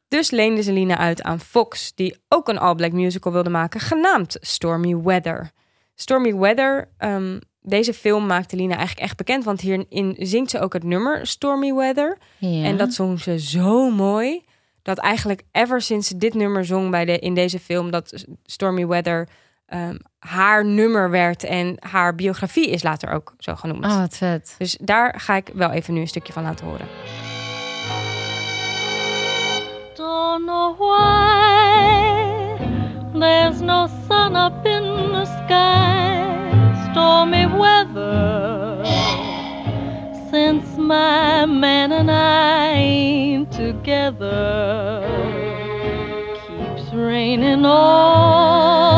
Dus 0.08 0.30
leende 0.30 0.62
ze 0.62 0.72
Lina 0.72 0.98
uit 0.98 1.22
aan 1.22 1.40
Fox, 1.40 1.94
die 1.94 2.16
ook 2.28 2.48
een 2.48 2.58
all-black 2.58 2.92
musical 2.92 3.32
wilde 3.32 3.50
maken, 3.50 3.80
genaamd 3.80 4.36
Stormy 4.40 4.96
Weather. 4.96 5.50
Stormy 5.94 6.34
Weather, 6.34 6.88
ehm, 6.98 7.38
deze 7.60 7.94
film 7.94 8.26
maakte 8.26 8.56
Lina 8.56 8.76
eigenlijk 8.76 9.06
echt 9.06 9.16
bekend, 9.16 9.44
want 9.44 9.60
hierin 9.60 10.16
zingt 10.18 10.50
ze 10.50 10.60
ook 10.60 10.72
het 10.72 10.84
nummer 10.84 11.26
Stormy 11.26 11.74
Weather. 11.74 12.18
Ja. 12.38 12.64
En 12.64 12.76
dat 12.76 12.92
zong 12.92 13.20
ze 13.20 13.38
zo 13.38 13.90
mooi, 13.90 14.44
dat 14.82 14.98
eigenlijk 14.98 15.42
ever 15.52 15.80
sinds 15.80 16.08
ze 16.08 16.16
dit 16.16 16.34
nummer 16.34 16.64
zong 16.64 16.90
bij 16.90 17.04
de, 17.04 17.18
in 17.18 17.34
deze 17.34 17.58
film, 17.58 17.90
dat 17.90 18.24
Stormy 18.42 18.86
Weather 18.86 19.28
ehm, 19.66 19.96
haar 20.26 20.64
nummer 20.64 21.10
werd 21.10 21.44
en 21.44 21.76
haar 21.78 22.14
biografie 22.14 22.70
is 22.70 22.82
later 22.82 23.10
ook 23.10 23.34
zo 23.38 23.54
genoemd. 23.54 23.84
Oh, 23.84 23.98
wat 23.98 24.16
vet. 24.16 24.54
Dus 24.58 24.78
daar 24.80 25.14
ga 25.20 25.34
ik 25.34 25.50
wel 25.54 25.70
even 25.70 25.94
nu 25.94 26.00
een 26.00 26.08
stukje 26.08 26.32
van 26.32 26.42
laten 26.42 26.66
horen. 26.66 26.86
Don't 29.94 30.44
know 30.46 30.78
why 30.78 31.74
there's 33.20 33.60
no 33.60 33.88
sun 34.08 34.36
up 34.36 34.66
in 34.66 34.82
the 35.12 35.24
sky, 35.24 36.90
stormy 36.90 37.46
weather. 37.46 38.84
Since 40.30 40.78
my 40.78 41.44
man 41.46 41.92
and 41.92 42.10
I 42.10 42.74
ain't 42.74 43.52
together, 43.52 45.02
keeps 46.46 46.92
raining 46.92 47.64
all 47.64 48.93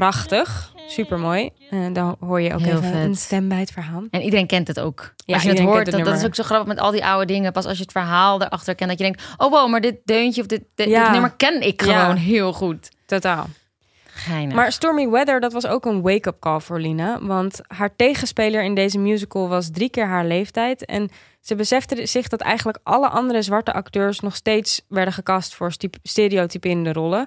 Prachtig. 0.00 0.72
Supermooi. 0.88 1.50
En 1.70 1.92
dan 1.92 2.16
hoor 2.20 2.40
je 2.40 2.54
ook 2.54 2.60
Heel 2.60 2.80
vet. 2.82 2.94
een 2.94 3.14
stem 3.16 3.48
bij 3.48 3.58
het 3.58 3.70
verhaal. 3.70 4.02
En 4.10 4.20
iedereen 4.20 4.46
kent 4.46 4.68
het 4.68 4.80
ook. 4.80 5.14
Ja, 5.16 5.34
als 5.34 5.42
je 5.42 5.48
het 5.48 5.58
hoort, 5.60 5.86
het 5.86 5.96
dat, 5.96 6.04
dat 6.04 6.16
is 6.16 6.24
ook 6.24 6.34
zo 6.34 6.42
grappig 6.42 6.68
met 6.68 6.78
al 6.78 6.90
die 6.90 7.04
oude 7.04 7.26
dingen. 7.26 7.52
Pas 7.52 7.66
als 7.66 7.76
je 7.76 7.82
het 7.82 7.92
verhaal 7.92 8.42
erachter 8.42 8.74
kent, 8.74 8.90
dat 8.90 8.98
je 8.98 9.04
denkt... 9.04 9.22
oh 9.36 9.50
wow, 9.50 9.70
maar 9.70 9.80
dit 9.80 9.96
deuntje 10.04 10.40
of 10.40 10.46
dit, 10.46 10.62
dit, 10.74 10.88
Ja. 10.88 11.02
dit 11.02 11.12
nummer 11.12 11.30
ken 11.36 11.60
ik 11.66 11.84
Ja. 11.84 12.00
gewoon 12.00 12.16
heel 12.16 12.52
goed. 12.52 12.88
Totaal. 13.06 13.46
Geinig. 14.04 14.54
Maar 14.56 14.72
Stormy 14.72 15.08
Weather, 15.08 15.40
dat 15.40 15.52
was 15.52 15.66
ook 15.66 15.84
een 15.84 16.02
wake-up 16.02 16.40
call 16.40 16.60
voor 16.60 16.80
Lina. 16.80 17.18
Want 17.22 17.60
haar 17.66 17.96
tegenspeler 17.96 18.62
in 18.62 18.74
deze 18.74 18.98
musical 18.98 19.48
was 19.48 19.70
drie 19.70 19.90
keer 19.90 20.06
haar 20.06 20.24
leeftijd. 20.26 20.84
En 20.84 21.08
ze 21.40 21.54
besefte 21.54 22.06
zich 22.06 22.28
dat 22.28 22.40
eigenlijk 22.40 22.78
alle 22.82 23.08
andere 23.08 23.42
zwarte 23.42 23.72
acteurs... 23.72 24.20
nog 24.20 24.34
steeds 24.36 24.82
werden 24.88 25.14
gecast 25.14 25.54
voor 25.54 25.72
sti- 25.72 25.90
stereotyperende 26.02 26.92
rollen. 26.92 27.26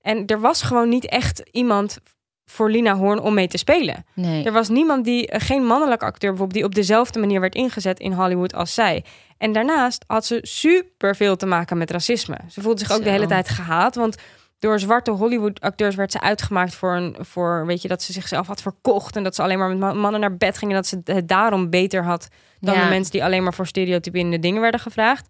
En 0.00 0.26
er 0.26 0.40
was 0.40 0.62
gewoon 0.62 0.88
niet 0.88 1.06
echt 1.06 1.42
iemand 1.50 1.98
voor 2.44 2.70
Lina 2.70 2.94
Hoorn 2.96 3.20
om 3.20 3.34
mee 3.34 3.48
te 3.48 3.58
spelen. 3.58 4.04
nee. 4.14 4.44
Er 4.44 4.52
was 4.52 4.68
niemand 4.68 5.04
die, 5.04 5.26
eh, 5.28 5.40
geen 5.40 5.64
mannelijke 5.66 6.04
acteur 6.04 6.30
bijvoorbeeld, 6.30 6.58
die 6.58 6.68
op 6.68 6.74
dezelfde 6.74 7.18
manier 7.20 7.40
werd 7.40 7.54
ingezet 7.54 7.98
in 8.00 8.12
Hollywood 8.12 8.54
als 8.54 8.74
zij. 8.74 9.04
En 9.38 9.52
daarnaast 9.52 10.04
had 10.06 10.26
ze 10.26 10.38
super 10.42 11.16
veel 11.16 11.36
te 11.36 11.46
maken 11.46 11.78
met 11.78 11.90
racisme. 11.90 12.36
Ze 12.50 12.60
voelde 12.60 12.78
zich 12.80 12.92
ook 12.92 13.02
de 13.04 13.10
hele 13.10 13.26
tijd 13.26 13.48
gehaat, 13.48 13.94
want 13.94 14.16
door 14.58 14.78
zwarte 14.80 15.10
Hollywood 15.10 15.60
acteurs 15.60 15.94
werd 15.94 16.12
ze 16.12 16.20
uitgemaakt 16.20 16.74
voor 16.74 16.94
een, 16.96 17.16
voor 17.20 17.66
weet 17.66 17.82
je, 17.82 17.88
dat 17.88 18.02
ze 18.02 18.12
zichzelf 18.12 18.46
had 18.46 18.62
verkocht 18.62 19.16
en 19.16 19.22
dat 19.22 19.34
ze 19.34 19.42
alleen 19.42 19.58
maar 19.58 19.68
met 19.68 19.78
ma- 19.78 19.92
mannen 19.92 20.20
naar 20.20 20.36
bed 20.36 20.58
ging 20.58 20.70
en 20.70 20.76
dat 20.76 20.86
ze 20.86 21.00
het 21.04 21.28
daarom 21.28 21.70
beter 21.70 22.04
had 22.04 22.28
dan 22.60 22.74
Ja. 22.74 22.82
de 22.84 22.88
mensen 22.88 23.12
die 23.12 23.24
alleen 23.24 23.42
maar 23.42 23.54
voor 23.54 23.66
stereotyperende 23.66 24.38
dingen 24.38 24.60
werden 24.60 24.80
gevraagd. 24.80 25.26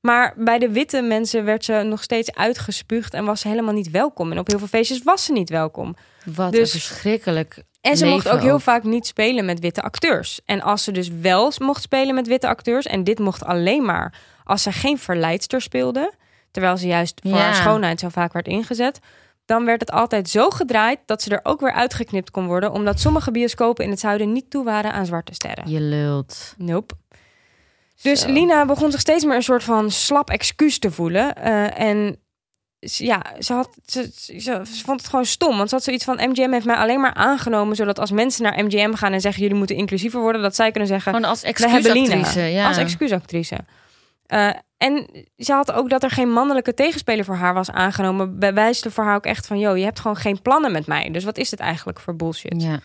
Maar 0.00 0.34
bij 0.36 0.58
de 0.58 0.70
witte 0.70 1.02
mensen 1.02 1.44
werd 1.44 1.64
ze 1.64 1.72
nog 1.72 2.02
steeds 2.02 2.34
uitgespuugd 2.34 3.14
en 3.14 3.24
was 3.24 3.40
ze 3.40 3.48
helemaal 3.48 3.74
niet 3.74 3.90
welkom. 3.90 4.32
En 4.32 4.38
op 4.38 4.46
heel 4.46 4.58
veel 4.58 4.66
feestjes 4.66 5.02
was 5.02 5.24
ze 5.24 5.32
niet 5.32 5.50
welkom. 5.50 5.96
Wat 6.24 6.52
dus- 6.52 6.74
een 6.74 6.80
verschrikkelijk 6.80 7.62
En 7.80 7.96
ze 7.96 8.06
mocht 8.06 8.28
ook 8.28 8.40
heel 8.40 8.58
vaak 8.60 8.82
niet 8.82 9.06
spelen 9.06 9.44
met 9.44 9.60
witte 9.60 9.82
acteurs. 9.82 10.40
En 10.44 10.60
als 10.62 10.84
ze 10.84 10.92
dus 10.92 11.08
wel 11.08 11.52
mocht 11.58 11.82
spelen 11.82 12.14
met 12.14 12.26
witte 12.26 12.48
acteurs, 12.48 12.86
en 12.86 13.04
dit 13.04 13.18
mocht 13.18 13.44
alleen 13.44 13.84
maar 13.84 14.14
als 14.44 14.62
ze 14.62 14.72
geen 14.72 14.98
verleidster 14.98 15.60
speelde, 15.60 16.12
terwijl 16.50 16.76
ze 16.76 16.86
juist 16.86 17.20
voor 17.22 17.30
Ja. 17.30 17.36
haar 17.38 17.54
schoonheid 17.54 18.00
zo 18.00 18.08
vaak 18.08 18.32
werd 18.32 18.46
ingezet, 18.46 18.98
dan 19.44 19.64
werd 19.64 19.80
het 19.80 19.90
altijd 19.90 20.28
zo 20.28 20.50
gedraaid 20.50 20.98
dat 21.06 21.22
ze 21.22 21.30
er 21.30 21.40
ook 21.42 21.60
weer 21.60 21.72
uitgeknipt 21.72 22.30
kon 22.30 22.46
worden, 22.46 22.72
omdat 22.72 23.00
sommige 23.00 23.30
bioscopen 23.30 23.84
in 23.84 23.90
het 23.90 24.00
zuiden 24.00 24.32
niet 24.32 24.50
toe 24.50 24.64
waren 24.64 24.92
aan 24.92 25.06
zwarte 25.06 25.34
sterren. 25.34 25.70
Je 25.70 25.80
lult. 25.80 26.54
Nope. 26.56 26.94
Dus 28.02 28.20
Zo. 28.20 28.32
Lina 28.32 28.64
begon 28.64 28.90
zich 28.90 29.00
steeds 29.00 29.24
meer 29.24 29.34
een 29.34 29.42
soort 29.42 29.64
van 29.64 29.90
slap 29.90 30.30
excuus 30.30 30.78
te 30.78 30.90
voelen. 30.90 31.34
Eh, 31.36 31.80
en 31.80 32.18
ja, 32.78 33.22
ze, 33.38 33.52
had, 33.52 33.68
ze, 33.86 34.10
ze, 34.14 34.38
ze 34.40 34.84
vond 34.84 35.00
het 35.00 35.10
gewoon 35.10 35.24
stom. 35.24 35.56
Want 35.56 35.68
ze 35.68 35.74
had 35.74 35.84
zoiets 35.84 36.04
van... 36.04 36.30
MGM 36.30 36.52
heeft 36.52 36.66
mij 36.66 36.76
alleen 36.76 37.00
maar 37.00 37.14
aangenomen... 37.14 37.76
zodat 37.76 37.98
als 37.98 38.10
mensen 38.10 38.42
naar 38.42 38.64
MGM 38.64 38.92
gaan 38.92 39.12
en 39.12 39.20
zeggen... 39.20 39.42
jullie 39.42 39.56
moeten 39.56 39.76
inclusiever 39.76 40.20
worden... 40.20 40.42
dat 40.42 40.54
zij 40.54 40.70
kunnen 40.70 40.88
zeggen... 40.88 41.14
Gewoon 41.14 41.28
als 41.28 41.40
we 41.40 41.68
hebben 41.68 41.92
Lina 41.92 42.14
excuusactrice. 42.14 42.52
Ja. 42.52 42.68
als 42.68 42.76
excuusactrice. 42.76 43.58
Eh, 44.26 44.50
en 44.76 45.26
ze 45.36 45.52
had 45.52 45.72
ook 45.72 45.90
dat 45.90 46.02
er 46.02 46.10
geen 46.10 46.32
mannelijke 46.32 46.74
tegenspeler 46.74 47.24
voor 47.24 47.36
haar 47.36 47.54
was 47.54 47.70
aangenomen... 47.70 48.38
bewijste 48.38 48.90
voor 48.90 49.04
haar 49.04 49.16
ook 49.16 49.26
echt 49.26 49.46
van... 49.46 49.58
joh, 49.58 49.76
je 49.76 49.84
hebt 49.84 50.00
gewoon 50.00 50.16
geen 50.16 50.42
plannen 50.42 50.72
met 50.72 50.86
mij. 50.86 51.10
Dus 51.10 51.24
wat 51.24 51.38
is 51.38 51.50
dit 51.50 51.60
eigenlijk 51.60 52.00
voor 52.00 52.16
bullshit? 52.16 52.62
Ja. 52.62 52.80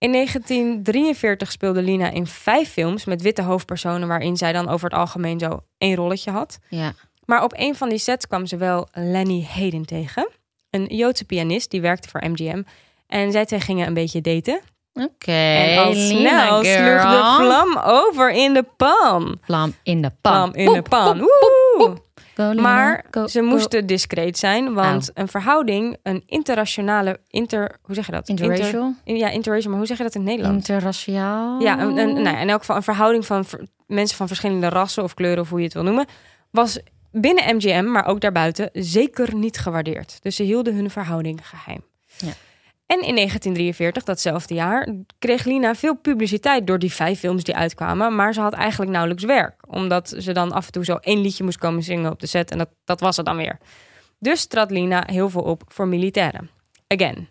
In 0.00 0.12
1943 0.12 1.52
speelde 1.52 1.82
Lina 1.82 2.10
in 2.10 2.26
vijf 2.26 2.70
films 2.70 3.04
met 3.04 3.22
witte 3.22 3.42
hoofdpersonen, 3.42 4.08
waarin 4.08 4.36
zij 4.36 4.52
dan 4.52 4.68
over 4.68 4.90
het 4.90 4.98
algemeen 4.98 5.38
zo 5.38 5.60
één 5.78 5.94
rolletje 5.94 6.30
had. 6.30 6.58
Ja. 6.68 6.92
Maar 7.24 7.42
op 7.42 7.52
een 7.56 7.74
van 7.74 7.88
die 7.88 7.98
sets 7.98 8.26
kwam 8.26 8.46
ze 8.46 8.56
wel 8.56 8.88
Lenny 8.92 9.46
Hayden 9.50 9.86
tegen, 9.86 10.28
een 10.70 10.84
Joodse 10.84 11.24
pianist 11.24 11.70
die 11.70 11.80
werkte 11.80 12.08
voor 12.08 12.28
MGM. 12.28 12.62
En 13.06 13.32
zij 13.32 13.44
twee 13.44 13.60
gingen 13.60 13.86
een 13.86 13.94
beetje 13.94 14.20
daten. 14.20 14.60
Oké. 14.92 15.32
en 15.32 15.78
al 15.78 15.92
Lina 15.92 16.46
snel 16.46 16.64
sloeg 16.64 17.02
de 17.02 17.36
vlam 17.38 17.78
over 17.78 18.30
in 18.30 18.54
de 18.54 18.64
pan. 18.76 19.38
Vlam 19.42 19.74
in 19.82 20.02
de 20.02 20.12
pan. 20.20 20.32
Vlam 20.32 20.54
in 20.54 20.72
de 20.72 20.82
pan. 20.82 21.28
Maar 22.62 23.04
ze 23.26 23.42
moesten 23.42 23.86
discreet 23.86 24.38
zijn, 24.38 24.74
want 24.74 25.10
een 25.14 25.28
verhouding, 25.28 25.96
een 26.02 26.22
interrationale, 26.26 27.20
inter, 27.28 27.76
hoe 27.82 27.94
zeg 27.94 28.06
je 28.06 28.12
dat? 28.12 28.28
Interracial? 28.28 28.94
Inter- 29.04 29.22
ja, 29.26 29.28
interracial, 29.30 29.68
maar 29.70 29.78
hoe 29.78 29.86
zeg 29.88 29.96
je 29.96 30.02
dat 30.02 30.14
in 30.14 30.20
het 30.20 30.30
Nederlands? 30.30 30.68
Interraciaal? 30.68 31.60
Ja, 31.60 31.80
een, 31.80 31.98
een, 31.98 32.22
nou, 32.22 32.36
in 32.36 32.48
elk 32.48 32.60
geval 32.60 32.76
een 32.76 32.82
verhouding 32.82 33.26
van 33.26 33.44
ver- 33.44 33.66
mensen 33.86 34.16
van 34.16 34.26
verschillende 34.26 34.68
rassen 34.68 35.02
of 35.02 35.14
kleuren, 35.14 35.42
of 35.42 35.48
hoe 35.48 35.58
je 35.58 35.64
het 35.64 35.74
wil 35.74 35.82
noemen, 35.82 36.06
was 36.50 36.78
binnen 37.12 37.56
MGM, 37.56 37.84
maar 37.90 38.06
ook 38.06 38.20
daarbuiten, 38.20 38.70
zeker 38.72 39.34
niet 39.34 39.58
gewaardeerd. 39.58 40.18
Dus 40.22 40.36
ze 40.36 40.42
hielden 40.42 40.74
hun 40.74 40.90
verhouding 40.90 41.40
geheim. 41.48 41.84
Ja. 42.16 42.32
En 42.90 43.00
in 43.00 43.14
1943, 43.14 44.04
datzelfde 44.04 44.54
jaar, 44.54 44.88
kreeg 45.18 45.44
Lina 45.44 45.74
veel 45.74 45.96
publiciteit 45.96 46.66
door 46.66 46.78
die 46.78 46.92
vijf 46.92 47.18
films 47.18 47.44
die 47.44 47.56
uitkwamen. 47.56 48.14
Maar 48.14 48.34
ze 48.34 48.40
had 48.40 48.52
eigenlijk 48.52 48.90
nauwelijks 48.90 49.24
werk. 49.24 49.54
Omdat 49.66 50.14
ze 50.18 50.32
dan 50.32 50.52
af 50.52 50.66
en 50.66 50.72
toe 50.72 50.84
zo 50.84 50.96
één 50.96 51.20
liedje 51.20 51.44
moest 51.44 51.58
komen 51.58 51.82
zingen 51.82 52.10
op 52.10 52.20
de 52.20 52.26
set. 52.26 52.50
En 52.50 52.58
dat, 52.58 52.68
dat 52.84 53.00
was 53.00 53.16
het 53.16 53.26
dan 53.26 53.36
weer. 53.36 53.58
Dus 54.18 54.46
trad 54.46 54.70
Lina 54.70 55.02
heel 55.06 55.30
veel 55.30 55.42
op 55.42 55.62
voor 55.66 55.88
militairen. 55.88 56.50
Again. 56.86 57.28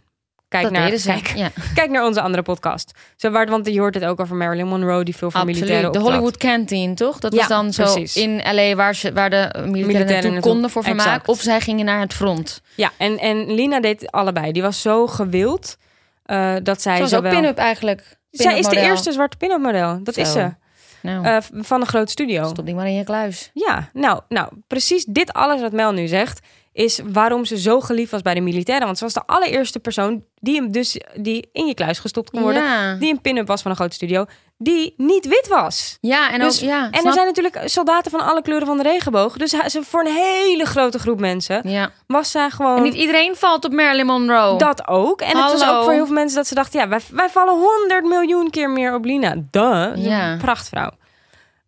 Kijk, 0.49 0.63
Dat 0.63 0.71
naar, 0.71 0.91
kijk, 0.91 1.27
ja, 1.35 1.49
kijk 1.75 1.89
naar 1.89 2.05
onze 2.05 2.21
andere 2.21 2.43
podcast. 2.43 2.91
Zo, 3.15 3.29
waar, 3.31 3.47
want 3.47 3.67
je 3.73 3.79
hoort 3.79 3.93
het 3.95 4.03
ook 4.05 4.19
over 4.19 4.35
Marilyn 4.35 4.67
Monroe, 4.67 5.03
die 5.03 5.15
veel 5.15 5.31
militairen 5.45 5.75
absoluut. 5.75 5.93
De. 5.93 5.99
Hollywood 5.99 6.38
Canteen, 6.38 6.95
toch? 6.95 7.19
Dat 7.19 7.33
Ja, 7.33 7.39
was 7.39 7.47
dan 7.47 7.73
zo 7.73 7.83
precies. 7.83 8.15
in 8.15 8.38
L.A. 8.55 8.75
waar, 8.75 8.95
ze, 8.95 9.13
waar 9.13 9.29
de 9.29 9.63
militairen, 9.65 10.31
naartoe- 10.31 10.51
konden 10.51 10.69
voor 10.69 10.83
vermaak. 10.83 11.05
exact. 11.05 11.27
Of 11.27 11.41
zij 11.41 11.62
gingen 11.62 11.85
naar 11.85 11.99
het 11.99 12.13
front. 12.13 12.62
Ja, 12.75 12.91
en, 12.97 13.17
en 13.17 13.53
Lina 13.53 13.79
deed 13.79 14.12
allebei. 14.12 14.51
Die 14.51 14.62
was 14.62 14.81
zo 14.81 15.07
gewild 15.07 15.77
eh, 16.25 16.55
dat 16.63 16.81
zij 16.81 16.95
Ze 16.95 17.01
was 17.01 17.13
ook 17.13 17.29
pin-up 17.29 17.57
eigenlijk. 17.57 18.17
Zij 18.31 18.59
is 18.59 18.67
de 18.67 18.79
eerste 18.79 19.12
zwarte 19.12 19.38
pin-up 19.38 19.59
model. 19.59 19.99
Dat 20.03 20.13
Zo. 20.13 20.21
is 20.21 20.31
ze. 20.31 20.53
Nou, 21.01 21.25
Eh, 21.25 21.38
van 21.51 21.81
een 21.81 21.88
groot 21.88 22.09
studio. 22.09 22.47
stop 22.47 22.65
die 22.65 22.75
maar 22.75 22.88
in 22.88 22.93
je 22.93 23.03
kluis. 23.03 23.49
Ja, 23.53 23.89
nou, 23.93 24.21
nou, 24.29 24.49
precies 24.67 25.05
dit 25.05 25.33
alles 25.33 25.62
wat 25.62 25.71
Mel 25.71 25.91
nu 25.91 26.07
zegt, 26.07 26.39
is 26.79 26.99
waarom 27.11 27.45
ze 27.45 27.57
zo 27.57 27.79
geliefd 27.81 28.11
was 28.11 28.21
bij 28.21 28.33
de 28.33 28.41
militairen. 28.41 28.85
Want 28.85 28.97
ze 28.97 29.03
was 29.03 29.13
de 29.13 29.25
allereerste 29.25 29.79
persoon 29.79 30.23
die 30.35 30.55
hem 30.55 30.71
dus 30.71 30.99
die 31.15 31.49
in 31.53 31.65
je 31.67 31.73
kluis 31.73 31.99
gestopt 31.99 32.29
kon 32.29 32.41
worden, 32.41 32.63
Ja, 32.63 32.93
die 32.95 33.11
een 33.11 33.21
pin-up 33.21 33.47
was 33.47 33.61
van 33.61 33.71
een 33.71 33.77
groot 33.77 33.93
studio, 33.93 34.25
die 34.57 34.93
niet 34.97 35.27
wit 35.27 35.47
was. 35.47 35.97
ja 36.01 36.31
en 36.31 36.39
Dus- 36.39 36.61
ook... 36.63 36.69
Ja, 36.69 36.89
En 36.91 37.05
er 37.05 37.13
zijn 37.13 37.25
natuurlijk 37.25 37.61
soldaten 37.65 38.11
van 38.11 38.19
alle 38.19 38.41
kleuren 38.41 38.67
van 38.67 38.77
de 38.77 38.83
regenboog. 38.83 39.37
Dus 39.37 39.49
ze 39.49 39.83
voor 39.83 39.99
een 40.05 40.13
hele 40.15 40.65
grote 40.65 40.99
groep 40.99 41.19
mensen 41.19 41.69
Ja. 41.69 41.91
was 42.07 42.31
zij 42.31 42.49
gewoon. 42.49 42.77
En 42.77 42.83
niet 42.83 42.93
iedereen 42.93 43.35
valt 43.35 43.65
op 43.65 43.71
Marilyn 43.71 44.05
Monroe. 44.05 44.57
Dat 44.57 44.87
ook. 44.87 45.21
En 45.21 45.37
het 45.37 45.51
was 45.51 45.67
ook 45.69 45.83
voor 45.83 45.93
heel 45.93 46.05
veel 46.05 46.15
mensen 46.15 46.37
dat 46.37 46.47
ze 46.47 46.55
dachten... 46.55 46.79
ja, 46.79 46.87
wij, 46.87 46.99
wij 47.11 47.29
vallen 47.29 47.53
honderd 47.53 48.03
miljoen 48.05 48.49
keer 48.49 48.69
meer 48.69 48.93
op 48.93 49.05
Lina. 49.05 49.35
Duh. 49.51 49.91
Ja. 49.95 50.31
Een 50.31 50.37
prachtvrouw. 50.37 50.91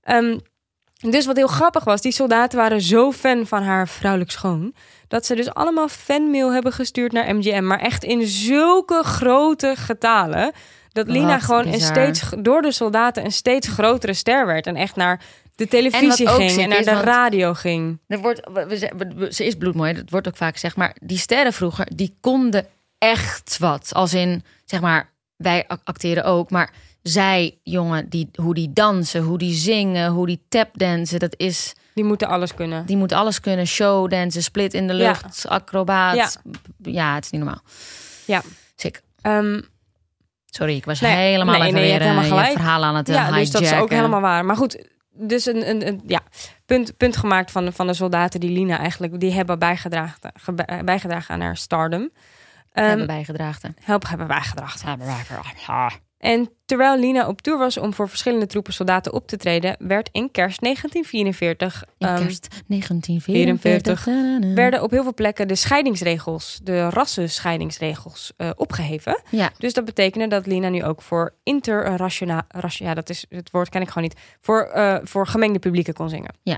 Ehm, 0.04 0.38
dus 1.10 1.26
wat 1.26 1.36
heel 1.36 1.48
grappig 1.48 1.84
was... 1.84 2.02
die 2.02 2.12
soldaten 2.12 2.58
waren 2.58 2.82
zo 2.82 3.12
fan 3.12 3.48
van 3.48 3.64
haar 3.64 3.88
vrouwelijk 3.88 4.32
schoon... 4.32 4.74
dat 5.08 5.26
ze 5.26 5.36
dus 5.36 5.54
allemaal 5.54 5.88
fanmail 5.88 6.54
hebben 6.54 6.74
gestuurd 6.74 7.12
naar 7.12 7.36
MGM. 7.36 7.64
Maar 7.64 7.80
echt 7.80 8.04
in 8.04 8.28
zulke 8.28 9.04
grote 9.04 9.74
getalen... 9.78 10.52
dat 10.92 11.08
Lina 11.08 11.40
gewoon 11.40 11.68
een 11.68 11.82
steeds, 11.82 12.24
door 12.40 12.62
de 12.62 12.72
soldaten 12.72 13.26
een 13.26 13.32
steeds 13.32 13.68
grotere 13.68 14.14
ster 14.14 14.46
werd... 14.46 14.68
en 14.68 14.76
echt 14.76 14.96
naar 14.96 15.22
de 15.56 15.68
televisie 15.68 16.28
ging 16.28 16.62
en 16.62 16.70
naar 16.70 16.80
is, 16.80 16.86
de 16.86 17.00
radio 17.00 17.54
ging. 17.54 18.00
Er 18.08 18.20
wordt, 18.20 18.42
ze 19.36 19.46
is 19.46 19.56
bloedmooi, 19.56 19.94
dat 19.94 20.10
wordt 20.10 20.28
ook 20.28 20.38
vaak 20.38 20.54
gezegd. 20.54 20.76
Maar 20.76 20.96
die 21.02 21.18
sterren 21.18 21.54
vroeger, 21.54 21.88
die 21.96 22.18
konden 22.22 22.68
echt 22.98 23.58
wat. 23.58 23.90
Als 23.94 24.14
in, 24.14 24.44
zeg 24.66 24.82
maar, 24.82 25.10
wij 25.36 25.66
ac- 25.68 25.82
acteren 25.84 26.24
ook. 26.24 26.50
Maar 26.50 26.72
zij, 27.02 27.60
jongen, 27.64 28.10
die, 28.10 28.30
hoe 28.36 28.54
die 28.54 28.74
dansen, 28.74 29.22
hoe 29.24 29.38
die 29.38 29.54
zingen, 29.54 30.12
hoe 30.12 30.26
die 30.26 30.46
tapdansen. 30.50 31.20
Dat 31.20 31.34
is, 31.38 31.74
Die 31.94 32.04
moeten 32.04 32.28
alles 32.28 32.54
kunnen. 32.54 32.86
die 32.86 32.98
moet 32.98 33.12
alles 33.12 33.40
kunnen. 33.40 33.68
Showdansen, 33.68 34.44
split 34.44 34.74
in 34.74 34.88
de 34.88 34.94
Ja. 34.94 35.08
lucht, 35.08 35.46
acrobaat. 35.48 36.16
Ja. 36.16 36.30
Ja. 36.78 37.16
het 37.16 37.24
is 37.26 37.32
niet 37.32 37.42
normaal. 37.42 37.62
Ja. 38.26 38.42
Sick. 38.76 39.02
Ehm, 39.22 39.62
Sorry, 40.46 40.76
ik 40.76 40.86
was 40.86 41.00
Nee, 41.00 41.16
helemaal 41.16 41.60
nee, 41.60 41.72
nee, 41.72 41.82
weer 41.90 42.02
helemaal 42.02 42.40
eh, 42.40 42.46
je 42.46 42.52
verhaal 42.52 42.84
aan 42.84 42.96
het 42.96 43.10
uh, 43.10 43.16
ja, 43.16 43.32
dus 43.32 43.52
dat 43.52 43.62
is 43.62 43.74
ook 43.74 43.90
helemaal 43.90 44.22
waar. 44.22 44.46
Maar 44.46 44.56
goed, 44.56 44.86
dus 45.14 45.46
een, 45.46 45.70
een, 45.70 45.88
een 45.88 46.02
ja, 46.06 46.20
punt, 46.66 46.98
punt 46.98 47.18
gemaakt 47.18 47.52
van 47.52 47.66
de, 47.66 47.72
van 47.72 47.88
de 47.88 47.94
soldaten 47.94 48.40
die 48.40 48.50
Lina 48.50 48.78
eigenlijk 48.78 49.20
die 49.20 49.32
hebben 49.32 49.60
bijgedragen, 49.60 50.18
gebe- 50.34 50.82
bijgedragen 50.86 51.34
aan 51.34 51.42
haar 51.42 51.58
stardom. 51.58 52.10
Ehm, 52.72 52.88
hebben 52.88 53.08
bijgedragen. 53.08 53.76
help 53.84 54.08
hebben 54.08 54.28
bijgedragen. 54.28 54.88
Hebben 54.88 55.08
bijgedragen. 55.08 56.00
En 56.22 56.50
terwijl 56.66 57.00
Lina 57.00 57.28
op 57.28 57.42
tour 57.42 57.60
was 57.60 57.78
om 57.78 57.94
voor 57.94 58.10
verschillende 58.10 58.46
troepen 58.48 58.74
soldaten 58.74 59.14
op 59.14 59.28
te 59.28 59.38
treden, 59.38 59.76
werd 59.80 60.10
in 60.12 60.32
kerst 60.32 60.62
1944 60.62 61.84
In 61.98 62.08
ehm, 62.08 62.18
kerst 62.22 62.48
1944 62.68 64.06
werden 64.56 64.84
op 64.84 64.92
heel 64.92 65.04
veel 65.04 65.14
plekken 65.14 65.48
de 65.48 65.56
scheidingsregels, 65.56 66.60
de 66.64 66.90
rassenscheidingsregels, 66.90 68.32
eh, 68.38 68.50
opgeheven. 68.56 69.22
Ja, 69.30 69.52
Dus 69.58 69.74
dat 69.74 69.86
betekende 69.86 70.28
dat 70.28 70.46
Lina 70.46 70.70
nu 70.70 70.84
ook 70.84 71.02
voor 71.02 71.34
interrationaal, 71.44 72.42
ja, 72.68 72.94
dat 72.94 73.10
is 73.10 73.26
het 73.30 73.52
woord 73.52 73.70
ken 73.70 73.82
ik 73.82 73.88
gewoon 73.88 74.04
niet, 74.04 74.20
voor, 74.42 74.62
eh, 74.62 74.96
voor 75.04 75.28
gemengde 75.28 75.60
publieken 75.60 75.94
kon 75.94 76.10
zingen. 76.10 76.34
Ja. 76.44 76.58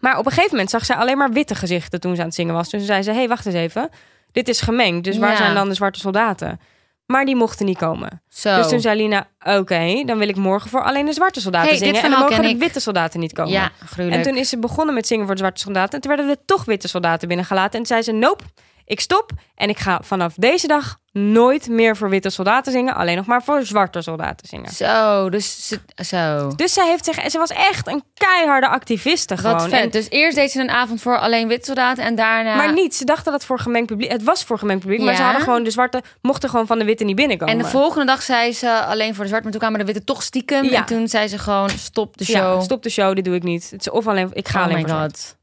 Maar 0.00 0.18
op 0.18 0.24
een 0.26 0.32
gegeven 0.32 0.50
moment 0.50 0.70
zag 0.70 0.84
zij 0.84 0.96
alleen 0.96 1.18
maar 1.18 1.32
witte 1.32 1.54
gezichten 1.54 2.00
toen 2.00 2.14
ze 2.14 2.20
aan 2.20 2.26
het 2.26 2.36
zingen 2.36 2.54
was. 2.54 2.70
Dus 2.70 2.78
toen 2.78 2.88
zei 2.88 3.02
ze: 3.02 3.10
hé, 3.10 3.16
hey, 3.16 3.28
wacht 3.28 3.46
eens 3.46 3.54
even, 3.54 3.88
dit 4.32 4.48
is 4.48 4.60
gemengd. 4.60 5.04
Dus 5.04 5.18
waar 5.18 5.30
Ja. 5.30 5.36
zijn 5.36 5.54
dan 5.54 5.68
de 5.68 5.74
zwarte 5.74 5.98
soldaten? 5.98 6.60
Maar 7.06 7.24
die 7.24 7.36
mochten 7.36 7.66
niet 7.66 7.78
komen. 7.78 8.22
zo. 8.28 8.56
Dus 8.56 8.68
toen 8.68 8.80
zei 8.80 8.96
Lina: 8.96 9.26
oké, 9.44 10.02
dan 10.06 10.18
wil 10.18 10.28
ik 10.28 10.36
morgen 10.36 10.70
voor 10.70 10.82
alleen 10.84 11.06
de 11.06 11.12
zwarte 11.12 11.40
soldaten 11.40 11.68
Hey, 11.68 11.78
zingen. 11.78 12.02
En 12.02 12.10
dan 12.10 12.20
mogen 12.20 12.42
de 12.42 12.48
ik. 12.48 12.58
witte 12.58 12.80
soldaten 12.80 13.20
niet 13.20 13.32
komen. 13.32 13.52
ja, 13.52 13.70
gruwelijk. 13.84 14.24
En 14.24 14.30
toen 14.30 14.40
is 14.40 14.48
ze 14.48 14.58
begonnen 14.58 14.94
met 14.94 15.06
zingen 15.06 15.24
voor 15.26 15.34
de 15.34 15.40
zwarte 15.40 15.60
soldaten. 15.60 15.92
En 15.94 16.00
toen 16.00 16.16
werden 16.16 16.30
er 16.30 16.44
toch 16.44 16.64
witte 16.64 16.88
soldaten 16.88 17.28
binnengelaten. 17.28 17.70
En 17.72 17.76
toen 17.76 17.86
zei 17.86 18.02
ze, 18.02 18.12
nope, 18.12 18.44
ik 18.92 19.00
stop. 19.00 19.30
En 19.54 19.68
ik 19.68 19.78
ga 19.78 20.00
vanaf 20.02 20.34
deze 20.36 20.66
dag 20.66 20.98
nooit 21.12 21.68
meer 21.68 21.96
voor 21.96 22.08
witte 22.08 22.30
soldaten 22.30 22.72
zingen. 22.72 22.94
Alleen 22.94 23.16
nog 23.16 23.26
maar 23.26 23.42
voor 23.42 23.64
zwarte 23.64 24.02
soldaten 24.02 24.48
zingen. 24.48 24.70
Zo, 24.70 25.30
dus 25.30 25.68
ze, 25.68 25.80
zo. 26.04 26.54
Dus 26.56 26.72
zij 26.72 26.86
heeft 26.88 27.04
zich, 27.04 27.30
ze 27.30 27.38
was 27.38 27.50
echt 27.50 27.86
een 27.86 28.02
keiharde 28.14 28.68
activiste 28.68 29.36
gewoon. 29.36 29.56
Wat 29.56 29.68
vet. 29.68 29.80
En- 29.80 29.90
dus 29.90 30.10
eerst 30.10 30.36
deed 30.36 30.50
ze 30.50 30.60
een 30.60 30.70
avond 30.70 31.02
voor 31.02 31.18
alleen 31.18 31.48
wit 31.48 31.64
soldaten 31.66 32.04
en 32.04 32.14
daarna... 32.14 32.56
Maar 32.56 32.72
niet, 32.72 32.94
ze 32.94 33.04
dachten 33.04 33.32
dat 33.32 33.44
voor 33.44 33.58
gemengd 33.58 33.86
publiek... 33.86 34.10
Het 34.10 34.22
was 34.22 34.44
voor 34.44 34.58
gemengd 34.58 34.80
publiek, 34.82 35.00
maar 35.00 35.16
ze 35.16 35.22
hadden 35.22 35.42
gewoon 35.42 35.62
de 35.62 35.70
zwarte... 35.70 36.02
Mochten 36.20 36.50
gewoon 36.50 36.66
van 36.66 36.78
de 36.78 36.84
witte 36.84 37.04
niet 37.04 37.16
binnenkomen. 37.16 37.54
En 37.54 37.60
de 37.60 37.68
volgende 37.68 38.06
dag 38.06 38.22
zei 38.22 38.52
ze 38.52 38.84
alleen 38.84 39.14
voor 39.14 39.22
de 39.22 39.28
zwart, 39.28 39.42
maar 39.42 39.52
toen 39.52 39.60
kwamen 39.60 39.78
de 39.78 39.84
witte 39.84 40.04
toch 40.04 40.22
stiekem. 40.22 40.64
Ja. 40.64 40.70
En 40.70 40.84
toen 40.84 41.08
zei 41.08 41.28
ze 41.28 41.38
gewoon, 41.38 41.70
stop 41.70 42.16
de 42.16 42.24
show. 42.24 42.34
Ja, 42.34 42.60
stop 42.60 42.82
de 42.82 42.90
show, 42.90 43.14
dit 43.14 43.24
doe 43.24 43.34
ik 43.34 43.42
niet. 43.42 43.70
Het 43.70 43.80
is 43.80 43.90
of 43.90 44.06
alleen, 44.06 44.30
ik 44.32 44.48
ga 44.48 44.58
oh 44.58 44.64
alleen 44.64 44.76
my 44.76 44.82
voor 44.82 44.90
zwart. 44.90 45.12
god. 45.12 45.36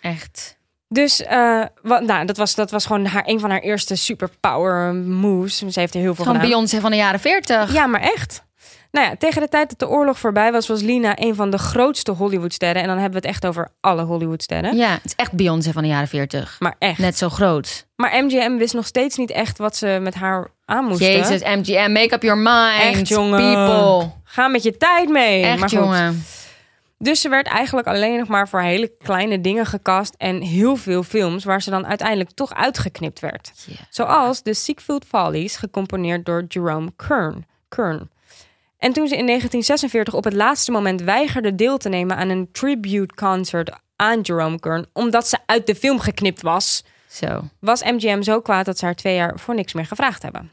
Echt. 0.00 0.57
Dus 0.88 1.22
eh, 1.22 1.62
wat, 1.82 2.02
nou, 2.02 2.26
dat, 2.26 2.36
was, 2.36 2.54
dat 2.54 2.70
was 2.70 2.86
gewoon 2.86 3.06
haar, 3.06 3.22
een 3.26 3.40
van 3.40 3.50
haar 3.50 3.60
eerste 3.60 3.96
superpower 3.96 4.94
moves. 4.94 5.58
Ze 5.58 5.80
heeft 5.80 5.94
er 5.94 6.00
heel 6.00 6.14
veel 6.14 6.24
Gewoon. 6.24 6.40
Beyoncé 6.40 6.80
van 6.80 6.90
de 6.90 6.96
jaren 6.96 7.20
40. 7.20 7.72
Ja, 7.72 7.86
maar 7.86 8.00
echt. 8.00 8.46
Nou 8.90 9.06
ja, 9.06 9.14
tegen 9.18 9.42
de 9.42 9.48
tijd 9.48 9.68
dat 9.68 9.78
de 9.78 9.88
oorlog 9.88 10.18
voorbij 10.18 10.52
was, 10.52 10.66
was 10.68 10.80
Lina 10.80 11.12
een 11.18 11.34
van 11.34 11.50
de 11.50 11.58
grootste 11.58 12.10
Hollywoodsterren. 12.10 12.82
En 12.82 12.88
dan 12.88 12.98
hebben 12.98 13.20
we 13.20 13.26
het 13.26 13.36
echt 13.36 13.46
over 13.46 13.68
alle 13.80 14.02
Hollywoodsterren. 14.02 14.76
Ja, 14.76 14.90
het 14.90 15.04
is 15.04 15.14
echt 15.16 15.32
Beyoncé 15.32 15.72
van 15.72 15.82
de 15.82 15.88
jaren 15.88 16.08
40. 16.08 16.56
Maar 16.58 16.74
echt. 16.78 16.98
Net 16.98 17.18
zo 17.18 17.28
groot. 17.28 17.86
Maar 17.96 18.24
MGM 18.24 18.56
wist 18.56 18.74
nog 18.74 18.86
steeds 18.86 19.16
niet 19.16 19.30
echt 19.30 19.58
wat 19.58 19.76
ze 19.76 19.98
met 20.00 20.14
haar 20.14 20.50
aan 20.64 20.84
moesten. 20.84 21.12
Jezus, 21.12 21.42
MGM, 21.42 21.92
make 21.92 22.14
up 22.14 22.22
your 22.22 22.38
mind. 22.38 22.96
Echt, 22.96 23.08
jongen. 23.08 23.54
People. 23.54 24.10
Ga 24.24 24.48
met 24.48 24.62
je 24.62 24.76
tijd 24.76 25.08
mee. 25.08 25.42
Echt, 25.42 25.58
maar 25.58 25.68
goed. 25.68 25.78
jongen. 25.78 26.24
Dus 26.98 27.20
ze 27.20 27.28
werd 27.28 27.46
eigenlijk 27.46 27.86
alleen 27.86 28.18
nog 28.18 28.28
maar 28.28 28.48
voor 28.48 28.60
hele 28.60 28.92
kleine 28.98 29.40
dingen 29.40 29.66
gecast. 29.66 30.14
En 30.16 30.40
heel 30.40 30.76
veel 30.76 31.02
films 31.02 31.44
waar 31.44 31.62
ze 31.62 31.70
dan 31.70 31.86
uiteindelijk 31.86 32.30
toch 32.30 32.54
uitgeknipt 32.54 33.20
werd. 33.20 33.52
Zoals 33.90 34.42
de 34.42 34.54
Siegfried 34.54 35.04
Follies, 35.04 35.56
gecomponeerd 35.56 36.26
door 36.26 36.44
Jerome 36.48 36.92
Kern. 36.96 37.46
Kern. 37.68 38.10
En 38.78 38.92
toen 38.92 39.08
ze 39.08 39.16
in 39.16 39.26
1946 39.26 40.14
op 40.14 40.24
het 40.24 40.32
laatste 40.32 40.70
moment 40.70 41.00
weigerde 41.02 41.54
deel 41.54 41.78
te 41.78 41.88
nemen 41.88 42.16
aan 42.16 42.28
een 42.28 42.48
tribute 42.52 43.14
concert 43.14 43.70
aan 43.96 44.20
Jerome 44.20 44.60
Kern, 44.60 44.86
omdat 44.92 45.28
ze 45.28 45.38
uit 45.46 45.66
de 45.66 45.74
film 45.74 45.98
geknipt 46.00 46.42
was, 46.42 46.84
Zo. 47.08 47.42
was 47.60 47.82
MGM 47.82 48.22
zo 48.22 48.40
kwaad 48.40 48.64
dat 48.64 48.78
ze 48.78 48.84
haar 48.84 48.94
twee 48.94 49.14
jaar 49.14 49.38
voor 49.38 49.54
niks 49.54 49.72
meer 49.72 49.86
gevraagd 49.86 50.22
hebben. 50.22 50.50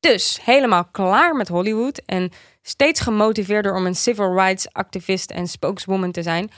Dus 0.00 0.38
helemaal 0.42 0.84
klaar 0.84 1.34
met 1.36 1.48
Hollywood 1.48 2.02
en 2.06 2.32
steeds 2.66 3.00
gemotiveerder 3.00 3.74
om 3.74 3.86
een 3.86 3.94
civil 3.94 4.34
rights 4.34 4.72
activist 4.72 5.30
en 5.30 5.46
spokeswoman 5.46 6.12
te 6.12 6.22
zijn, 6.22 6.50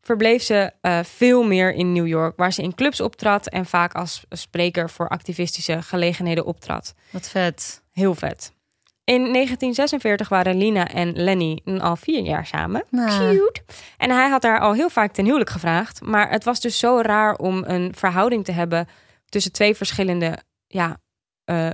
verbleef 0.00 0.42
ze 0.42 0.72
eh, 0.80 0.98
veel 1.02 1.42
meer 1.42 1.74
in 1.74 1.92
New 1.92 2.06
York, 2.06 2.36
waar 2.36 2.52
ze 2.52 2.62
in 2.62 2.74
clubs 2.74 3.00
optrad 3.00 3.48
en 3.48 3.66
vaak 3.66 3.94
als 3.94 4.24
spreker 4.30 4.90
voor 4.90 5.08
activistische 5.08 5.82
gelegenheden 5.82 6.44
optrad. 6.44 6.94
Wat 7.10 7.28
vet. 7.28 7.82
Heel 7.92 8.14
vet. 8.14 8.52
In 9.04 9.32
1946 9.32 10.28
waren 10.28 10.56
Lina 10.56 10.88
en 10.88 11.12
Lenny 11.12 11.60
al 11.78 11.96
vier 11.96 12.22
jaar 12.22 12.46
samen. 12.46 12.84
Nou. 12.90 13.36
Cute. 13.36 13.62
En 13.96 14.10
hij 14.10 14.28
had 14.28 14.42
haar 14.42 14.60
al 14.60 14.72
heel 14.72 14.88
vaak 14.88 15.12
ten 15.12 15.24
huwelijk 15.24 15.50
gevraagd. 15.50 16.00
Maar 16.00 16.30
het 16.30 16.44
was 16.44 16.60
dus 16.60 16.78
zo 16.78 17.00
raar 17.00 17.36
om 17.36 17.64
een 17.66 17.94
verhouding 17.94 18.44
te 18.44 18.52
hebben 18.52 18.88
tussen 19.28 19.52
twee 19.52 19.74
verschillende 19.74 20.38
ja, 20.66 21.00
eh, 21.44 21.70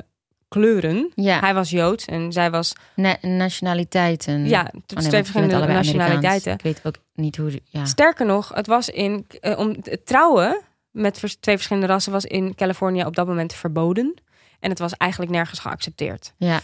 kleuren. 0.49 1.12
Ja, 1.14 1.40
Hij 1.40 1.55
was 1.55 1.70
Joods 1.70 2.05
en 2.05 2.32
zij 2.32 2.51
was 2.51 2.72
Na- 2.94 3.16
nationaliteiten. 3.20 4.49
ja, 4.49 4.61
Oh, 4.61 4.66
nee, 4.72 4.82
twee 4.86 5.11
bent 5.11 5.28
verschillende 5.28 5.66
nationaliteiten. 5.72 6.53
Ik 6.53 6.61
weet 6.62 6.80
ook 6.82 6.94
niet 7.14 7.36
hoe... 7.36 7.61
Ja. 7.64 7.84
Sterker 7.84 8.26
nog, 8.26 8.49
het 8.55 8.66
was 8.66 8.88
in 8.88 9.26
eh, 9.40 9.59
om 9.59 9.76
het 9.82 10.07
trouwen 10.07 10.61
met 10.90 11.18
vers- 11.18 11.36
twee 11.36 11.55
verschillende 11.55 11.88
rassen 11.88 12.12
was 12.12 12.24
in 12.24 12.55
Californië 12.55 13.05
op 13.05 13.16
dat 13.16 13.26
moment 13.26 13.53
verboden. 13.55 14.14
En 14.61 14.70
het 14.70 14.78
was 14.78 14.96
eigenlijk 14.96 15.30
nergens 15.32 15.61
geaccepteerd. 15.61 16.32
ja. 16.36 16.61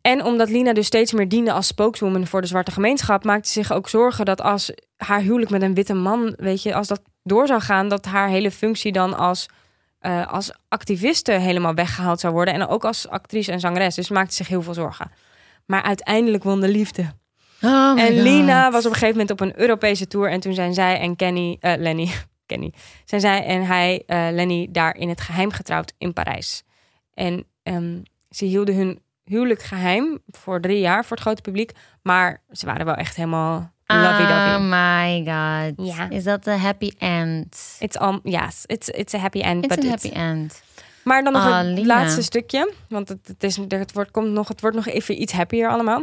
En 0.00 0.24
omdat 0.24 0.48
Lina 0.50 0.72
dus 0.72 0.86
steeds 0.86 1.12
meer 1.12 1.28
diende 1.28 1.52
als 1.52 1.66
spokeswoman 1.66 2.26
voor 2.26 2.40
de 2.40 2.46
zwarte 2.46 2.70
gemeenschap, 2.70 3.24
maakte 3.24 3.46
ze 3.48 3.52
zich 3.52 3.72
ook 3.72 3.88
zorgen 3.88 4.24
dat 4.24 4.40
als 4.40 4.72
haar 4.96 5.20
huwelijk 5.20 5.50
met 5.50 5.62
een 5.62 5.74
witte 5.74 5.94
man, 5.94 6.34
weet 6.36 6.62
je, 6.62 6.74
als 6.74 6.86
dat 6.88 7.00
door 7.22 7.46
zou 7.46 7.60
gaan, 7.60 7.88
dat 7.88 8.04
haar 8.04 8.28
hele 8.28 8.50
functie 8.50 8.92
dan 8.92 9.16
als, 9.16 9.46
eh, 9.98 10.32
als 10.32 10.52
activiste 10.68 11.32
helemaal 11.32 11.74
weggehaald 11.74 12.20
zou 12.20 12.32
worden. 12.32 12.54
En 12.54 12.66
ook 12.66 12.84
als 12.84 13.08
actrice 13.08 13.52
en 13.52 13.60
zangeres. 13.60 13.94
Dus 13.94 14.06
ze 14.06 14.12
maakte 14.12 14.34
zich 14.34 14.48
heel 14.48 14.62
veel 14.62 14.74
zorgen. 14.74 15.10
Maar 15.66 15.82
uiteindelijk 15.82 16.44
won 16.44 16.60
de 16.60 16.68
liefde. 16.68 17.02
Oh 17.62 18.00
en 18.00 18.06
God. 18.06 18.16
Lina 18.16 18.70
was 18.70 18.84
op 18.84 18.90
een 18.92 18.98
gegeven 18.98 19.18
moment 19.18 19.30
op 19.30 19.40
een 19.40 19.60
Europese 19.60 20.06
tour. 20.06 20.30
En 20.30 20.40
toen 20.40 20.54
zijn 20.54 20.74
zij 20.74 21.00
en 21.00 21.16
Kenny, 21.16 21.56
eh, 21.60 21.72
Lenny, 21.76 22.10
Kenny, 22.46 22.72
zijn 23.04 23.20
zij 23.20 23.44
en 23.44 23.66
hij, 23.66 24.02
eh, 24.06 24.26
Lenny, 24.30 24.68
daar 24.70 24.96
in 24.96 25.08
het 25.08 25.20
geheim 25.20 25.50
getrouwd 25.50 25.92
in 25.98 26.12
Parijs. 26.12 26.62
En 27.14 27.44
ehm, 27.62 28.00
ze 28.30 28.44
hielden 28.44 28.74
hun 28.74 29.02
huwelijk 29.24 29.62
geheim 29.62 30.18
voor 30.26 30.60
drie 30.60 30.80
jaar 30.80 31.04
voor 31.04 31.16
het 31.16 31.26
grote 31.26 31.42
publiek. 31.42 31.72
Maar 32.02 32.42
ze 32.50 32.66
waren 32.66 32.86
wel 32.86 32.94
echt 32.94 33.16
helemaal 33.16 33.72
lovey-dovey. 33.96 34.54
Oh 34.54 34.60
my 34.60 35.22
god. 35.24 35.86
Ja. 35.86 36.10
Is 36.10 36.24
dat 36.24 36.46
een 36.46 36.58
happy 36.58 36.90
end? 36.98 37.76
It's 37.78 37.96
all, 37.96 38.20
yes, 38.22 38.62
it's, 38.66 38.88
it's 38.88 39.14
a 39.14 39.18
happy 39.18 39.40
end. 39.40 39.64
It's 39.64 39.74
but 39.74 39.84
a 39.84 39.88
it's- 39.88 40.02
happy 40.02 40.16
end. 40.18 40.62
Maar 41.04 41.24
dan 41.24 41.32
nog 41.32 41.56
het 41.56 41.66
Lina. 41.66 41.86
laatste 41.86 42.22
stukje. 42.22 42.72
Want 42.88 43.08
het, 43.08 43.18
het, 43.26 43.42
is, 43.42 43.56
het, 43.68 43.92
wordt, 43.92 44.10
komt 44.10 44.30
nog, 44.30 44.48
het 44.48 44.60
wordt 44.60 44.76
nog 44.76 44.86
even 44.86 45.20
iets 45.22 45.32
happier 45.32 45.68
allemaal. 45.68 46.02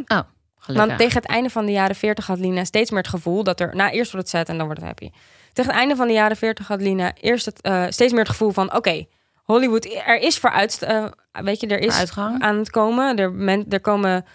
Gelukkig. 0.59 0.87
Want 0.87 0.97
tegen 0.99 1.21
het 1.21 1.29
einde 1.31 1.49
van 1.49 1.65
de 1.65 1.71
jaren 1.71 1.95
40 1.95 2.27
had 2.27 2.39
Lina 2.39 2.63
steeds 2.63 2.89
meer 2.89 2.99
het 2.99 3.07
gevoel 3.09 3.43
dat 3.43 3.59
er. 3.59 3.75
Nou, 3.75 3.91
eerst 3.91 4.11
wordt 4.11 4.31
het 4.31 4.37
sad 4.39 4.49
en 4.49 4.57
dan 4.57 4.65
wordt 4.65 4.79
het 4.81 4.89
happy. 4.89 5.09
Tegen 5.53 5.71
het 5.71 5.79
einde 5.79 5.95
van 5.95 6.07
de 6.07 6.13
jaren 6.13 6.37
40 6.37 6.67
had 6.67 6.81
Lina 6.81 7.13
eerst 7.21 7.45
het, 7.45 7.61
eh, 7.61 7.83
steeds 7.89 8.11
meer 8.11 8.21
het 8.21 8.29
gevoel 8.29 8.51
van: 8.51 8.73
oké, 8.75 9.05
Hollywood, 9.43 9.85
er 10.05 10.19
is 10.19 10.37
vooruit. 10.37 10.81
eh, 10.81 11.05
weet 11.31 11.59
je, 11.61 11.67
er 11.67 11.79
is 11.79 11.97
Uitgang. 11.97 12.41
aan 12.41 12.57
het 12.57 12.69
komen. 12.69 13.17
Er, 13.17 13.31
men, 13.31 13.65
er 13.69 13.81
komen 13.81 14.25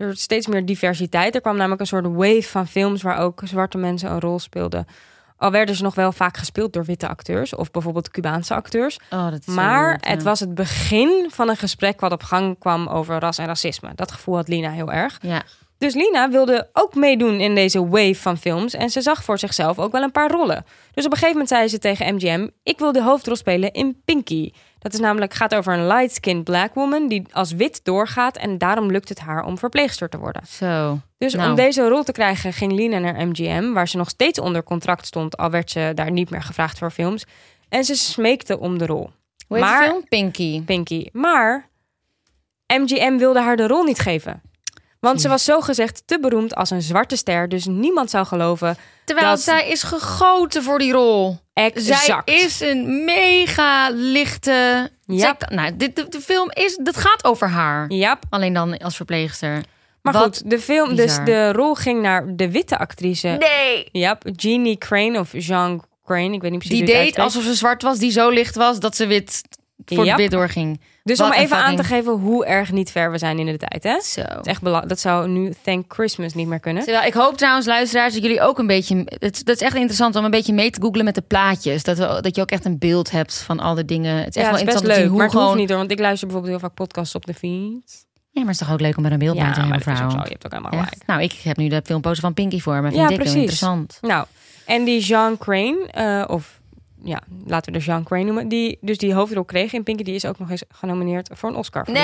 er 0.00 0.06
wordt 0.06 0.20
steeds 0.20 0.46
meer 0.46 0.66
diversiteit. 0.66 1.34
Er 1.34 1.40
kwam 1.40 1.56
namelijk 1.56 1.80
een 1.80 1.86
soort 1.86 2.06
wave 2.06 2.42
van 2.42 2.66
films 2.66 3.02
waar 3.02 3.18
ook 3.18 3.40
zwarte 3.44 3.78
mensen 3.78 4.10
een 4.10 4.20
rol 4.20 4.38
speelden. 4.38 4.86
Al 5.36 5.50
werden 5.50 5.74
ze 5.74 5.82
nog 5.82 5.94
wel 5.94 6.12
vaak 6.12 6.36
gespeeld 6.36 6.72
door 6.72 6.84
witte 6.84 7.08
acteurs 7.08 7.54
of 7.54 7.70
bijvoorbeeld 7.70 8.10
Cubaanse 8.10 8.54
acteurs. 8.54 8.98
Oh, 9.10 9.30
dat 9.30 9.38
is 9.38 9.44
zo 9.44 9.52
Maar 9.52 9.84
weird, 9.84 10.04
ja. 10.04 10.10
het 10.10 10.22
was 10.22 10.40
het 10.40 10.54
begin 10.54 11.26
van 11.30 11.48
een 11.48 11.56
gesprek 11.56 12.00
wat 12.00 12.12
op 12.12 12.22
gang 12.22 12.58
kwam 12.58 12.86
over 12.86 13.18
ras 13.18 13.38
en 13.38 13.46
racisme. 13.46 13.90
Dat 13.94 14.12
gevoel 14.12 14.36
had 14.36 14.48
Lina 14.48 14.70
heel 14.70 14.92
erg. 14.92 15.18
Ja. 15.22 15.42
Dus 15.78 15.94
Lina 15.94 16.30
wilde 16.30 16.68
ook 16.72 16.94
meedoen 16.94 17.40
in 17.40 17.54
deze 17.54 17.88
wave 17.88 18.14
van 18.14 18.38
films. 18.38 18.74
En 18.74 18.90
ze 18.90 19.00
zag 19.00 19.24
voor 19.24 19.38
zichzelf 19.38 19.78
ook 19.78 19.92
wel 19.92 20.02
een 20.02 20.12
paar 20.12 20.30
rollen. 20.30 20.64
Dus 20.92 21.04
op 21.04 21.12
een 21.12 21.18
gegeven 21.18 21.32
moment 21.32 21.48
zei 21.48 21.68
ze 21.68 21.78
tegen 21.78 22.14
MGM... 22.14 22.48
ik 22.62 22.78
wil 22.78 22.92
de 22.92 23.02
hoofdrol 23.02 23.36
spelen 23.36 23.72
in 23.72 24.00
Pinky. 24.04 24.50
Dat 24.80 24.92
is 24.92 24.98
namelijk, 25.00 25.34
gaat 25.34 25.54
over 25.54 25.72
een 25.72 25.86
light-skinned 25.86 26.44
black 26.44 26.74
woman... 26.74 27.08
die 27.08 27.26
als 27.32 27.52
wit 27.52 27.80
doorgaat 27.84 28.36
en 28.36 28.58
daarom 28.58 28.90
lukt 28.90 29.08
het 29.08 29.18
haar 29.18 29.44
om 29.44 29.58
verpleegster 29.58 30.08
te 30.08 30.18
worden. 30.18 30.46
Zo. 30.46 30.98
Dus 31.18 31.34
Nou. 31.34 31.50
om 31.50 31.56
deze 31.56 31.88
rol 31.88 32.02
te 32.02 32.12
krijgen 32.12 32.52
ging 32.52 32.72
Lina 32.72 32.98
naar 32.98 33.26
MGM... 33.26 33.72
waar 33.72 33.88
ze 33.88 33.96
nog 33.96 34.08
steeds 34.08 34.38
onder 34.40 34.62
contract 34.62 35.06
stond... 35.06 35.36
al 35.36 35.50
werd 35.50 35.70
ze 35.70 35.92
daar 35.94 36.10
niet 36.10 36.30
meer 36.30 36.42
gevraagd 36.42 36.78
voor 36.78 36.90
films. 36.90 37.24
En 37.68 37.84
ze 37.84 37.94
smeekte 37.94 38.58
om 38.58 38.78
de 38.78 38.86
rol. 38.86 39.10
Hoe 39.48 39.56
heet 39.56 39.66
Maar- 39.66 39.80
de 39.84 39.88
film? 39.90 40.04
Pinky. 40.08 40.62
Pinky. 40.64 41.06
Maar 41.12 41.68
MGM 42.66 43.16
wilde 43.16 43.40
haar 43.40 43.56
de 43.56 43.66
rol 43.66 43.82
niet 43.82 43.98
geven. 43.98 44.42
Want 45.00 45.20
ze 45.20 45.28
was 45.28 45.44
zogezegd 45.44 46.02
te 46.06 46.20
beroemd 46.20 46.54
als 46.54 46.70
een 46.70 46.82
zwarte 46.82 47.16
ster, 47.16 47.48
dus 47.48 47.66
niemand 47.66 48.10
zou 48.10 48.26
geloven. 48.26 48.76
Terwijl 49.04 49.28
Dat- 49.30 49.40
zij 49.40 49.68
is 49.68 49.82
gegoten 49.82 50.62
voor 50.62 50.78
die 50.78 50.92
rol. 50.92 51.38
Exact. 51.64 52.04
Zij 52.04 52.22
is 52.24 52.60
een 52.60 53.04
mega 53.04 53.90
lichte... 53.90 54.90
Ja. 55.06 55.36
Nou, 55.48 55.76
dit, 55.76 55.96
de, 55.96 56.08
de 56.08 56.20
film 56.20 56.50
is... 56.52 56.76
Dat 56.82 56.96
gaat 56.96 57.24
over 57.24 57.48
haar. 57.48 57.90
Ja, 57.92 58.18
Alleen 58.30 58.52
dan 58.52 58.78
als 58.78 58.96
verpleegster. 58.96 59.62
maar 60.02 60.12
Wat 60.12 60.22
goed, 60.22 60.50
de 60.50 60.60
film, 60.60 60.96
dus 60.96 61.18
de 61.24 61.52
rol 61.52 61.74
ging 61.74 62.02
naar 62.02 62.36
de 62.36 62.50
witte 62.50 62.78
actrice. 62.78 63.28
Nee. 63.28 63.88
Ja, 63.92 64.18
Jeannie 64.36 64.78
Crane 64.78 65.18
of 65.18 65.32
Jean 65.32 65.84
Crane, 66.04 66.32
ik 66.32 66.42
weet 66.42 66.50
niet 66.50 66.60
precies 66.60 66.78
Die 66.78 66.94
deed 66.94 67.18
alsof 67.18 67.42
ze 67.42 67.54
zwart 67.54 67.82
was, 67.82 67.98
die 67.98 68.10
zo 68.10 68.28
licht 68.28 68.54
was 68.54 68.80
dat 68.80 68.96
ze 68.96 69.06
wit 69.06 69.42
voor 69.84 70.06
het 70.06 70.16
wit 70.16 70.30
doorging. 70.30 70.80
Dus 71.02 71.18
Wat 71.18 71.28
om 71.28 71.34
even 71.34 71.56
aan 71.56 71.76
te 71.76 71.84
geven 71.84 72.12
hoe 72.12 72.46
erg 72.46 72.72
niet 72.72 72.90
ver 72.90 73.10
we 73.10 73.18
zijn 73.18 73.38
in 73.38 73.46
de 73.46 73.56
tijd, 73.56 73.82
hè? 73.82 74.00
Zo. 74.00 74.22
Dat, 74.22 74.46
is 74.46 74.52
echt 74.52 74.88
dat 74.88 75.00
zou 75.00 75.28
nu 75.28 75.52
Thank 75.62 75.84
Christmas 75.92 76.34
niet 76.34 76.46
meer 76.46 76.60
kunnen. 76.60 76.82
Terwijl 76.84 77.06
ik 77.06 77.12
hoop 77.12 77.36
trouwens, 77.36 77.66
luisteraars, 77.66 78.12
dat 78.14 78.22
jullie 78.22 78.40
ook 78.40 78.58
een 78.58 78.66
beetje. 78.66 79.02
Het, 79.18 79.44
dat 79.44 79.56
is 79.56 79.62
echt 79.62 79.74
interessant 79.74 80.16
om 80.16 80.24
een 80.24 80.30
beetje 80.30 80.52
mee 80.52 80.70
te 80.70 80.80
googlen 80.80 81.04
met 81.04 81.14
de 81.14 81.20
plaatjes. 81.20 81.82
Dat, 81.82 81.98
we, 81.98 82.18
dat 82.20 82.36
je 82.36 82.42
ook 82.42 82.50
echt 82.50 82.64
een 82.64 82.78
beeld 82.78 83.10
hebt 83.10 83.34
van 83.38 83.60
al 83.60 83.74
die 83.74 83.84
dingen. 83.84 84.16
Het 84.16 84.36
is 84.36 84.42
echt 84.42 84.44
wel 84.44 84.54
is 84.54 84.60
interessant 84.60 84.92
te 84.94 85.00
leuk, 85.00 85.08
hoe 85.08 85.16
maar 85.16 85.26
het 85.26 85.32
gewoon. 85.34 85.46
hoeft 85.46 85.58
niet 85.60 85.68
hoor, 85.68 85.78
want 85.78 85.90
ik 85.90 85.98
luister 85.98 86.26
bijvoorbeeld 86.28 86.58
heel 86.60 86.68
vaak 86.68 86.76
podcasts 86.78 87.14
op 87.14 87.26
de 87.26 87.34
fiets. 87.34 88.04
Ja, 88.30 88.40
maar 88.40 88.50
het 88.52 88.60
is 88.60 88.66
toch 88.66 88.72
ook 88.74 88.80
leuk 88.80 88.96
om 88.96 89.02
met 89.02 89.12
een 89.12 89.18
beeld 89.18 89.36
bij 89.36 89.52
te 89.52 89.60
Ja, 89.60 89.66
maar 89.66 89.76
hebben, 89.84 89.96
vrouw. 89.96 90.08
je 90.24 90.28
hebt 90.30 90.44
ook 90.44 90.52
helemaal 90.52 90.70
gelijk. 90.72 91.06
Nou, 91.06 91.22
ik 91.22 91.32
heb 91.32 91.56
nu 91.56 91.68
de 91.68 91.80
filmposter 91.84 92.20
van 92.22 92.34
Pinky 92.34 92.60
voor 92.60 92.74
me. 92.82 92.88
Vind 92.88 92.94
Ja, 92.94 93.08
ik 93.08 93.16
precies. 93.16 93.34
interessant. 93.34 93.98
Nou, 94.00 94.26
en 94.66 94.84
die 94.84 95.00
Jean 95.00 95.38
Crane, 95.38 95.86
eh, 95.90 96.24
of 96.28 96.59
ja, 97.02 97.20
laten 97.46 97.72
we 97.72 97.78
de 97.78 97.84
Jean 97.84 98.04
Crane 98.04 98.24
noemen, 98.24 98.48
die 98.48 98.78
dus 98.80 98.98
die 98.98 99.14
hoofdrol 99.14 99.44
kreeg 99.44 99.72
in 99.72 99.82
Pinky, 99.82 100.02
die 100.02 100.14
is 100.14 100.26
ook 100.26 100.38
nog 100.38 100.50
eens 100.50 100.64
genomineerd 100.68 101.28
voor 101.32 101.48
een 101.48 101.56
Oscar. 101.56 101.84
rol. 101.84 101.94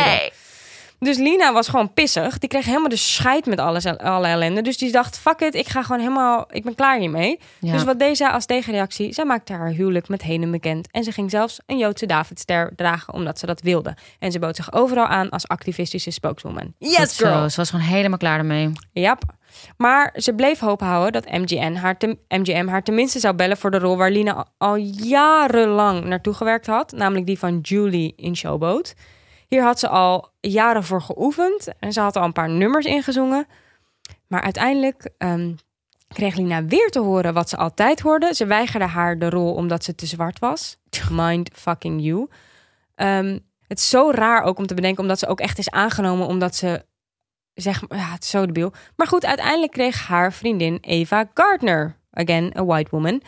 Dus 0.99 1.17
Lina 1.17 1.53
was 1.53 1.69
gewoon 1.69 1.93
pissig. 1.93 2.39
Die 2.39 2.49
kreeg 2.49 2.65
helemaal 2.65 2.89
de 2.89 2.97
scheid 2.97 3.47
met 3.47 3.59
alles, 3.61 3.87
alle 3.87 4.27
ellende. 4.27 4.63
Dus 4.63 4.79
die 4.79 4.93
dacht, 4.93 5.19
fuck 5.19 5.41
it, 5.41 5.55
ik 5.55 5.69
ga 5.69 5.83
gewoon 5.83 6.01
helemaal, 6.01 6.45
ik 6.51 6.65
ben 6.65 6.75
klaar 6.75 6.99
hiermee. 6.99 7.39
Ja. 7.61 7.73
Dus 7.73 7.85
wat 7.85 7.99
deed 7.99 8.17
zij 8.17 8.29
als 8.29 8.47
tegenreactie? 8.47 9.13
Zij 9.13 9.25
maakte 9.25 9.53
haar 9.53 9.69
huwelijk 9.69 10.09
met 10.09 10.23
Henen 10.23 10.51
bekend. 10.51 10.89
En 10.91 11.05
ze 11.05 11.13
ging 11.13 11.31
zelfs 11.31 11.59
een 11.67 11.79
Joodse 11.79 12.07
Davidster 12.07 12.73
dragen, 12.77 13.13
omdat 13.15 13.39
ze 13.39 13.47
dat 13.47 13.61
wilde. 13.61 13.97
En 14.19 14.33
ze 14.33 14.39
bood 14.39 14.57
zich 14.57 14.73
overal 14.73 15.07
aan 15.07 15.29
als 15.31 15.49
activistische 15.49 16.11
spokeswoman. 16.11 16.75
Goed 16.79 16.97
Yes, 16.97 17.17
zo. 17.17 17.27
girl! 17.27 17.51
Ze 17.51 17.57
was 17.57 17.71
gewoon 17.71 17.85
helemaal 17.85 18.19
klaar 18.19 18.39
ermee. 18.39 18.73
Ja. 18.93 19.19
Maar 19.77 20.15
ze 20.17 20.33
bleef 20.35 20.59
hoop 20.59 20.81
houden 20.81 21.13
dat 21.13 21.31
MGM 21.33 21.75
haar, 21.75 21.97
MGM 22.29 22.67
haar 22.67 22.83
tenminste 22.83 23.19
zou 23.19 23.35
bellen 23.35 23.57
voor 23.57 23.71
de 23.71 23.79
rol 23.79 23.97
waar 23.97 24.11
Lina 24.11 24.33
al- 24.33 24.47
al 24.59 24.77
jarenlang 24.77 26.05
naartoe 26.05 26.35
gewerkt 26.35 26.67
had. 26.67 26.93
Namelijk 26.93 27.27
die 27.27 27.39
van 27.39 27.59
Julie 27.63 28.13
in 28.17 28.37
Showboat. 28.37 28.95
Hier 29.49 29.63
had 29.63 29.79
ze 29.79 29.89
al 29.89 30.31
jaren 30.41 30.85
voor 30.85 31.03
geoefend 31.03 31.69
en 31.79 31.93
ze 31.93 32.01
had 32.01 32.17
al 32.17 32.25
een 32.25 32.33
paar 32.33 32.51
nummers 32.51 32.87
ingezongen. 32.87 33.47
Maar 34.27 34.41
uiteindelijk 34.41 35.11
ehm, 35.19 35.53
kreeg 36.09 36.37
Lina 36.37 36.65
weer 36.65 36.91
te 36.91 37.01
horen 37.01 37.35
wat 37.35 37.49
ze 37.49 37.57
altijd 37.57 38.01
hoorde. 38.01 38.35
Ze 38.35 38.47
weigerde 38.47 38.87
haar 38.87 39.19
de 39.19 39.31
rol 39.31 39.55
omdat 39.55 39.85
ze 39.85 39.95
te 39.95 40.07
zwart 40.07 40.39
was. 40.39 40.77
Mind 41.11 41.51
fucking 41.53 42.03
you. 42.03 42.29
Ehm, 42.95 43.39
het 43.67 43.79
is 43.79 43.89
zo 43.89 44.11
raar 44.11 44.43
ook 44.43 44.59
om 44.59 44.67
te 44.67 44.75
bedenken, 44.75 45.03
omdat 45.03 45.19
ze 45.19 45.27
ook 45.27 45.41
echt 45.41 45.59
is 45.59 45.71
aangenomen 45.71 46.27
omdat 46.27 46.55
ze 46.55 46.85
zeg 47.55 47.89
maar, 47.89 47.99
ja, 47.99 48.17
zo 48.21 48.47
debiel. 48.47 48.73
Maar 48.97 49.07
goed, 49.07 49.25
uiteindelijk 49.25 49.73
kreeg 49.73 50.07
haar 50.07 50.33
vriendin 50.33 50.79
Eva 50.81 51.31
Gardner, 51.35 51.97
again 52.11 52.53
a 52.59 52.65
white 52.65 52.91
woman, 52.91 53.23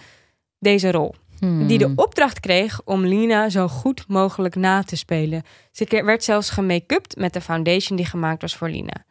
deze 0.58 0.90
rol. 0.90 1.14
Hmm. 1.38 1.66
Die 1.66 1.78
de 1.78 1.92
opdracht 1.96 2.40
kreeg 2.40 2.80
om 2.84 3.06
Lina 3.06 3.48
zo 3.48 3.68
goed 3.68 4.04
mogelijk 4.08 4.54
na 4.54 4.82
te 4.82 4.96
spelen. 4.96 5.42
Ze 5.72 6.02
werd 6.04 6.24
zelfs 6.24 6.50
gemake-upt 6.50 7.16
met 7.16 7.32
de 7.32 7.40
foundation 7.40 7.96
die 7.96 8.06
gemaakt 8.06 8.42
was 8.42 8.56
voor 8.56 8.68
Lina. 8.68 9.04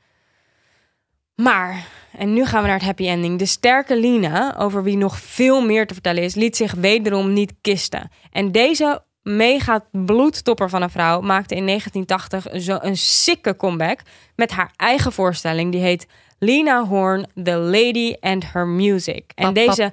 Maar, 1.36 1.88
en 2.12 2.34
nu 2.34 2.46
gaan 2.46 2.62
we 2.62 2.68
naar 2.68 2.78
het 2.78 2.86
happy 2.86 3.08
ending. 3.08 3.40
De 3.40 3.46
sterke 3.46 4.00
Lina, 4.00 4.56
over 4.58 4.84
wie 4.84 4.98
nog 4.98 5.20
veel 5.20 5.66
meer 5.66 5.88
te 5.88 5.94
vertellen 5.94 6.24
is, 6.24 6.36
liet 6.36 6.56
zich 6.56 6.74
wederom 6.74 7.34
niet 7.34 7.54
kisten. 7.62 8.12
En 8.32 8.52
deze 8.52 9.04
mega 9.22 9.86
bloedtopper 9.92 10.70
van 10.70 10.82
een 10.82 10.90
vrouw 10.90 11.22
maakte 11.22 11.56
in 11.56 11.66
1980 11.66 12.62
zo 12.64 12.78
een 12.82 12.98
sikke 12.98 13.56
comeback 13.56 14.00
met 14.36 14.52
haar 14.52 14.72
eigen 14.76 15.12
voorstelling. 15.12 15.72
Die 15.72 15.82
heet 15.82 16.08
Lina 16.40 16.86
Horn, 16.86 17.26
The 17.44 17.56
Lady 17.58 18.16
and 18.20 18.52
Her 18.52 18.68
Music. 18.68 19.24
En 19.36 19.46
deze 19.54 19.90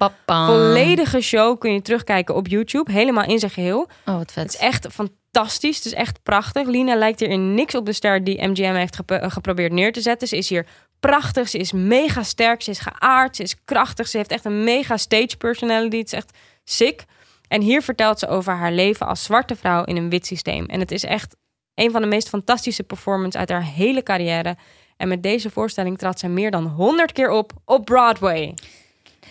volledige 0.47 1.21
show 1.21 1.59
kun 1.59 1.73
je 1.73 1.81
terugkijken 1.81 2.35
op 2.35 2.47
YouTube, 2.47 2.91
helemaal 2.91 3.25
in 3.25 3.39
zijn 3.39 3.51
geheel. 3.51 3.87
Oh, 4.05 4.17
wat 4.17 4.31
vet. 4.31 4.43
Het 4.43 4.53
is 4.53 4.59
echt 4.59 4.87
fantastisch. 4.91 5.75
Het 5.75 5.85
is 5.85 5.93
echt 5.93 6.23
prachtig. 6.23 6.67
Lina 6.67 6.95
lijkt 6.95 7.19
hier 7.19 7.29
in 7.29 7.53
niks 7.53 7.75
op 7.75 7.85
de 7.85 7.93
ster 7.93 8.23
die 8.23 8.47
MGM 8.47 8.73
heeft 8.73 8.95
gep- 8.95 9.11
eh, 9.11 9.31
geprobeerd 9.31 9.71
neer 9.71 9.91
te 9.91 10.01
zetten. 10.01 10.27
Ze 10.27 10.37
is 10.37 10.49
hier 10.49 10.65
prachtig. 10.99 11.49
Ze 11.49 11.57
is 11.57 11.71
mega 11.71 12.23
sterk. 12.23 12.61
Ze 12.61 12.69
is 12.71 12.79
geaard. 12.79 13.35
Ze 13.35 13.43
is 13.43 13.55
krachtig. 13.65 14.07
Ze 14.07 14.17
heeft 14.17 14.31
echt 14.31 14.45
een 14.45 14.63
mega 14.63 14.97
stage 14.97 15.37
personality. 15.37 15.97
Het 15.97 16.05
is 16.05 16.13
echt 16.13 16.37
sick. 16.63 17.03
En 17.47 17.61
hier 17.61 17.81
vertelt 17.81 18.19
ze 18.19 18.27
over 18.27 18.53
haar 18.53 18.71
leven 18.71 19.07
als 19.07 19.23
zwarte 19.23 19.55
vrouw 19.55 19.83
in 19.83 19.95
een 19.97 20.09
wit 20.09 20.25
systeem. 20.25 20.65
En 20.65 20.79
het 20.79 20.91
is 20.91 21.03
echt 21.03 21.35
Een 21.75 21.91
van 21.91 22.01
de 22.01 22.07
meest 22.07 22.29
fantastische 22.29 22.83
performances 22.83 23.39
uit 23.39 23.49
haar 23.49 23.63
hele 23.63 24.03
carrière. 24.03 24.55
En 24.97 25.07
met 25.07 25.23
deze 25.23 25.49
voorstelling 25.49 25.97
trad 25.97 26.19
zij 26.19 26.29
meer 26.29 26.51
dan 26.51 26.65
100 26.65 27.11
keer 27.11 27.29
op 27.29 27.51
op 27.65 27.85
Broadway. 27.85 28.53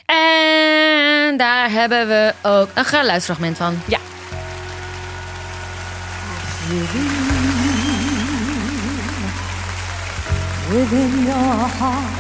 En 0.07 1.37
daar 1.37 1.71
hebben 1.71 2.09
we 2.09 2.35
ook 2.43 2.69
een 2.75 2.85
geluidsfragment 2.85 3.57
van. 3.57 3.79
Ja. 3.87 3.99
Within 10.69 11.25
your 11.25 11.69
heart, 11.79 12.15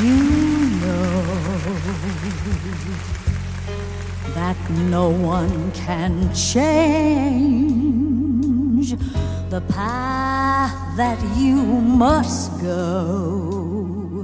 you 0.00 0.16
know 0.80 1.26
that 4.36 4.56
no 4.70 5.08
one 5.08 5.72
can 5.72 6.32
change 6.34 7.70
the 9.48 9.62
path 9.62 10.74
that 10.98 11.18
you 11.38 11.56
must 12.04 12.60
go. 12.60 14.22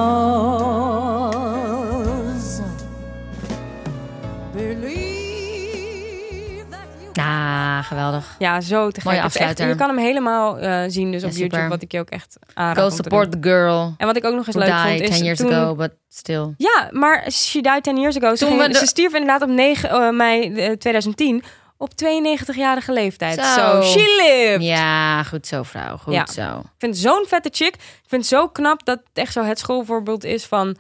Believe 5.37 6.65
that 6.71 6.87
you 7.01 7.11
Ah, 7.27 7.85
geweldig. 7.85 8.35
Ja, 8.39 8.61
zo 8.61 8.91
te 8.91 9.01
gek. 9.01 9.13
Echt- 9.13 9.25
afsluiter. 9.25 9.69
je 9.69 9.75
kan 9.75 9.89
hem 9.89 9.99
helemaal 9.99 10.59
eh, 10.59 10.83
zien 10.89 11.13
dus 11.13 11.21
Ja, 11.21 11.27
op 11.27 11.33
super. 11.33 11.49
YouTube, 11.49 11.69
wat 11.69 11.83
ik 11.83 11.93
je 11.93 11.99
ook 12.01 12.09
echt 12.11 12.37
aanraad 12.55 12.85
Go 12.85 12.91
support 12.97 13.31
the 13.33 13.39
girl 13.41 13.95
En 13.99 14.07
wat 14.07 14.17
ik 14.17 14.25
ook 14.25 14.35
nog 14.35 14.47
eens 14.47 14.57
leuk 14.57 14.75
vond 14.75 15.01
is 15.01 15.11
10 15.17 15.25
years 15.25 15.39
toen... 15.39 15.53
ago, 15.53 15.75
but 15.75 15.91
still. 16.09 16.55
Ja, 16.57 16.89
maar 16.93 17.25
she 17.31 17.61
died 17.61 17.83
10 17.83 17.97
years 17.97 18.17
ago. 18.17 18.35
Ze, 18.35 18.45
Toen 18.47 18.49
ging- 18.49 18.67
we 18.67 18.73
de- 18.73 18.79
ze 18.79 18.87
stierf 18.87 19.13
inderdaad 19.13 19.43
op 19.43 19.49
9 19.49 19.91
eh, 19.91 20.11
mei 20.11 20.55
eh, 20.55 20.73
2010 20.73 21.43
op 21.79 21.91
92-jarige 22.05 22.93
leeftijd. 22.93 23.41
Zo. 23.41 23.43
So, 23.43 23.83
she 23.83 24.15
lived. 24.17 24.67
Ja, 24.67 25.23
goed 25.23 25.47
zo, 25.47 25.63
vrouw. 25.63 25.97
Goed 25.97 26.13
Ja. 26.15 26.27
zo. 26.27 26.59
Ik 26.59 26.71
vind 26.79 26.97
zo'n 26.97 27.25
vette 27.29 27.49
chick. 27.53 27.75
Ik 27.75 28.07
vind 28.07 28.23
het 28.23 28.31
zo 28.31 28.49
knap 28.49 28.85
dat 28.85 28.99
het 28.99 29.09
echt 29.25 29.33
zo 29.33 29.43
het 29.43 29.59
schoolvoorbeeld 29.59 30.25
is 30.25 30.45
van 30.45 30.77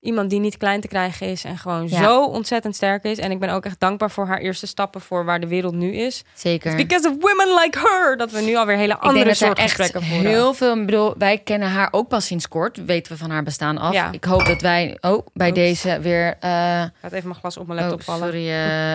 iemand 0.00 0.30
die 0.30 0.40
niet 0.40 0.56
klein 0.56 0.80
te 0.80 0.88
krijgen 0.88 1.26
is 1.26 1.44
en 1.44 1.58
gewoon 1.58 1.88
Ja. 1.88 2.02
zo 2.02 2.24
ontzettend 2.24 2.74
sterk 2.76 3.04
is. 3.04 3.18
En 3.18 3.30
ik 3.30 3.38
ben 3.38 3.50
ook 3.50 3.64
echt 3.64 3.80
dankbaar 3.80 4.10
voor 4.10 4.26
haar 4.26 4.38
eerste 4.38 4.66
stappen 4.66 5.00
voor 5.00 5.24
waar 5.24 5.40
de 5.40 5.46
wereld 5.46 5.74
nu 5.74 5.92
is. 5.92 6.22
Zeker. 6.34 6.76
Because 6.76 7.08
of 7.08 7.14
women 7.20 7.58
like 7.62 7.78
her, 7.78 8.16
dat 8.16 8.30
we 8.30 8.40
nu 8.40 8.56
alweer 8.56 8.76
hele 8.76 8.92
ik 8.92 9.00
denk 9.00 9.12
andere 9.14 9.34
soort 9.34 9.58
echt 9.58 9.68
gesprekken 9.68 10.02
voeren. 10.02 10.30
heel 10.30 10.54
veel... 10.54 10.76
Ik 10.76 10.86
bedoel, 10.86 11.14
wij 11.18 11.38
kennen 11.38 11.68
haar 11.70 11.88
ook 11.90 12.08
pas 12.08 12.26
sinds 12.26 12.48
kort. 12.48 12.84
Weten 12.84 13.12
we 13.12 13.18
van 13.18 13.30
haar 13.30 13.42
bestaan 13.42 13.78
af. 13.78 13.92
Ja. 13.92 14.12
Ik 14.12 14.24
hoop 14.24 14.44
dat 14.46 14.60
wij... 14.60 14.96
Oh, 15.00 15.26
bij 15.34 15.46
Oeps. 15.48 15.58
deze 15.58 16.00
weer... 16.00 16.36
eh, 16.40 16.82
Ik 16.82 16.90
Laat 17.02 17.12
even 17.12 17.28
mijn 17.28 17.40
glas 17.40 17.56
op 17.56 17.66
mijn 17.66 17.78
Oh, 17.78 17.84
laptop 17.84 18.02
vallen. 18.06 18.22
sorry, 18.22 18.48
eh, 18.48 18.92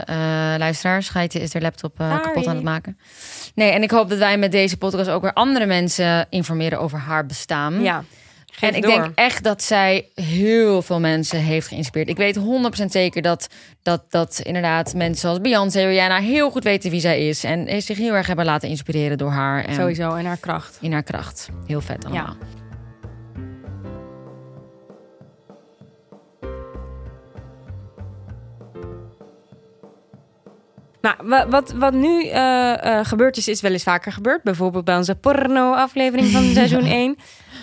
eh, 0.54 0.60
luisteraars. 0.60 1.10
Geitje 1.10 1.40
is 1.40 1.52
de 1.52 1.62
laptop 1.62 2.00
eh, 2.00 2.22
kapot 2.22 2.48
aan 2.48 2.56
het 2.56 2.64
maken. 2.64 2.98
Nee, 3.56 3.72
en 3.72 3.84
ik 3.84 3.92
hoop 3.92 4.10
dat 4.10 4.18
wij 4.18 4.38
met 4.38 4.52
deze 4.52 4.78
podcast 4.78 5.10
ook 5.10 5.22
weer 5.22 5.34
andere 5.34 5.66
mensen 5.66 6.28
informeren 6.30 6.80
over 6.80 6.98
haar 7.00 7.26
bestaan. 7.26 7.82
Ja, 7.82 8.04
geef 8.56 8.70
en 8.70 8.76
ik 8.76 8.82
door. 8.84 8.92
denk 8.92 9.12
echt 9.16 9.44
dat 9.44 9.64
zij 9.64 10.10
heel 10.14 10.82
veel 10.82 11.00
mensen 11.00 11.40
heeft 11.40 11.68
geïnspireerd. 11.68 12.10
Ik 12.10 12.18
weet 12.18 12.40
100% 12.40 12.86
zeker 12.86 13.22
dat, 13.22 13.48
dat, 13.84 14.04
dat 14.10 14.40
inderdaad 14.44 14.94
mensen 14.94 15.22
zoals 15.22 15.42
Beyoncé, 15.42 15.86
Rihanna 15.86 16.20
heel 16.20 16.50
goed 16.52 16.64
weten 16.64 16.92
wie 16.92 17.00
zij 17.00 17.28
is. 17.28 17.44
En 17.44 17.82
zich 17.82 17.98
heel 17.98 18.14
erg 18.14 18.28
hebben 18.28 18.46
laten 18.46 18.70
inspireren 18.70 19.18
door 19.18 19.32
haar. 19.32 19.66
En 19.66 19.76
Sowieso, 19.76 20.14
en 20.16 20.26
haar 20.26 20.38
kracht. 20.38 20.78
In 20.82 20.92
haar 20.92 21.04
kracht. 21.04 21.50
Heel 21.66 21.82
vet 21.82 22.06
allemaal. 22.06 22.36
Ja. 22.40 22.65
Nou, 31.06 31.16
wa- 31.24 31.48
wat, 31.50 31.72
wat 31.72 31.94
nu 31.94 32.28
eh, 32.28 33.00
gebeurd 33.06 33.38
is, 33.38 33.48
is 33.48 33.62
wel 33.62 33.72
eens 33.72 33.84
vaker 33.84 34.12
gebeurd. 34.12 34.44
Bijvoorbeeld 34.44 34.86
bij 34.86 34.96
onze 34.96 35.16
porno-aflevering 35.16 36.28
van 36.28 36.44
seizoen 36.54 36.86
1. 36.86 37.18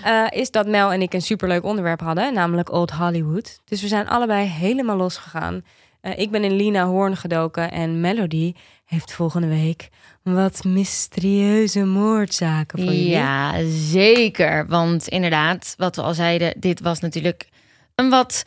eh, 0.04 0.24
is 0.30 0.50
dat 0.50 0.66
Mel 0.66 0.92
en 0.92 1.02
ik 1.02 1.14
een 1.14 1.22
superleuk 1.22 1.64
onderwerp 1.64 2.00
hadden, 2.00 2.34
namelijk 2.34 2.72
Old 2.72 2.90
Hollywood. 2.90 3.60
Dus 3.64 3.82
we 3.82 3.88
zijn 3.88 4.08
allebei 4.08 4.46
helemaal 4.46 4.96
losgegaan. 4.96 5.64
Ik 6.16 6.30
ben 6.30 6.44
in 6.44 6.52
Lina 6.56 6.84
Hoorn 6.84 7.16
gedoken 7.16 7.70
en 7.70 8.00
Melody 8.00 8.52
heeft 8.84 9.12
volgende 9.12 9.46
week 9.48 9.88
wat 10.22 10.64
mysterieuze 10.64 11.84
moordzaken 11.84 12.78
voor 12.78 12.92
jullie. 12.92 13.08
Ja, 13.08 13.52
zeker. 13.68 14.66
Want 14.66 15.08
inderdaad, 15.08 15.74
wat 15.76 15.96
we 15.96 16.02
al 16.02 16.14
zeiden, 16.14 16.54
dit 16.60 16.80
was 16.80 17.00
natuurlijk 17.00 17.48
een 17.94 18.10
wat 18.10 18.42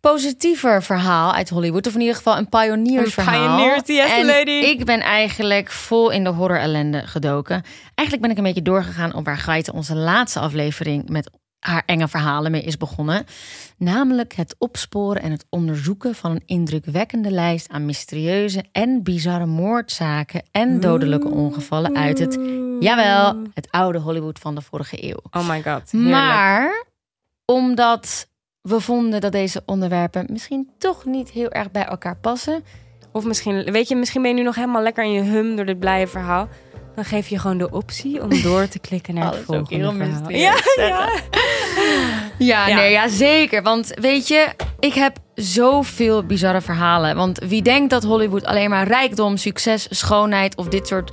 positiever 0.00 0.82
verhaal 0.82 1.32
uit 1.32 1.48
Hollywood. 1.48 1.86
Of 1.86 1.94
in 1.94 2.00
ieder 2.00 2.16
geval 2.16 2.36
een 2.36 2.48
pioniersverhaal. 2.48 3.48
Een 3.48 3.56
pioneer, 3.56 3.82
yes, 3.86 4.10
en 4.10 4.26
lady. 4.26 4.50
ik 4.50 4.84
ben 4.84 5.00
eigenlijk 5.00 5.70
vol 5.70 6.10
in 6.10 6.24
de 6.24 6.30
horror 6.30 6.58
ellende 6.58 7.06
gedoken. 7.06 7.62
Eigenlijk 7.94 8.20
ben 8.20 8.30
ik 8.30 8.36
een 8.36 8.52
beetje 8.52 8.70
doorgegaan 8.70 9.14
op 9.14 9.24
waar 9.24 9.38
Gaite 9.38 9.72
onze 9.72 9.94
laatste 9.94 10.40
aflevering 10.40 11.08
met 11.08 11.30
haar 11.60 11.82
enge 11.86 12.08
verhalen 12.08 12.50
mee 12.50 12.62
is 12.62 12.76
begonnen. 12.76 13.24
Namelijk 13.76 14.32
het 14.32 14.54
opsporen 14.58 15.22
en 15.22 15.30
het 15.30 15.46
onderzoeken 15.50 16.14
van 16.14 16.30
een 16.30 16.42
indrukwekkende 16.46 17.30
lijst 17.30 17.68
aan 17.68 17.84
mysterieuze 17.84 18.64
en 18.72 19.02
bizarre 19.02 19.46
moordzaken 19.46 20.42
en 20.50 20.80
dodelijke 20.80 21.28
ongevallen 21.28 21.96
uit 21.96 22.18
het, 22.18 22.38
jawel, 22.80 23.42
het 23.54 23.70
oude 23.70 23.98
Hollywood 23.98 24.38
van 24.38 24.54
de 24.54 24.60
vorige 24.60 25.04
eeuw. 25.04 25.20
Oh 25.30 25.48
my 25.48 25.62
god. 25.62 25.90
heerlijk. 25.90 26.10
Maar 26.10 26.84
omdat 27.44 28.29
we 28.62 28.80
vonden 28.80 29.20
dat 29.20 29.32
deze 29.32 29.62
onderwerpen 29.66 30.26
misschien 30.30 30.70
toch 30.78 31.04
niet 31.04 31.30
heel 31.30 31.48
erg 31.50 31.70
bij 31.70 31.84
elkaar 31.84 32.16
passen. 32.16 32.64
Of 33.12 33.24
misschien, 33.24 33.64
weet 33.72 33.88
je, 33.88 33.96
misschien 33.96 34.22
ben 34.22 34.30
je 34.30 34.36
nu 34.36 34.42
nog 34.42 34.54
helemaal 34.54 34.82
lekker 34.82 35.04
in 35.04 35.12
je 35.12 35.22
hum 35.22 35.56
door 35.56 35.64
dit 35.64 35.78
blije 35.78 36.06
verhaal. 36.06 36.48
Dan 36.94 37.04
geef 37.04 37.28
je 37.28 37.38
gewoon 37.38 37.58
de 37.58 37.70
optie 37.70 38.22
om 38.22 38.28
door 38.42 38.68
te 38.68 38.78
klikken 38.78 39.14
naar 39.14 39.32
het 39.32 39.44
volgende 39.44 39.92
verhaal. 39.92 40.30
Ja, 40.30 40.54
ja. 40.76 41.10
Ja, 42.38 42.68
Ja. 42.68 42.74
nee, 42.76 42.90
ja, 42.90 43.08
zeker. 43.08 43.62
Want 43.62 43.90
weet 43.94 44.28
je, 44.28 44.48
ik 44.78 44.94
heb 44.94 45.16
zoveel 45.34 46.24
bizarre 46.24 46.60
verhalen. 46.60 47.16
Want 47.16 47.38
wie 47.38 47.62
denkt 47.62 47.90
dat 47.90 48.02
Hollywood 48.02 48.44
alleen 48.44 48.70
maar 48.70 48.86
rijkdom, 48.86 49.36
succes, 49.36 49.86
schoonheid 49.90 50.56
of 50.56 50.68
dit 50.68 50.86
soort 50.86 51.12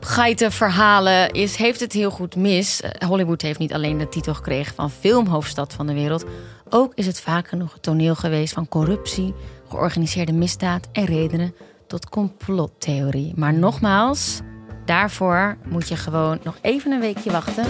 geiten 0.00 0.52
verhalen 0.52 1.30
is, 1.30 1.56
heeft 1.56 1.80
het 1.80 1.92
heel 1.92 2.10
goed 2.10 2.36
mis. 2.36 2.80
Eh, 2.80 3.08
Hollywood 3.08 3.42
heeft 3.42 3.58
niet 3.58 3.72
alleen 3.72 3.98
de 3.98 4.08
titel 4.08 4.34
gekregen 4.34 4.74
van 4.74 4.90
filmhoofdstad 4.90 5.72
van 5.72 5.86
de 5.86 5.94
wereld. 5.94 6.24
Ook 6.70 6.92
is 6.94 7.06
het 7.06 7.20
vaak 7.20 7.48
genoeg 7.48 7.72
het 7.72 7.82
toneel 7.82 8.14
geweest 8.14 8.54
van 8.54 8.68
corruptie, 8.68 9.34
georganiseerde 9.68 10.32
misdaad 10.32 10.88
en 10.92 11.04
redenen 11.04 11.54
tot 11.86 12.08
complottheorie. 12.08 13.32
Maar 13.36 13.54
nogmaals, 13.54 14.40
daarvoor 14.84 15.56
moet 15.68 15.88
je 15.88 15.96
gewoon 15.96 16.38
nog 16.42 16.54
even 16.62 16.92
een 16.92 17.00
weekje 17.00 17.30
wachten. 17.30 17.64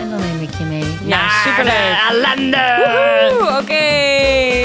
En 0.00 0.10
dan 0.10 0.20
neem 0.20 0.40
ik 0.42 0.54
je 0.58 0.64
mee. 0.64 0.84
Ja, 1.04 1.16
naar 1.20 1.30
superleuk. 1.46 2.50
de. 2.50 3.36
Oeh, 3.40 3.58
Oké. 3.58 3.86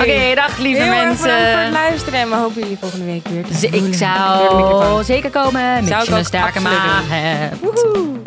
Oké, 0.02 0.36
dag 0.36 0.58
lieve 0.58 0.82
Heel 0.82 0.92
erg 0.94 1.04
mensen. 1.04 1.24
bedankt 1.26 1.52
voor 1.52 1.62
het 1.62 1.72
luisteren. 1.72 2.20
En 2.20 2.30
we 2.30 2.36
hopen 2.36 2.62
jullie 2.62 2.78
volgende 2.78 3.06
week 3.06 3.28
weer 3.28 3.46
te 3.46 3.54
Z- 3.54 3.64
ik 3.64 3.72
de 3.72 3.94
zou 3.94 5.04
zeker 5.04 5.30
komen, 5.30 5.88
Zou 5.88 6.04
ik 6.04 6.10
een 6.10 6.18
ook 6.18 6.24
sterke 6.26 6.48
absoluut 6.48 6.78
maag 6.78 7.04
hebt. 7.10 7.60
Woehoe. 7.60 8.22